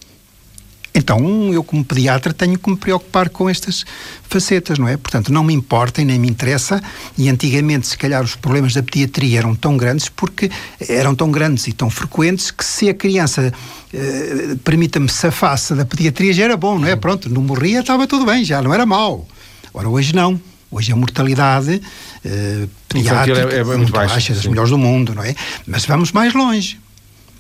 Então, 0.94 1.54
eu 1.54 1.64
como 1.64 1.86
pediatra 1.86 2.34
tenho 2.34 2.60
que 2.60 2.70
me 2.70 2.76
preocupar 2.76 3.30
com 3.30 3.50
estas 3.50 3.86
facetas, 4.24 4.78
não 4.78 4.88
é? 4.88 4.98
Portanto, 4.98 5.32
não 5.32 5.44
me 5.44 5.54
importa 5.54 6.02
e 6.02 6.06
nem 6.06 6.20
me 6.20 6.30
interessa, 6.30 6.82
e 7.18 7.30
antigamente, 7.30 7.88
se 7.88 7.98
calhar, 7.98 8.22
os 8.22 8.36
problemas 8.36 8.74
da 8.74 8.84
pediatria 8.84 9.40
eram 9.40 9.56
tão 9.56 9.78
grandes 9.78 10.10
porque 10.10 10.52
eram 10.90 11.16
tão 11.16 11.32
grandes 11.32 11.68
e 11.68 11.74
tão 11.74 11.90
frequentes 11.90 12.52
que 12.52 12.66
se 12.66 12.90
a 12.90 12.94
criança, 12.94 13.54
eh, 13.94 14.56
permita-me, 14.66 15.08
safasse 15.08 15.74
da 15.74 15.86
pediatria 15.86 16.34
já 16.34 16.44
era 16.44 16.58
bom, 16.58 16.78
não 16.78 16.88
é? 16.88 16.96
Pronto, 16.96 17.30
não 17.30 17.42
morria, 17.42 17.80
estava 17.80 18.06
tudo 18.06 18.26
bem, 18.26 18.44
já 18.44 18.62
não 18.62 18.74
era 18.74 18.86
mau. 18.86 19.26
Ora, 19.74 19.88
hoje 19.88 20.14
não. 20.14 20.40
Hoje 20.70 20.92
a 20.92 20.96
mortalidade 20.96 21.82
eh, 22.24 22.68
pediátrica 22.88 23.40
é, 23.40 23.56
é, 23.56 23.60
é, 23.60 23.64
muito 23.64 23.92
baixa, 23.92 24.14
baixa 24.14 24.34
das 24.34 24.46
melhores 24.46 24.70
do 24.70 24.78
mundo, 24.78 25.14
não 25.14 25.24
é? 25.24 25.36
Mas 25.66 25.86
vamos 25.86 26.12
mais 26.12 26.34
longe. 26.34 26.80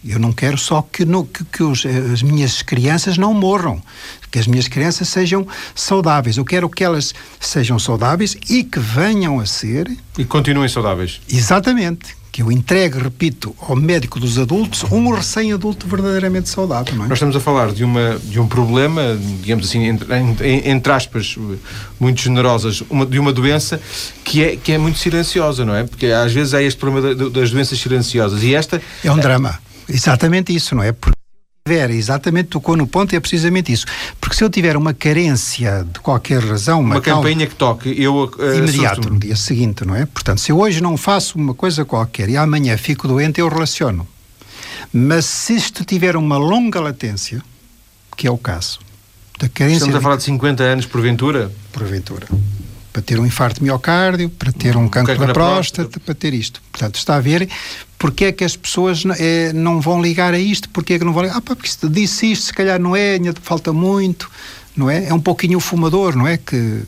Eu 0.04 0.20
não 0.20 0.34
quero 0.34 0.58
só 0.58 0.82
que, 0.82 1.06
no, 1.06 1.26
que, 1.26 1.44
que 1.46 1.64
os, 1.64 1.86
as 1.86 2.24
minhas 2.24 2.62
crianças 2.62 3.18
não 3.18 3.34
morram, 3.34 3.82
que 4.32 4.40
as 4.40 4.48
minhas 4.48 4.68
crianças 4.68 5.08
sejam 5.08 5.48
saudáveis. 5.76 6.38
Eu 6.38 6.46
quero 6.46 6.70
que 6.70 6.84
elas 6.84 7.14
sejam 7.40 7.78
saudáveis 7.78 8.36
e 8.50 8.64
que 8.64 8.80
venham 8.80 9.40
a 9.40 9.46
ser. 9.46 9.96
E 10.18 10.26
continuem 10.26 10.68
saudáveis. 10.68 11.22
Exatamente 11.32 12.22
que 12.32 12.42
eu 12.42 12.50
entregue, 12.50 12.98
repito, 12.98 13.54
ao 13.60 13.76
médico 13.76 14.18
dos 14.18 14.40
adultos 14.40 14.84
um 14.90 15.12
recém-adulto 15.14 15.86
verdadeiramente 15.86 16.48
saudável. 16.48 16.96
Não 16.96 17.06
é? 17.06 17.08
Nós 17.10 17.18
estamos 17.18 17.36
a 17.36 17.42
falar 17.42 17.74
de, 17.74 17.84
uma, 17.84 18.18
de 18.24 18.40
um 18.40 18.48
problema, 18.48 19.20
digamos 19.42 19.68
assim, 19.68 19.84
entre, 19.84 20.08
entre 20.66 20.94
aspas, 20.94 21.36
muito 22.00 22.22
generosas, 22.22 22.82
uma, 22.90 23.06
de 23.06 23.20
uma 23.20 23.34
doença 23.34 23.82
que 24.24 24.44
é, 24.44 24.56
que 24.56 24.72
é 24.72 24.78
muito 24.78 24.98
silenciosa, 24.98 25.66
não 25.66 25.76
é? 25.76 25.84
Porque 25.84 26.08
às 26.08 26.32
vezes 26.32 26.54
há 26.54 26.64
este 26.64 26.80
problema 26.80 27.14
das 27.14 27.52
doenças 27.52 27.78
silenciosas 27.78 28.44
e 28.44 28.56
esta... 28.56 28.82
É 29.04 29.12
um 29.12 29.18
drama. 29.18 29.60
Exatamente 29.94 30.54
isso, 30.54 30.76
não 30.76 30.84
é? 30.84 30.92
Porque 30.92 31.20
tiver, 31.68 31.92
exatamente 31.92 32.50
tocou 32.50 32.76
no 32.76 32.88
ponto, 32.88 33.14
e 33.14 33.16
é 33.16 33.20
precisamente 33.20 33.72
isso. 33.72 33.86
Porque 34.20 34.36
se 34.36 34.44
eu 34.44 34.50
tiver 34.50 34.76
uma 34.76 34.94
carência 34.94 35.86
de 35.92 36.00
qualquer 36.00 36.44
razão, 36.44 36.80
uma, 36.80 36.96
uma 36.96 37.02
campainha 37.02 37.46
que 37.46 37.56
toque, 37.56 37.94
eu 38.02 38.16
uh, 38.16 38.56
imediato 38.56 39.10
no 39.10 39.20
dia 39.20 39.36
seguinte, 39.36 39.86
não 39.86 39.96
é? 39.96 40.06
Portanto, 40.06 40.42
se 40.42 40.52
eu 40.52 40.60
hoje 40.60 40.82
não 40.82 40.98
faço 40.98 41.38
uma 41.38 41.54
coisa 41.54 41.86
qualquer 41.86 42.30
e 42.30 42.38
amanhã 42.38 42.78
fico 42.78 43.08
doente, 43.08 43.40
eu 43.40 43.48
relaciono. 43.48 44.08
Mas 44.92 45.26
se 45.26 45.56
isto 45.56 45.86
tiver 45.86 46.16
uma 46.16 46.38
longa 46.38 46.80
latência, 46.80 47.42
que 48.18 48.28
é 48.28 48.32
o 48.32 48.38
caso 48.38 48.80
da 49.40 49.48
carência. 49.48 49.78
Estamos 49.78 49.96
a 49.96 50.02
falar 50.02 50.16
de 50.18 50.24
50 50.24 50.64
anos, 50.64 50.86
porventura? 50.86 51.52
Porventura 51.72 52.28
para 52.92 53.02
ter 53.02 53.20
um 53.20 53.26
infarto 53.26 53.60
de 53.60 53.64
miocárdio, 53.64 54.30
para 54.30 54.52
ter 54.52 54.76
um, 54.76 54.84
um 54.84 54.90
cancro 54.90 55.18
da 55.18 55.34
próstata, 55.34 55.84
próstata, 55.84 56.00
para 56.02 56.14
ter 56.14 56.34
isto. 56.34 56.62
Portanto, 56.72 56.96
está 56.96 57.16
a 57.16 57.22
ver 57.22 57.50
porque 58.02 58.26
é 58.26 58.32
que 58.32 58.44
as 58.44 58.58
pessoas 58.58 59.04
é, 59.20 59.54
não 59.54 59.80
vão 59.80 60.02
ligar 60.02 60.34
a 60.34 60.40
isto, 60.40 60.68
porque 60.70 60.94
é 60.94 61.00
que 61.00 61.06
não 61.06 61.14
vão 61.14 61.22
ligar, 61.22 61.38
ah, 61.38 61.42
porque 61.42 61.68
isto, 61.68 61.88
disse 61.88 62.32
isto, 62.32 62.46
se 62.46 62.54
calhar 62.54 62.80
não 62.80 62.96
é, 62.96 63.12
ainda 63.12 63.32
falta 63.44 63.72
muito, 63.72 64.28
não 64.76 64.90
é? 64.90 65.10
É 65.10 65.14
um 65.14 65.20
pouquinho 65.20 65.60
o 65.60 65.62
fumador, 65.62 66.16
não 66.16 66.28
é? 66.28 66.36
Que 66.36 66.82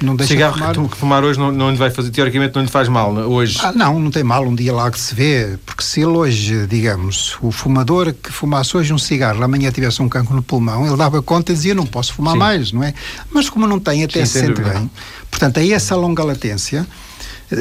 não 0.00 0.16
deixa 0.16 0.32
Cigarro 0.32 0.54
de 0.54 0.74
fumar. 0.74 0.90
que 0.90 0.96
fumar 0.96 1.22
hoje 1.22 1.38
não, 1.38 1.52
não 1.52 1.70
lhe 1.70 1.76
vai 1.76 1.90
fazer, 1.90 2.10
teoricamente 2.10 2.54
não 2.54 2.62
lhe 2.62 2.70
faz 2.70 2.88
mal, 2.88 3.20
é? 3.20 3.26
hoje? 3.26 3.58
Ah, 3.62 3.72
não, 3.72 4.00
não 4.00 4.10
tem 4.10 4.24
mal, 4.24 4.42
um 4.42 4.54
dia 4.54 4.72
lá 4.72 4.90
que 4.90 4.98
se 4.98 5.14
vê, 5.14 5.58
porque 5.66 5.84
se 5.84 6.00
ele 6.00 6.12
hoje, 6.12 6.66
digamos, 6.66 7.36
o 7.42 7.52
fumador 7.52 8.14
que 8.14 8.32
fumasse 8.32 8.74
hoje 8.74 8.90
um 8.94 8.98
cigarro, 8.98 9.44
amanhã 9.44 9.70
tivesse 9.70 10.00
um 10.00 10.08
cancro 10.08 10.34
no 10.34 10.42
pulmão, 10.42 10.86
ele 10.86 10.96
dava 10.96 11.20
conta 11.20 11.52
e 11.52 11.54
dizia, 11.54 11.74
não 11.74 11.84
posso 11.84 12.14
fumar 12.14 12.32
Sim. 12.32 12.38
mais, 12.38 12.72
não 12.72 12.82
é? 12.82 12.94
Mas 13.30 13.50
como 13.50 13.66
não 13.66 13.78
tem, 13.78 14.02
até 14.02 14.24
Sim, 14.24 14.32
se 14.32 14.46
sente 14.46 14.62
bem. 14.62 14.90
Portanto, 15.30 15.58
é 15.58 15.68
essa 15.68 15.94
longa 15.94 16.24
latência 16.24 16.86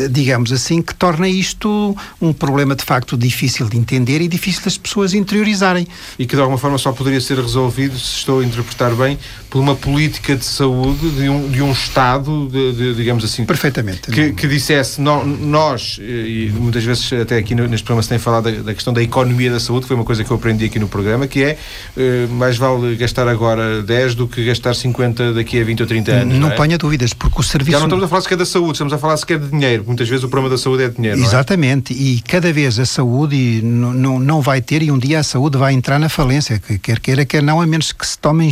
digamos 0.10 0.52
assim, 0.52 0.82
que 0.82 0.94
torna 0.94 1.28
isto 1.28 1.96
um 2.22 2.34
problema 2.34 2.76
de 2.76 2.84
facto 2.84 3.18
difícil 3.18 3.68
de 3.68 3.78
entender 3.78 4.22
e 4.22 4.28
difícil 4.28 4.64
das 4.64 4.78
pessoas 4.78 5.14
interiorizarem. 5.14 5.88
E 6.18 6.26
que 6.26 6.36
de 6.36 6.42
alguma 6.42 6.58
forma 6.58 6.78
só 6.78 6.92
poderia 6.92 7.22
ser 7.22 7.40
resolvido, 7.40 7.98
se 7.98 8.18
estou 8.18 8.40
a 8.40 8.46
interpretar 8.46 8.94
bem, 8.96 9.18
por 9.50 9.60
uma 9.60 9.76
política 9.76 10.36
de 10.36 10.46
saúde 10.46 11.10
de 11.12 11.30
um, 11.30 11.50
de 11.50 11.62
um 11.62 11.72
Estado, 11.72 12.48
de, 12.50 12.74
de, 12.74 12.96
digamos 12.96 13.24
assim. 13.24 13.46
Perfeitamente. 13.46 14.10
Que, 14.10 14.32
que 14.32 14.48
dissesse, 14.48 15.02
no, 15.02 15.26
nós, 15.26 16.00
e 16.02 16.52
muitas 16.56 16.84
vezes 16.84 17.12
até 17.14 17.38
aqui 17.38 17.54
neste 17.56 17.84
programa 17.84 18.04
se 18.04 18.10
tem 18.10 18.20
falado 18.20 18.52
da, 18.52 18.62
da, 18.62 18.74
questão 18.74 18.94
da 18.94 19.02
economia 19.02 19.52
da 19.52 19.60
saúde, 19.60 19.82
que 19.82 19.88
foi 19.88 19.96
uma 19.96 20.06
coisa 20.06 20.24
que 20.24 20.32
eu 20.32 20.38
aprendi 20.38 20.66
aqui 20.66 20.80
no 20.80 20.88
programa, 20.88 21.28
que 21.28 21.44
é 21.44 21.58
eh, 21.98 22.28
mais 22.32 22.58
vale 22.58 22.96
gastar 22.96 23.28
agora 23.28 23.82
10 23.82 24.16
do 24.16 24.28
que 24.28 24.44
gastar 24.46 24.74
50 24.74 25.34
daqui 25.34 25.60
a 25.60 25.64
20 25.64 25.82
ou 25.82 25.88
30 25.88 26.12
anos. 26.12 26.34
Não, 26.34 26.48
não 26.48 26.52
é? 26.52 26.56
ponha 26.56 26.78
dúvidas, 26.78 27.14
porque 27.14 27.40
o 27.40 27.44
serviço. 27.44 27.74
Já 27.74 27.80
não 27.80 27.88
estamos 27.88 28.06
a 28.06 28.08
falar 28.08 28.22
sequer 28.22 28.38
da 28.38 28.46
saúde, 28.46 28.72
estamos 28.74 28.94
a 28.94 28.98
falar 28.98 29.18
sequer 29.18 29.40
de 29.40 29.50
dinheiro 29.50 29.73
dinheiro. 29.74 29.84
Muitas 29.86 30.08
vezes 30.08 30.24
o 30.24 30.30
problema 30.30 30.56
da 30.56 30.58
saúde 30.58 30.84
é 30.84 30.90
dinheiro. 30.90 31.20
É? 31.20 31.24
Exatamente. 31.24 31.94
É? 31.94 31.98
E 31.98 32.22
cada 32.22 32.52
vez 32.54 32.80
a 32.80 32.86
saúde 32.86 33.62
não, 33.64 34.20
não 34.20 34.42
vai 34.42 34.62
ter, 34.62 34.82
e 34.84 34.92
um 34.92 34.98
dia 34.98 35.20
a 35.20 35.24
saúde 35.24 35.58
vai 35.58 35.74
entrar 35.74 36.00
na 36.00 36.10
falência, 36.10 36.60
quer 36.82 37.00
queira, 37.00 37.26
quer 37.26 37.42
não, 37.42 37.62
a 37.62 37.68
menos 37.68 37.92
que 37.92 38.06
se 38.06 38.18
tomem, 38.18 38.50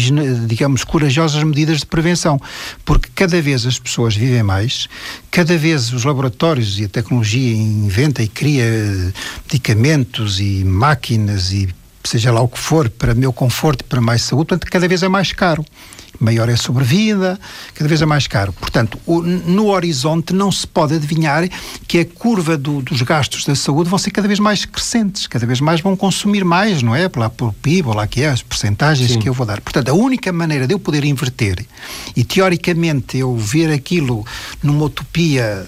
digamos, 0.48 0.84
corajosas 0.84 1.44
medidas 1.44 1.80
de 1.80 1.86
prevenção. 1.86 2.40
Porque 2.84 3.10
cada 3.14 3.42
vez 3.42 3.66
as 3.66 3.80
pessoas 3.80 4.16
vivem 4.16 4.44
mais, 4.44 4.88
cada 5.30 5.58
vez 5.58 5.94
os 5.94 6.04
laboratórios 6.04 6.80
e 6.80 6.86
a 6.86 6.90
tecnologia 6.90 7.56
inventa 7.56 8.24
e 8.24 8.28
cria 8.28 8.66
medicamentos 9.46 10.40
e 10.40 10.64
máquinas 10.64 11.52
e 11.52 11.70
seja 12.04 12.32
lá 12.32 12.42
o 12.42 12.48
que 12.48 12.58
for, 12.58 12.90
para 12.90 13.14
meu 13.14 13.32
conforto 13.32 13.82
e 13.82 13.84
para 13.84 14.02
mais 14.02 14.24
saúde, 14.24 14.48
portanto, 14.48 14.70
cada 14.72 14.88
vez 14.88 15.04
é 15.04 15.08
mais 15.08 15.32
caro 15.32 15.64
maior 16.22 16.48
é 16.50 16.54
a 16.54 16.58
sobrevida, 16.58 17.40
cada 17.74 17.88
vez 17.88 18.02
é 18.02 18.06
mais 18.06 18.28
caro. 18.28 18.54
Portanto, 18.54 19.00
o, 19.06 19.22
no 19.22 19.68
horizonte 19.68 20.34
não 20.34 20.52
se 20.52 20.66
pode 20.68 20.94
adivinhar 20.94 21.48
que 21.88 22.00
a 22.00 22.06
curva 22.06 22.58
do, 22.58 22.82
dos 22.82 23.02
gastos 23.02 23.44
da 23.44 23.56
saúde 23.56 23.90
vão 23.90 23.98
ser 23.98 24.12
cada 24.12 24.28
vez 24.28 24.40
mais 24.40 24.66
crescentes, 24.66 25.28
cada 25.28 25.46
vez 25.46 25.60
mais 25.60 25.82
vão 25.82 25.96
consumir 25.96 26.46
mais, 26.46 26.82
não 26.82 26.96
é? 26.96 27.10
Lá 27.16 27.30
por 27.30 27.54
PIB, 27.54 27.90
ou 27.90 27.96
lá 27.96 28.08
que 28.08 28.22
é, 28.22 28.30
as 28.30 28.42
percentagens 28.42 29.16
que 29.16 29.28
eu 29.28 29.34
vou 29.34 29.46
dar. 29.46 29.60
Portanto, 29.62 29.90
a 29.90 29.94
única 29.94 30.32
maneira 30.32 30.68
de 30.68 30.74
eu 30.74 30.80
poder 30.80 31.04
inverter 31.04 31.66
e 32.16 32.24
teoricamente 32.24 33.18
eu 33.18 33.36
ver 33.36 33.72
aquilo 33.72 34.26
numa 34.62 34.86
utopia 34.86 35.68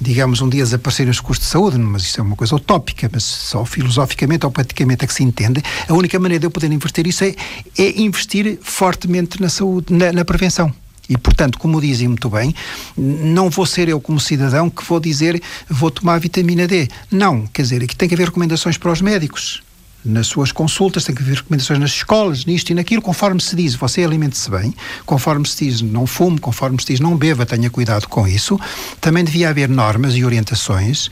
digamos, 0.00 0.40
um 0.40 0.48
dia 0.48 0.62
desaparecerem 0.62 1.10
os 1.10 1.20
custos 1.20 1.46
de 1.46 1.52
saúde, 1.52 1.78
mas 1.78 2.02
isso 2.02 2.20
é 2.20 2.22
uma 2.22 2.36
coisa 2.36 2.54
utópica, 2.54 3.08
mas 3.12 3.24
só 3.24 3.64
filosoficamente 3.64 4.44
ou 4.44 4.52
praticamente 4.52 5.04
é 5.04 5.06
que 5.06 5.14
se 5.14 5.22
entende. 5.22 5.62
A 5.88 5.94
única 5.94 6.18
maneira 6.18 6.40
de 6.40 6.46
eu 6.46 6.50
poder 6.50 6.70
inverter 6.70 7.06
isso 7.06 7.24
é, 7.24 7.34
é 7.78 8.00
investir 8.00 8.58
fortemente 8.62 9.40
na 9.40 9.48
saúde, 9.48 9.92
na, 9.92 10.12
na 10.12 10.24
prevenção. 10.24 10.72
E, 11.08 11.16
portanto, 11.16 11.58
como 11.58 11.80
dizem 11.80 12.08
muito 12.08 12.28
bem, 12.28 12.54
não 12.96 13.48
vou 13.48 13.64
ser 13.64 13.88
eu, 13.88 14.00
como 14.00 14.18
cidadão, 14.18 14.68
que 14.68 14.84
vou 14.84 14.98
dizer 14.98 15.40
vou 15.68 15.90
tomar 15.90 16.18
vitamina 16.18 16.66
D. 16.66 16.88
Não, 17.10 17.46
quer 17.46 17.62
dizer, 17.62 17.82
aqui 17.82 17.94
tem 17.94 18.08
que 18.08 18.14
haver 18.14 18.26
recomendações 18.26 18.76
para 18.76 18.90
os 18.90 19.00
médicos 19.00 19.62
nas 20.06 20.26
suas 20.26 20.52
consultas, 20.52 21.04
tem 21.04 21.14
que 21.14 21.22
haver 21.22 21.36
recomendações 21.36 21.78
nas 21.78 21.90
escolas, 21.90 22.44
nisto 22.44 22.70
e 22.70 22.74
naquilo, 22.74 23.02
conforme 23.02 23.40
se 23.40 23.54
diz, 23.56 23.74
você 23.74 24.04
alimente-se 24.04 24.50
bem, 24.50 24.74
conforme 25.04 25.46
se 25.46 25.64
diz, 25.64 25.82
não 25.82 26.06
fume, 26.06 26.38
conforme 26.38 26.80
se 26.80 26.86
diz, 26.86 27.00
não 27.00 27.16
beba, 27.16 27.44
tenha 27.44 27.68
cuidado 27.68 28.08
com 28.08 28.26
isso. 28.26 28.58
Também 29.00 29.24
devia 29.24 29.50
haver 29.50 29.68
normas 29.68 30.14
e 30.14 30.24
orientações 30.24 31.10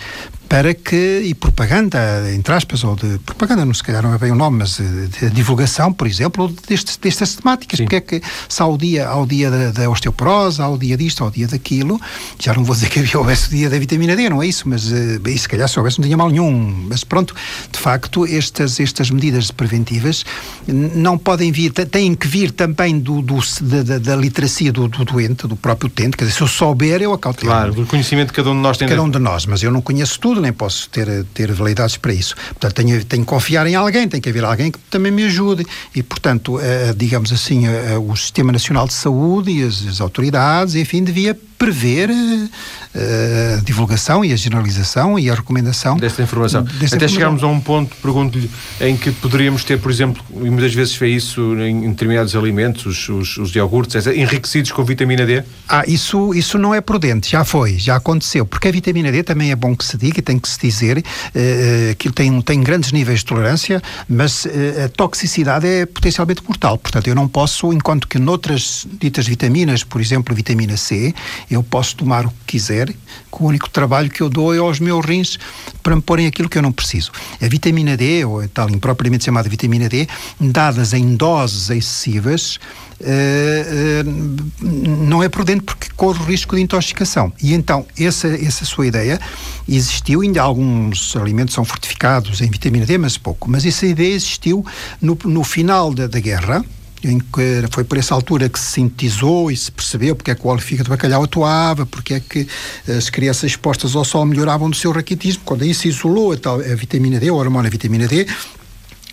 para 0.49 0.75
que, 0.75 1.23
e 1.25 1.35
propaganda, 1.35 2.33
entre 2.33 2.55
aspas, 2.55 2.85
ou 2.85 2.95
de 2.95 3.19
propaganda, 3.21 3.65
não 3.65 3.75
se 3.75 3.83
calhar 3.83 4.03
não 4.03 4.15
é 4.15 4.19
bem 4.19 4.31
o 4.31 4.35
nome, 4.35 4.59
mas 4.59 4.77
de, 4.77 5.09
de 5.09 5.31
divulgação, 5.31 5.93
por 5.93 6.07
exemplo, 6.07 6.55
destes, 6.69 6.97
destas 6.97 7.35
temáticas. 7.35 7.79
Sim. 7.79 7.85
Porque 7.85 7.97
é 7.97 8.01
que 8.01 8.23
se 8.49 8.63
há 8.63 8.67
o 8.67 8.77
dia, 8.77 9.09
há 9.09 9.17
o 9.17 9.27
dia 9.27 9.51
da, 9.51 9.71
da, 9.71 9.91
osteoporose, 9.91 10.61
há 10.61 10.69
o 10.69 10.79
dia 10.79 10.97
disto, 10.97 11.25
há 11.25 11.27
o 11.27 11.31
dia 11.31 11.49
daquilo, 11.49 12.01
já 12.39 12.55
não 12.55 12.63
vou 12.63 12.75
dizer 12.75 12.89
que 12.89 13.01
havia 13.01 13.19
houvesse 13.19 13.49
o 13.49 13.51
dia 13.51 13.69
da 13.69 13.79
vitamina 13.79 14.15
D, 14.15 14.29
não 14.29 14.43
é 14.43 14.47
isso, 14.47 14.69
mas 14.69 14.91
e 14.93 15.39
se 15.39 15.49
calhar 15.49 15.69
se 15.69 15.79
houvesse 15.79 15.99
não 15.99 16.05
tinha 16.05 16.17
mal 16.17 16.31
nenhum. 16.31 16.87
Mas 16.89 17.03
pronto, 17.03 17.35
de 17.73 17.79
facto, 17.79 18.27
estas, 18.27 18.79
estas 18.85 19.11
medidas 19.11 19.51
preventivas 19.51 20.25
não 20.67 21.19
podem 21.19 21.51
vir, 21.51 21.73
têm 21.73 22.15
que 22.15 22.27
vir 22.27 22.53
também 22.53 22.99
do, 22.99 23.21
do 23.21 23.39
da, 23.61 23.99
da, 23.99 24.17
literacia 24.17 24.73
do, 24.73 24.89
do, 24.89 25.05
doente, 25.05 25.47
do 25.47 25.57
próprio 25.57 25.89
utente, 25.89 26.17
quer 26.17 26.25
dizer, 26.25 26.37
se 26.37 26.43
eu 26.43 26.49
souber, 26.49 27.03
eu 27.03 27.13
acautelo. 27.13 27.49
Claro, 27.49 27.75
do 27.75 27.87
conhecimento 27.87 28.29
que 28.29 28.37
cada 28.37 28.51
um 28.51 28.57
de 28.57 28.61
nós 28.61 28.77
tem. 28.77 28.89
Cada 28.89 29.03
um 29.03 29.11
de 29.11 29.19
nós, 29.19 29.47
mas 29.47 29.63
eu 29.63 29.71
não 29.71 29.81
conheço 29.81 30.19
tudo, 30.21 30.41
nem 30.41 30.53
posso 30.53 30.89
ter, 30.89 31.25
ter 31.35 31.53
validades 31.53 31.97
para 31.97 32.13
isso. 32.13 32.35
Portanto, 32.49 32.75
tenho, 32.75 33.05
tenho 33.05 33.23
que 33.23 33.29
confiar 33.29 33.67
em 33.67 33.75
alguém, 33.75 34.09
tem 34.09 34.21
que 34.21 34.29
haver 34.29 34.45
alguém 34.45 34.71
que 34.71 34.79
também 34.91 35.11
me 35.11 35.25
ajude. 35.25 35.67
E, 35.95 36.03
portanto, 36.03 36.59
digamos 36.97 37.33
assim, 37.33 37.65
o 38.07 38.17
Sistema 38.17 38.53
Nacional 38.53 38.87
de 38.87 38.95
Saúde 38.95 39.51
e 39.51 39.63
as, 39.63 39.87
as 39.87 40.01
autoridades, 40.01 40.75
enfim, 40.75 41.03
devia 41.03 41.37
prever 41.59 42.11
uh, 42.11 43.59
a 43.59 43.63
divulgação 43.63 44.25
e 44.25 44.33
a 44.33 44.37
generalização 44.37 45.19
e 45.19 45.31
a 45.31 45.35
recomendação 45.35 45.97
desta 45.97 46.23
informação. 46.23 46.63
Desta 46.63 46.97
Até 46.97 47.09
chegarmos 47.09 47.43
a 47.43 47.47
um 47.47 47.61
ponto, 47.61 47.95
pergunto-lhe, 47.97 48.51
em 48.81 48.97
que 48.97 49.11
poderíamos 49.11 49.65
ter, 49.65 49.79
por 49.79 49.91
exemplo, 49.91 50.23
e 50.31 50.51
muitas 50.51 50.75
vezes 50.75 50.95
vê 50.97 51.09
isso 51.09 51.41
em 51.61 51.89
determinados 51.91 52.35
alimentos, 52.37 52.87
os, 52.87 53.09
os, 53.09 53.37
os 53.37 53.55
iogurtes, 53.55 54.07
enriquecidos 54.07 54.73
com 54.73 54.85
vitamina 54.85 55.25
D? 55.25 55.43
Ah, 55.69 55.85
isso, 55.87 56.35
isso 56.35 56.59
não 56.59 56.75
é 56.75 56.81
prudente, 56.81 57.31
já 57.31 57.45
foi, 57.45 57.79
já 57.79 57.97
aconteceu, 57.97 58.45
porque 58.47 58.69
a 58.69 58.73
vitamina 58.73 59.11
D 59.11 59.23
também 59.23 59.51
é 59.51 59.57
bom 59.57 59.75
que 59.75 59.85
se 59.85 59.97
diga 59.97 60.19
e 60.19 60.23
tem 60.23 60.39
que 60.39 60.49
se 60.49 60.59
dizer 60.61 60.99
uh, 60.99 61.97
que 61.97 62.11
tem, 62.11 62.41
tem 62.43 62.63
grandes 62.63 62.93
níveis 62.93 63.21
de 63.21 63.27
tolerância, 63.27 63.83
mas 64.09 64.45
uh, 64.45 64.49
a 64.85 64.89
toxicidade 64.89 65.67
é 65.67 65.87
potencialmente 65.87 66.43
mortal. 66.47 66.79
Portanto, 66.79 67.09
eu 67.09 67.15
não 67.15 67.29
posso, 67.29 67.73
enquanto 67.73 68.07
que 68.07 68.19
noutras 68.19 68.87
ditas 69.01 69.27
vitaminas, 69.27 69.85
por 69.85 70.01
exemplo, 70.01 70.35
vitamina 70.35 70.77
C, 70.77 71.15
eu 71.51 71.63
posso 71.63 71.97
tomar 71.97 72.27
o 72.27 72.31
que 72.31 72.55
quiser, 72.55 72.89
que 72.89 72.97
o 73.33 73.45
único 73.45 73.69
trabalho 73.69 74.11
que 74.11 74.21
eu 74.21 74.29
dou 74.29 74.55
é 74.55 74.59
aos 74.59 74.81
meus 74.81 75.05
rins 75.05 75.39
para 75.83 75.97
me 75.97 76.03
porem 76.03 76.27
aquilo 76.27 76.49
que 76.49 76.57
eu 76.57 76.63
não 76.63 76.73
preciso. 76.73 77.11
A 77.41 77.49
vitamina 77.49 77.97
D, 77.97 78.25
ou 78.25 78.41
a 78.41 78.49
tal 78.49 78.71
impropriamente 78.71 79.25
chamada 79.25 79.49
vitamina 79.49 79.89
D, 79.89 80.07
dadas 80.41 80.93
em 80.93 81.17
doses 81.17 81.71
excessivas, 81.71 82.59
Uh, 83.01 84.07
uh, 84.07 85.07
não 85.11 85.21
é 85.23 85.29
prudente 85.29 85.63
porque 85.63 85.89
corre 85.97 86.21
o 86.21 86.25
risco 86.25 86.55
de 86.55 86.63
intoxicação. 86.63 87.33
E 87.43 87.53
então, 87.53 87.85
essa, 87.99 88.29
essa 88.29 88.65
sua 88.65 88.87
ideia 88.87 89.21
existiu, 89.69 90.21
ainda 90.21 90.41
alguns 90.41 91.15
alimentos 91.17 91.55
são 91.55 91.65
fortificados 91.65 92.41
em 92.41 92.49
vitamina 92.49 92.87
D, 92.87 92.97
mas 92.97 93.19
pouco. 93.19 93.51
Mas 93.51 93.67
essa 93.67 93.85
ideia 93.85 94.15
existiu 94.15 94.65
no, 95.03 95.19
no 95.25 95.43
final 95.43 95.93
da, 95.93 96.07
da 96.07 96.21
guerra, 96.21 96.65
em 97.05 97.19
que 97.19 97.65
foi 97.71 97.85
por 97.85 97.99
essa 97.99 98.15
altura 98.15 98.49
que 98.49 98.59
se 98.59 98.73
sintetizou 98.73 99.51
e 99.51 99.57
se 99.57 99.71
percebeu 99.71 100.17
porque 100.17 100.31
é 100.31 100.35
que 100.35 100.47
o 100.47 100.51
óleo 100.51 100.63
de 100.65 100.85
bacalhau 100.85 101.25
atuava, 101.25 101.87
porque 101.87 102.15
é 102.15 102.21
que 102.21 102.47
as 102.89 103.11
crianças 103.11 103.45
expostas 103.51 103.95
ao 103.95 104.05
sol 104.05 104.25
melhoravam 104.25 104.71
do 104.71 104.77
seu 104.77 104.93
raquitismo. 104.93 105.43
Quando 105.45 105.63
aí 105.63 105.75
se 105.75 105.89
isolou 105.89 106.33
a, 106.33 106.37
tal, 106.37 106.61
a 106.61 106.75
vitamina 106.75 107.19
D, 107.21 107.29
a 107.29 107.35
hormona 107.35 107.69
vitamina 107.69 108.07
D, 108.07 108.27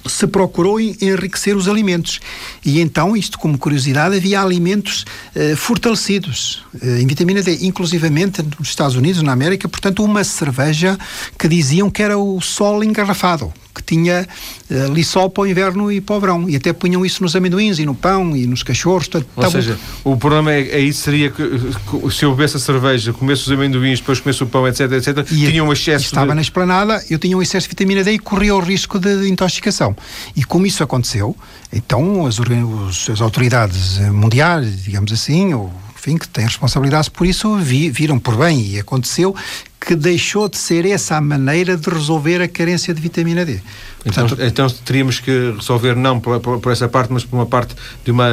se 0.06 0.27
procurou 0.27 0.80
enriquecer 0.80 1.56
os 1.56 1.67
alimentos. 1.67 2.19
E 2.65 2.80
então, 2.82 3.15
isto 3.15 3.38
como 3.38 3.58
curiosidade, 3.58 4.15
havia 4.15 4.41
alimentos 4.41 5.06
eh, 5.36 5.56
fortalecidos 5.56 6.63
eh, 6.82 7.01
em 7.01 7.08
vitamina 7.08 7.41
D, 7.41 7.60
inclusivamente 7.62 8.41
nos 8.58 8.69
Estados 8.69 8.95
Unidos, 8.95 9.21
na 9.21 9.32
América, 9.32 9.69
portanto, 9.69 10.04
uma 10.04 10.23
cerveja 10.23 10.97
que 11.38 11.47
diziam 11.47 11.89
que 11.89 12.01
era 12.01 12.17
o 12.17 12.41
sol 12.41 12.84
engarrafado 12.84 13.54
que 13.73 13.81
tinha 13.81 14.27
uh, 14.69 14.93
liçol 14.93 15.29
para 15.29 15.43
o 15.43 15.47
inverno 15.47 15.91
e 15.91 16.01
para 16.01 16.15
o 16.15 16.19
verão. 16.19 16.49
E 16.49 16.55
até 16.55 16.73
punham 16.73 17.05
isso 17.05 17.23
nos 17.23 17.36
amendoins 17.36 17.79
e 17.79 17.86
no 17.86 17.95
pão 17.95 18.36
e 18.36 18.45
nos 18.45 18.63
cachorros. 18.63 19.10
Ou 19.36 19.51
seja, 19.51 19.77
o 20.03 20.17
problema 20.17 20.51
é, 20.51 20.75
aí 20.75 20.93
seria 20.93 21.31
que 21.31 21.43
se 22.12 22.25
eu 22.25 22.31
bebesse 22.31 22.57
a 22.57 22.60
cerveja, 22.60 23.13
comesse 23.13 23.43
os 23.43 23.51
amendoins, 23.51 23.99
depois 23.99 24.19
comesse 24.19 24.43
o 24.43 24.47
pão, 24.47 24.67
etc, 24.67 24.91
etc, 24.91 25.17
e 25.31 25.51
tinha 25.51 25.63
um 25.63 25.71
excesso. 25.71 26.05
Estava 26.05 26.29
de... 26.29 26.36
na 26.36 26.41
esplanada, 26.41 27.03
eu 27.10 27.17
tinha 27.17 27.38
um 27.38 27.41
excesso 27.41 27.67
de 27.67 27.69
vitamina 27.69 28.03
D 28.03 28.13
e 28.13 28.19
corria 28.19 28.55
o 28.55 28.60
risco 28.60 28.99
de, 28.99 29.21
de 29.21 29.29
intoxicação. 29.29 29.95
E 30.36 30.43
como 30.43 30.65
isso 30.65 30.84
aconteceu, 30.84 31.36
então 31.71 32.25
as, 32.25 32.38
as 33.10 33.21
autoridades 33.21 33.99
mundiais, 34.10 34.84
digamos 34.84 35.12
assim, 35.12 35.53
ou 35.53 35.71
enfim, 36.01 36.17
que 36.17 36.27
têm 36.27 36.45
responsabilidades 36.45 37.09
por 37.09 37.27
isso, 37.27 37.55
vi, 37.57 37.91
viram 37.91 38.17
por 38.17 38.35
bem 38.35 38.59
e 38.59 38.79
aconteceu 38.79 39.35
que 39.79 39.95
deixou 39.95 40.49
de 40.49 40.57
ser 40.57 40.85
essa 40.85 41.17
a 41.17 41.21
maneira 41.21 41.77
de 41.77 41.89
resolver 41.89 42.41
a 42.41 42.47
carência 42.47 42.93
de 42.93 43.01
vitamina 43.01 43.45
D. 43.45 43.59
Então, 44.05 44.27
Portanto, 44.27 44.33
então, 44.33 44.65
então 44.65 44.69
teríamos 44.83 45.19
que 45.19 45.53
resolver 45.55 45.95
não 45.95 46.19
por, 46.19 46.39
por, 46.39 46.59
por, 46.59 46.71
essa 46.71 46.87
parte, 46.87 47.11
mas 47.13 47.23
por 47.23 47.35
uma 47.35 47.45
parte 47.45 47.75
de 48.03 48.11
uma... 48.11 48.27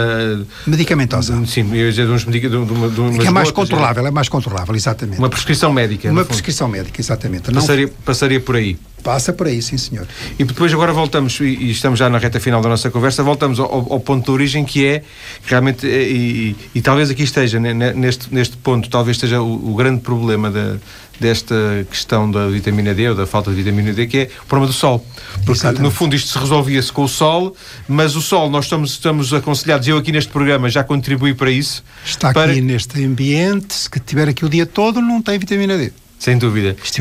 Medicamentosa. 0.66 1.44
Sim, 1.46 1.68
eu 1.70 1.86
ia 1.86 1.90
dizer 1.90 2.06
de, 2.06 2.12
uns, 2.12 2.24
de, 2.24 2.40
de, 2.40 2.56
uma, 2.56 2.88
de 2.88 3.00
umas 3.00 3.26
é 3.26 3.30
mais 3.30 3.50
gotas, 3.50 3.70
controlável, 3.70 4.04
é. 4.04 4.08
é 4.08 4.10
mais 4.10 4.28
controlável, 4.28 4.74
exatamente. 4.74 5.18
Uma 5.18 5.30
prescrição 5.30 5.72
médica. 5.72 6.10
Uma 6.10 6.24
prescrição 6.24 6.68
médica, 6.68 7.00
exatamente. 7.00 7.50
Passaria, 7.50 7.86
não... 7.86 7.94
passaria 8.04 8.40
por 8.40 8.56
aí. 8.56 8.78
Passa 9.02 9.32
por 9.32 9.46
aí, 9.46 9.62
sim, 9.62 9.78
senhor. 9.78 10.06
E 10.38 10.44
depois 10.44 10.72
agora 10.72 10.92
voltamos, 10.92 11.38
e, 11.40 11.70
estamos 11.70 11.98
já 11.98 12.10
na 12.10 12.18
reta 12.18 12.40
final 12.40 12.60
da 12.60 12.68
nossa 12.68 12.90
conversa, 12.90 13.22
voltamos 13.22 13.60
ao, 13.60 13.92
ao 13.92 14.00
ponto 14.00 14.24
de 14.24 14.30
origem 14.30 14.64
que 14.64 14.84
é 14.84 15.02
realmente, 15.44 15.86
e, 15.86 15.90
e, 15.94 16.56
e, 16.76 16.82
talvez 16.82 17.10
aqui 17.10 17.22
esteja, 17.22 17.58
neste, 17.60 18.32
neste 18.32 18.56
ponto, 18.56 18.88
talvez 18.90 19.16
esteja 19.16 19.40
o, 19.40 19.72
o 19.72 19.74
grande 19.74 20.00
problema 20.00 20.50
da, 20.50 20.76
desta 21.20 21.86
questão 21.90 22.30
da 22.30 22.48
vitamina 22.48 22.94
D 22.94 23.08
ou 23.08 23.14
da 23.14 23.26
falta 23.26 23.50
de 23.50 23.56
vitamina 23.56 23.92
D, 23.92 24.06
que 24.06 24.18
é 24.18 24.30
o 24.42 24.46
problema 24.46 24.66
do 24.66 24.72
sol. 24.72 25.04
Porque, 25.44 25.52
Exatamente. 25.52 25.82
no 25.82 25.90
fundo, 25.90 26.14
isto 26.14 26.30
se 26.30 26.38
resolvia-se 26.38 26.92
com 26.92 27.04
o 27.04 27.08
sol, 27.08 27.56
mas 27.88 28.16
o 28.16 28.22
sol, 28.22 28.50
nós 28.50 28.66
estamos, 28.66 28.92
estamos 28.92 29.32
aconselhados, 29.32 29.86
eu 29.86 29.96
aqui 29.96 30.12
neste 30.12 30.30
programa 30.30 30.68
já 30.68 30.84
contribuí 30.84 31.34
para 31.34 31.50
isso. 31.50 31.82
Está 32.04 32.32
para... 32.32 32.52
aqui 32.52 32.60
neste 32.60 33.04
ambiente, 33.04 33.74
se 33.74 33.88
tiver 34.00 34.28
aqui 34.28 34.44
o 34.44 34.48
dia 34.48 34.66
todo, 34.66 35.00
não 35.00 35.20
tem 35.20 35.38
vitamina 35.38 35.76
D. 35.76 35.92
Sem 36.18 36.36
dúvida. 36.36 36.76
Se 36.82 37.00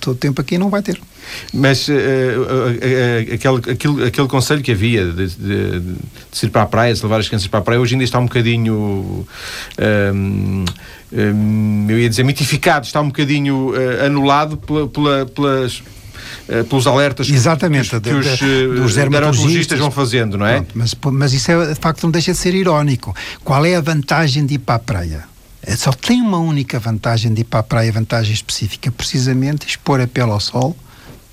todo 0.00 0.12
o 0.12 0.14
tempo 0.14 0.40
aqui, 0.40 0.58
não 0.58 0.68
vai 0.68 0.82
ter. 0.82 1.00
Mas 1.52 1.88
uh, 1.88 1.92
uh, 1.92 1.96
uh, 1.96 3.34
aquele, 3.34 3.72
aquele, 3.72 4.06
aquele 4.06 4.28
conselho 4.28 4.62
que 4.62 4.72
havia 4.72 5.06
de, 5.06 5.28
de, 5.28 5.80
de, 5.80 5.96
ir 6.42 6.50
para 6.50 6.62
a 6.62 6.66
praia, 6.66 6.92
de 6.92 7.02
levar 7.02 7.20
as 7.20 7.26
crianças 7.26 7.48
para 7.48 7.60
a 7.60 7.62
praia, 7.62 7.80
hoje 7.80 7.94
ainda 7.94 8.04
está 8.04 8.18
um 8.18 8.24
bocadinho. 8.24 9.26
Um, 10.14 10.64
um, 11.12 11.86
eu 11.88 11.98
ia 11.98 12.08
dizer 12.08 12.24
mitificado, 12.24 12.86
está 12.86 13.00
um 13.00 13.06
bocadinho 13.06 13.72
anulado 14.04 14.56
pela, 14.58 14.86
pela, 14.88 15.26
pelas 15.26 15.82
pelos 16.68 16.86
alertas 16.86 17.28
Exatamente, 17.28 17.88
que, 18.00 18.36
que, 18.38 18.66
os, 18.66 18.86
os 18.86 18.94
dermatologistas 18.94 19.78
vão 19.78 19.90
fazendo, 19.90 20.36
não 20.36 20.46
é? 20.46 20.56
Pronto, 20.56 20.72
mas, 20.74 20.94
mas 21.12 21.32
isso 21.32 21.50
é, 21.50 21.72
de 21.72 21.80
facto 21.80 22.02
não 22.02 22.10
deixa 22.10 22.32
de 22.32 22.38
ser 22.38 22.54
irónico. 22.54 23.14
Qual 23.42 23.64
é 23.64 23.76
a 23.76 23.80
vantagem 23.80 24.44
de 24.44 24.54
ir 24.54 24.58
para 24.58 24.74
a 24.74 24.78
praia? 24.78 25.33
É, 25.66 25.76
só 25.76 25.92
tem 25.92 26.20
uma 26.20 26.38
única 26.38 26.78
vantagem 26.78 27.32
de 27.32 27.40
ir 27.40 27.44
para 27.44 27.60
a 27.60 27.62
praia, 27.62 27.90
vantagem 27.90 28.32
específica, 28.34 28.90
precisamente 28.90 29.66
expor 29.66 30.00
a 30.00 30.06
pele 30.06 30.30
ao 30.30 30.40
sol 30.40 30.76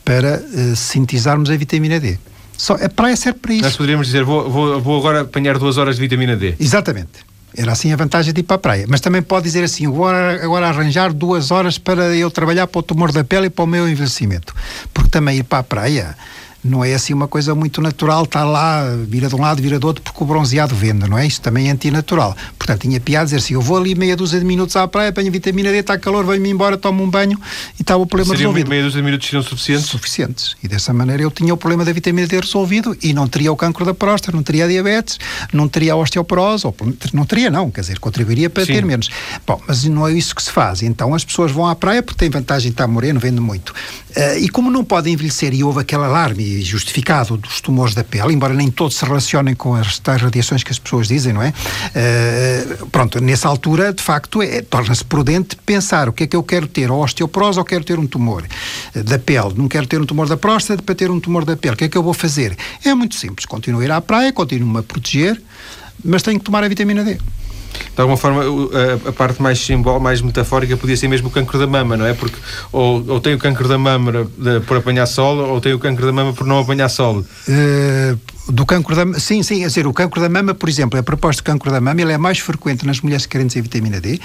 para 0.05 0.41
uh, 0.41 0.75
sintetizarmos 0.75 1.49
a 1.49 1.57
vitamina 1.57 1.99
D. 1.99 2.17
Só, 2.57 2.75
a 2.75 2.89
praia 2.89 3.15
serve 3.15 3.39
para 3.39 3.53
isso. 3.53 3.63
Nós 3.63 3.75
poderíamos 3.75 4.07
dizer, 4.07 4.23
vou, 4.23 4.49
vou, 4.49 4.81
vou 4.81 4.99
agora 4.99 5.21
apanhar 5.21 5.57
duas 5.57 5.77
horas 5.77 5.95
de 5.95 6.01
vitamina 6.01 6.35
D. 6.35 6.55
Exatamente. 6.59 7.31
Era 7.55 7.73
assim 7.73 7.91
a 7.91 7.95
vantagem 7.95 8.33
de 8.33 8.39
ir 8.39 8.43
para 8.43 8.55
a 8.55 8.59
praia. 8.59 8.85
Mas 8.87 9.01
também 9.01 9.21
pode 9.21 9.43
dizer 9.43 9.63
assim: 9.63 9.87
vou 9.87 10.07
agora 10.07 10.69
arranjar 10.69 11.11
duas 11.11 11.51
horas 11.51 11.77
para 11.77 12.15
eu 12.15 12.31
trabalhar 12.31 12.65
para 12.67 12.79
o 12.79 12.83
tumor 12.83 13.11
da 13.11 13.23
pele 13.23 13.47
e 13.47 13.49
para 13.49 13.65
o 13.65 13.67
meu 13.67 13.89
envelhecimento. 13.89 14.55
Porque 14.93 15.09
também 15.09 15.39
ir 15.39 15.43
para 15.43 15.59
a 15.59 15.63
praia 15.63 16.15
não 16.63 16.83
é 16.83 16.93
assim 16.93 17.13
uma 17.13 17.27
coisa 17.27 17.55
muito 17.55 17.81
natural, 17.81 18.23
está 18.23 18.43
lá, 18.43 18.85
vira 19.07 19.27
de 19.27 19.35
um 19.35 19.41
lado, 19.41 19.61
vira 19.61 19.79
do 19.79 19.87
outro, 19.87 20.03
porque 20.03 20.23
o 20.23 20.27
bronzeado 20.27 20.75
vende, 20.75 21.09
não 21.09 21.17
é? 21.17 21.25
Isto 21.25 21.41
também 21.41 21.69
é 21.69 21.71
antinatural. 21.71 22.35
Portanto, 22.57 22.81
tinha 22.81 22.99
piada 22.99 23.25
dizer 23.25 23.37
assim: 23.37 23.55
eu 23.55 23.61
vou 23.61 23.77
ali 23.77 23.95
meia 23.95 24.15
dúzia 24.15 24.39
de 24.39 24.45
minutos 24.45 24.75
à 24.75 24.87
praia, 24.87 25.09
apanho 25.09 25.31
vitamina 25.31 25.71
D, 25.71 25.77
está 25.77 25.97
calor, 25.97 26.25
venho-me 26.25 26.49
embora, 26.49 26.77
tomo 26.77 27.03
um 27.03 27.09
banho 27.09 27.39
e 27.79 27.81
está 27.81 27.95
o 27.95 28.05
problema 28.05 28.29
Seria 28.29 28.47
resolvido. 28.47 28.69
meia 28.69 28.83
dúzia 28.83 28.99
de 28.99 29.05
minutos 29.05 29.27
seriam 29.27 29.43
suficientes? 29.43 29.85
Suficientes. 29.87 30.55
E 30.63 30.67
dessa 30.67 30.93
maneira 30.93 31.23
eu 31.23 31.31
tinha 31.31 31.53
o 31.53 31.57
problema 31.57 31.83
da 31.83 31.91
vitamina 31.91 32.27
D 32.27 32.39
resolvido 32.39 32.95
e 33.01 33.13
não 33.13 33.27
teria 33.27 33.51
o 33.51 33.55
cancro 33.55 33.83
da 33.83 33.93
próstata, 33.93 34.35
não 34.35 34.43
teria 34.43 34.65
a 34.65 34.67
diabetes, 34.67 35.19
não 35.51 35.67
teria 35.67 35.93
a 35.93 35.95
osteoporose, 35.95 36.67
ou 36.67 36.75
não 37.13 37.25
teria, 37.25 37.49
não, 37.49 37.71
quer 37.71 37.81
dizer, 37.81 37.99
contribuiria 37.99 38.49
para 38.49 38.65
Sim. 38.65 38.73
ter 38.73 38.85
menos. 38.85 39.09
Bom, 39.47 39.59
mas 39.67 39.83
não 39.85 40.07
é 40.07 40.13
isso 40.13 40.35
que 40.35 40.43
se 40.43 40.51
faz. 40.51 40.83
Então 40.83 41.13
as 41.13 41.23
pessoas 41.23 41.51
vão 41.51 41.65
à 41.65 41.75
praia 41.75 42.03
porque 42.03 42.19
têm 42.19 42.29
vantagem 42.29 42.69
de 42.69 42.73
estar 42.73 42.87
moreno, 42.87 43.19
vende 43.19 43.39
muito. 43.39 43.69
Uh, 43.69 44.37
e 44.39 44.49
como 44.49 44.69
não 44.69 44.83
podem 44.83 45.13
envelhecer, 45.13 45.53
e 45.53 45.63
houve 45.63 45.79
aquele 45.79 46.03
alarme 46.03 46.50
justificado 46.61 47.37
dos 47.37 47.61
tumores 47.61 47.93
da 47.93 48.03
pele, 48.03 48.33
embora 48.33 48.53
nem 48.53 48.69
todos 48.69 48.97
se 48.97 49.05
relacionem 49.05 49.55
com 49.55 49.75
as 49.75 49.99
tais 49.99 50.21
radiações 50.21 50.63
que 50.63 50.71
as 50.71 50.79
pessoas 50.79 51.07
dizem, 51.07 51.33
não 51.33 51.41
é? 51.41 51.49
Uh, 51.49 52.87
pronto, 52.87 53.19
nessa 53.21 53.47
altura, 53.47 53.93
de 53.93 54.01
facto, 54.01 54.41
é, 54.41 54.61
torna-se 54.61 55.03
prudente 55.03 55.55
pensar 55.55 56.09
o 56.09 56.13
que 56.13 56.23
é 56.23 56.27
que 56.27 56.35
eu 56.35 56.43
quero 56.43 56.67
ter, 56.67 56.89
a 56.89 56.93
osteoporose 56.93 57.59
ou 57.59 57.65
quero 57.65 57.83
ter 57.83 57.99
um 57.99 58.07
tumor 58.07 58.43
uh, 58.95 59.03
da 59.03 59.19
pele. 59.19 59.53
Não 59.55 59.67
quero 59.67 59.85
ter 59.85 60.01
um 60.01 60.05
tumor 60.05 60.27
da 60.27 60.37
próstata 60.37 60.81
para 60.81 60.95
ter 60.95 61.09
um 61.09 61.19
tumor 61.19 61.45
da 61.45 61.55
pele. 61.55 61.75
O 61.75 61.77
que 61.77 61.85
é 61.85 61.89
que 61.89 61.97
eu 61.97 62.03
vou 62.03 62.13
fazer? 62.13 62.57
É 62.83 62.93
muito 62.93 63.15
simples. 63.15 63.45
Continuo 63.45 63.81
a 63.81 63.85
ir 63.85 63.91
à 63.91 64.01
praia, 64.01 64.33
continuo-me 64.33 64.79
a 64.79 64.83
proteger, 64.83 65.41
mas 66.03 66.23
tenho 66.23 66.39
que 66.39 66.45
tomar 66.45 66.63
a 66.63 66.67
vitamina 66.67 67.03
D 67.03 67.17
de 67.95 68.01
alguma 68.01 68.17
forma 68.17 68.43
a, 69.07 69.11
parte 69.11 69.41
mais 69.41 69.59
simbólica, 69.59 70.03
mais 70.03 70.21
metafórica 70.21 70.77
podia 70.77 70.95
ser 70.95 71.07
mesmo 71.07 71.27
o 71.27 71.31
cancro 71.31 71.59
da 71.59 71.67
mama, 71.67 71.97
não 71.97 72.05
é? 72.05 72.13
Porque 72.13 72.37
ou, 72.71 73.03
ou 73.07 73.19
tem 73.19 73.33
o 73.33 73.37
cancro 73.37 73.67
da 73.67 73.77
mama 73.77 74.29
por 74.65 74.77
apanhar 74.77 75.05
sol 75.05 75.37
ou 75.37 75.59
tem 75.59 75.73
o 75.73 75.79
cancro 75.79 76.05
da 76.05 76.11
mama 76.11 76.33
por 76.33 76.47
não 76.47 76.59
apanhar 76.59 76.89
sol. 76.89 77.19
Uh, 77.47 78.17
do 78.49 78.65
cancro 78.65 78.95
da 78.95 79.19
sim, 79.19 79.43
sim, 79.43 79.63
é 79.63 79.67
dizer, 79.67 79.87
o 79.87 79.93
cancro 79.93 80.19
da 80.19 80.29
mama, 80.29 80.53
por 80.53 80.67
exemplo, 80.67 80.99
a 80.99 81.03
proposta 81.03 81.41
do 81.41 81.45
cancro 81.45 81.71
da 81.71 81.79
mama, 81.79 82.01
ele 82.01 82.11
é 82.11 82.17
mais 82.17 82.39
frequente 82.39 82.85
nas 82.85 82.99
mulheres 83.01 83.25
carentes 83.25 83.55
em 83.55 83.61
vitamina 83.61 83.99
D 83.99 84.19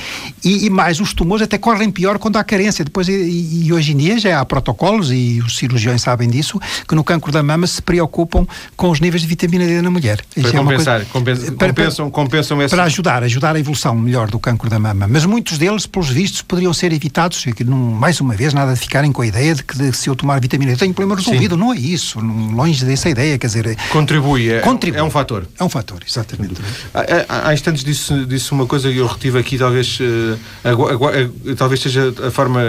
e, 0.44 0.66
e 0.66 0.70
mais 0.70 1.00
os 1.00 1.12
tumores 1.12 1.42
até 1.42 1.59
correm 1.59 1.90
pior 1.90 2.18
quando 2.18 2.37
há 2.37 2.44
carência. 2.44 2.85
Depois, 2.85 3.09
e, 3.09 3.64
e, 3.64 3.72
hoje 3.72 3.92
em 3.92 3.96
dia 3.96 4.18
já 4.18 4.40
há 4.40 4.44
protocolos 4.44 5.12
e 5.12 5.42
os 5.44 5.57
cirurgiões 5.57 6.02
sabem 6.02 6.29
disso, 6.29 6.61
que 6.88 6.94
no 6.94 7.05
cancro 7.05 7.31
da 7.31 7.42
mama 7.42 7.66
se 7.66 7.81
preocupam 7.81 8.46
com 8.76 8.90
os 8.90 9.00
níveis 9.00 9.22
de 9.22 9.29
vitamina 9.29 9.66
D 9.66 9.83
na 9.83 9.90
mulher. 9.90 10.24
Para 10.35 10.42
Isso 10.42 10.52
compensar, 10.52 11.00
é 11.00 11.05
coisa, 11.05 11.52
para, 11.52 11.68
compensam, 11.68 12.11
compensam 12.11 12.62
esse... 12.62 12.74
Para 12.74 12.85
ajudar, 12.85 13.22
ajudar 13.22 13.55
a 13.55 13.61
evolução 13.61 13.94
melhor 13.94 14.29
do 14.29 14.38
cancro 14.38 14.68
da 14.68 14.79
mama. 14.79 15.07
Mas 15.09 15.24
muitos 15.24 15.59
deles, 15.59 15.87
pelos 15.87 16.09
vistos, 16.09 16.42
poderiam 16.42 16.72
ser 16.72 16.92
evitados, 16.92 17.44
e 17.46 17.64
não, 17.64 17.76
mais 17.76 18.20
uma 18.20 18.35
vez, 18.35 18.52
nada 18.52 18.74
de 18.74 18.81
ficarem 18.81 19.12
com 19.12 19.22
a 19.22 19.26
ideia 19.26 19.55
de 19.55 19.62
que 19.62 19.76
de, 19.76 19.92
se 19.92 20.09
eu 20.09 20.16
tomar 20.16 20.40
vitamina 20.40 20.72
D 20.72 20.79
tenho 20.79 20.94
problema 20.94 21.20
resolvido. 21.20 21.55
Sim. 21.55 21.61
Não 21.61 21.72
é 21.72 21.76
isso, 21.76 22.20
longe 22.20 22.85
dessa 22.85 23.09
ideia, 23.09 23.38
quer 23.38 23.46
dizer... 23.46 23.76
Contribuem 23.90 24.06
Contribui, 24.07 24.51
é, 24.51 24.61
Contribui. 24.61 25.01
é 25.01 25.03
um 25.03 25.11
fator. 25.11 25.47
É 25.59 25.64
um 25.64 25.69
fator, 25.69 26.01
exatamente. 26.07 26.55
Há, 26.95 27.53
instantes 27.53 27.83
disse, 27.83 28.25
disse 28.25 28.53
uma 28.53 28.64
coisa 28.64 28.90
que 28.90 28.99
eu 28.99 29.07
retive 29.07 29.37
aqui, 29.37 29.59
talvez, 29.59 29.99
uh, 29.99 30.38
agora, 30.62 30.95
agora, 30.95 31.31
talvez 31.57 31.81
seja 31.81 32.15
a 32.25 32.31
forma 32.31 32.63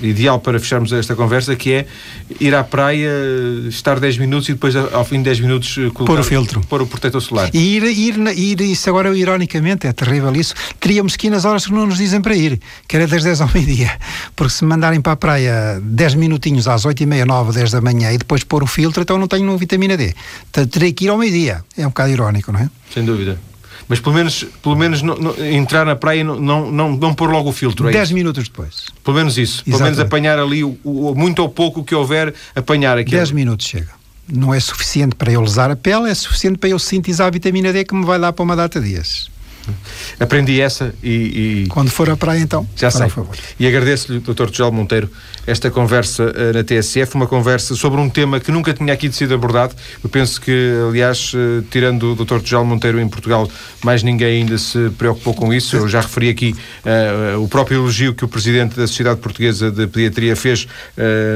ideal 0.00 0.40
para 0.40 0.58
fecharmos 0.58 0.90
esta 0.92 1.14
conversa, 1.14 1.54
que 1.54 1.72
é 1.72 1.86
ir 2.40 2.54
à 2.54 2.64
praia, 2.64 3.10
estar 3.68 4.00
10 4.00 4.16
minutos 4.16 4.48
e 4.48 4.52
depois, 4.54 4.74
ao 4.74 5.04
fim 5.04 5.18
de 5.18 5.24
10 5.24 5.40
minutos, 5.40 5.74
colocar, 5.74 6.04
pôr 6.06 6.20
o 6.20 6.24
filtro. 6.24 6.60
Pôr 6.62 6.80
o 6.80 6.86
protetor 6.86 7.20
solar. 7.20 7.50
E 7.52 7.76
ir, 7.76 7.84
ir, 7.84 8.16
ir, 8.38 8.60
isso 8.62 8.88
agora, 8.88 9.14
ironicamente, 9.14 9.86
é 9.86 9.92
terrível 9.92 10.34
isso. 10.34 10.54
Teríamos 10.80 11.16
que 11.16 11.26
ir 11.26 11.30
nas 11.30 11.44
horas 11.44 11.66
que 11.66 11.72
não 11.72 11.86
nos 11.86 11.98
dizem 11.98 12.22
para 12.22 12.34
ir, 12.34 12.58
que 12.88 12.96
era 12.96 13.06
das 13.06 13.22
10 13.22 13.42
ao 13.42 13.50
meio-dia. 13.52 13.90
Porque 14.34 14.54
se 14.54 14.64
mandarem 14.64 15.02
para 15.02 15.12
a 15.12 15.16
praia 15.16 15.78
10 15.82 16.14
minutinhos 16.14 16.66
às 16.66 16.86
8 16.86 17.02
e 17.02 17.06
meia, 17.06 17.26
9, 17.26 17.52
10 17.52 17.72
da 17.72 17.80
manhã 17.82 18.10
e 18.10 18.16
depois 18.16 18.42
pôr 18.42 18.62
o 18.62 18.66
filtro, 18.66 19.02
então 19.02 19.18
não 19.18 19.28
tenho 19.28 19.54
vitamina 19.58 19.96
D. 19.96 20.14
Terei 20.66 20.92
que 20.92 21.04
ir 21.04 21.08
ao 21.08 21.18
meio-dia. 21.18 21.64
É 21.76 21.86
um 21.86 21.90
bocado 21.90 22.10
irónico, 22.10 22.52
não 22.52 22.60
é? 22.60 22.70
Sem 22.92 23.04
dúvida. 23.04 23.38
Mas 23.88 24.00
pelo 24.00 24.14
menos, 24.14 24.46
pelo 24.62 24.76
menos 24.76 25.02
não, 25.02 25.16
não, 25.16 25.36
entrar 25.44 25.84
na 25.84 25.96
praia 25.96 26.20
e 26.20 26.24
não, 26.24 26.40
não, 26.40 26.70
não, 26.70 26.96
não 26.96 27.14
pôr 27.14 27.30
logo 27.30 27.50
o 27.50 27.52
filtro. 27.52 27.88
É 27.88 27.92
10 27.92 28.04
isso? 28.04 28.14
minutos 28.14 28.44
depois. 28.48 28.86
Pelo 29.04 29.16
menos 29.16 29.36
isso. 29.36 29.64
Pelo 29.64 29.82
menos 29.82 29.98
apanhar 29.98 30.38
ali 30.38 30.64
o, 30.64 30.78
o, 30.84 31.14
muito 31.14 31.40
ou 31.40 31.48
pouco 31.48 31.84
que 31.84 31.94
houver, 31.94 32.32
apanhar 32.54 32.96
aquilo. 32.96 33.18
10 33.18 33.32
minutos 33.32 33.66
chega. 33.66 33.90
Não 34.32 34.54
é 34.54 34.60
suficiente 34.60 35.14
para 35.14 35.32
eu 35.32 35.40
lesar 35.40 35.70
a 35.70 35.76
pele, 35.76 36.08
é 36.08 36.14
suficiente 36.14 36.56
para 36.56 36.70
eu 36.70 36.78
sintetizar 36.78 37.26
a 37.26 37.30
vitamina 37.30 37.72
D 37.72 37.84
que 37.84 37.94
me 37.94 38.04
vai 38.04 38.18
dar 38.18 38.32
para 38.32 38.42
uma 38.42 38.56
data 38.56 38.80
de 38.80 38.88
dias. 38.88 39.28
Aprendi 40.18 40.60
essa 40.60 40.94
e, 41.02 41.64
e, 41.64 41.66
Quando 41.68 41.90
for 41.90 42.08
à 42.10 42.16
praia, 42.16 42.40
então. 42.40 42.66
Já 42.76 42.90
sei. 42.90 43.06
E 43.58 43.66
agradeço-lhe, 43.66 44.20
Dr. 44.20 44.46
Tujal 44.46 44.72
Monteiro, 44.72 45.10
esta 45.46 45.70
conversa 45.70 46.24
uh, 46.24 46.52
na 46.54 46.62
TSF, 46.62 47.14
uma 47.14 47.26
conversa 47.26 47.74
sobre 47.74 48.00
um 48.00 48.08
tema 48.08 48.38
que 48.38 48.50
nunca 48.50 48.72
tinha 48.72 48.92
aqui 48.92 49.10
sido 49.12 49.34
abordado. 49.34 49.74
Eu 50.02 50.08
penso 50.08 50.40
que, 50.40 50.72
aliás, 50.88 51.32
uh, 51.34 51.62
tirando 51.70 52.12
o 52.12 52.14
Dr. 52.14 52.40
Tujal 52.40 52.64
Monteiro 52.64 53.00
em 53.00 53.08
Portugal, 53.08 53.48
mais 53.84 54.02
ninguém 54.02 54.42
ainda 54.42 54.58
se 54.58 54.90
preocupou 54.90 55.34
com 55.34 55.52
isso. 55.52 55.76
Eu 55.76 55.88
já 55.88 56.00
referi 56.00 56.28
aqui 56.28 56.54
uh, 56.84 57.42
o 57.42 57.48
próprio 57.48 57.78
elogio 57.78 58.14
que 58.14 58.24
o 58.24 58.28
Presidente 58.28 58.76
da 58.76 58.86
Sociedade 58.86 59.20
Portuguesa 59.20 59.70
de 59.70 59.86
Pediatria 59.86 60.36
fez 60.36 60.66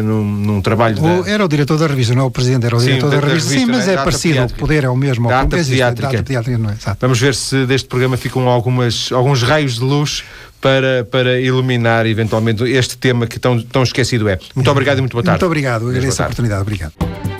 num, 0.04 0.24
num, 0.24 0.60
trabalho. 0.60 0.98
O, 0.98 1.22
da... 1.22 1.30
Era 1.30 1.44
o 1.44 1.48
diretor 1.48 1.78
da 1.78 1.86
revista, 1.86 2.14
não 2.14 2.22
é 2.22 2.26
o 2.26 2.30
Presidente, 2.30 2.66
era 2.66 2.76
o 2.76 2.80
diretor 2.80 3.10
Sim, 3.10 3.16
da, 3.16 3.20
da, 3.20 3.26
revista. 3.26 3.50
Sim, 3.50 3.66
mas 3.66 3.86
né? 3.86 3.94
é 3.94 3.96
parecido, 3.96 4.44
o 4.44 4.54
poder 4.54 4.84
é 4.84 4.88
o 4.88 4.96
mesmo. 4.96 5.28
Da 5.28 5.40
ata 5.40 5.56
pediátrica. 5.56 6.22
pediátrica 6.22 6.58
não 6.58 6.70
é? 6.70 6.76
Vamos 7.00 7.20
ver 7.20 7.34
se 7.34 7.66
deste 7.66 7.88
programa 8.16 8.18
ficam 8.18 8.48
algumas, 8.48 9.12
alguns 9.12 9.42
raios 9.42 9.74
de 9.74 9.84
luz 9.84 10.24
para, 10.60 11.06
para 11.10 11.40
iluminar 11.40 12.06
eventualmente 12.06 12.64
este 12.64 12.96
tema 12.96 13.26
que 13.26 13.38
tão, 13.38 13.60
tão 13.62 13.82
esquecido 13.82 14.28
é. 14.28 14.38
Muito 14.54 14.70
obrigado 14.70 14.98
e 14.98 15.00
muito 15.02 15.12
boa 15.12 15.22
tarde. 15.22 15.38
Muito 15.38 15.46
obrigado, 15.46 15.88
agradeço 15.88 16.22
a 16.22 16.26
oportunidade. 16.26 16.62
Obrigado. 16.62 17.35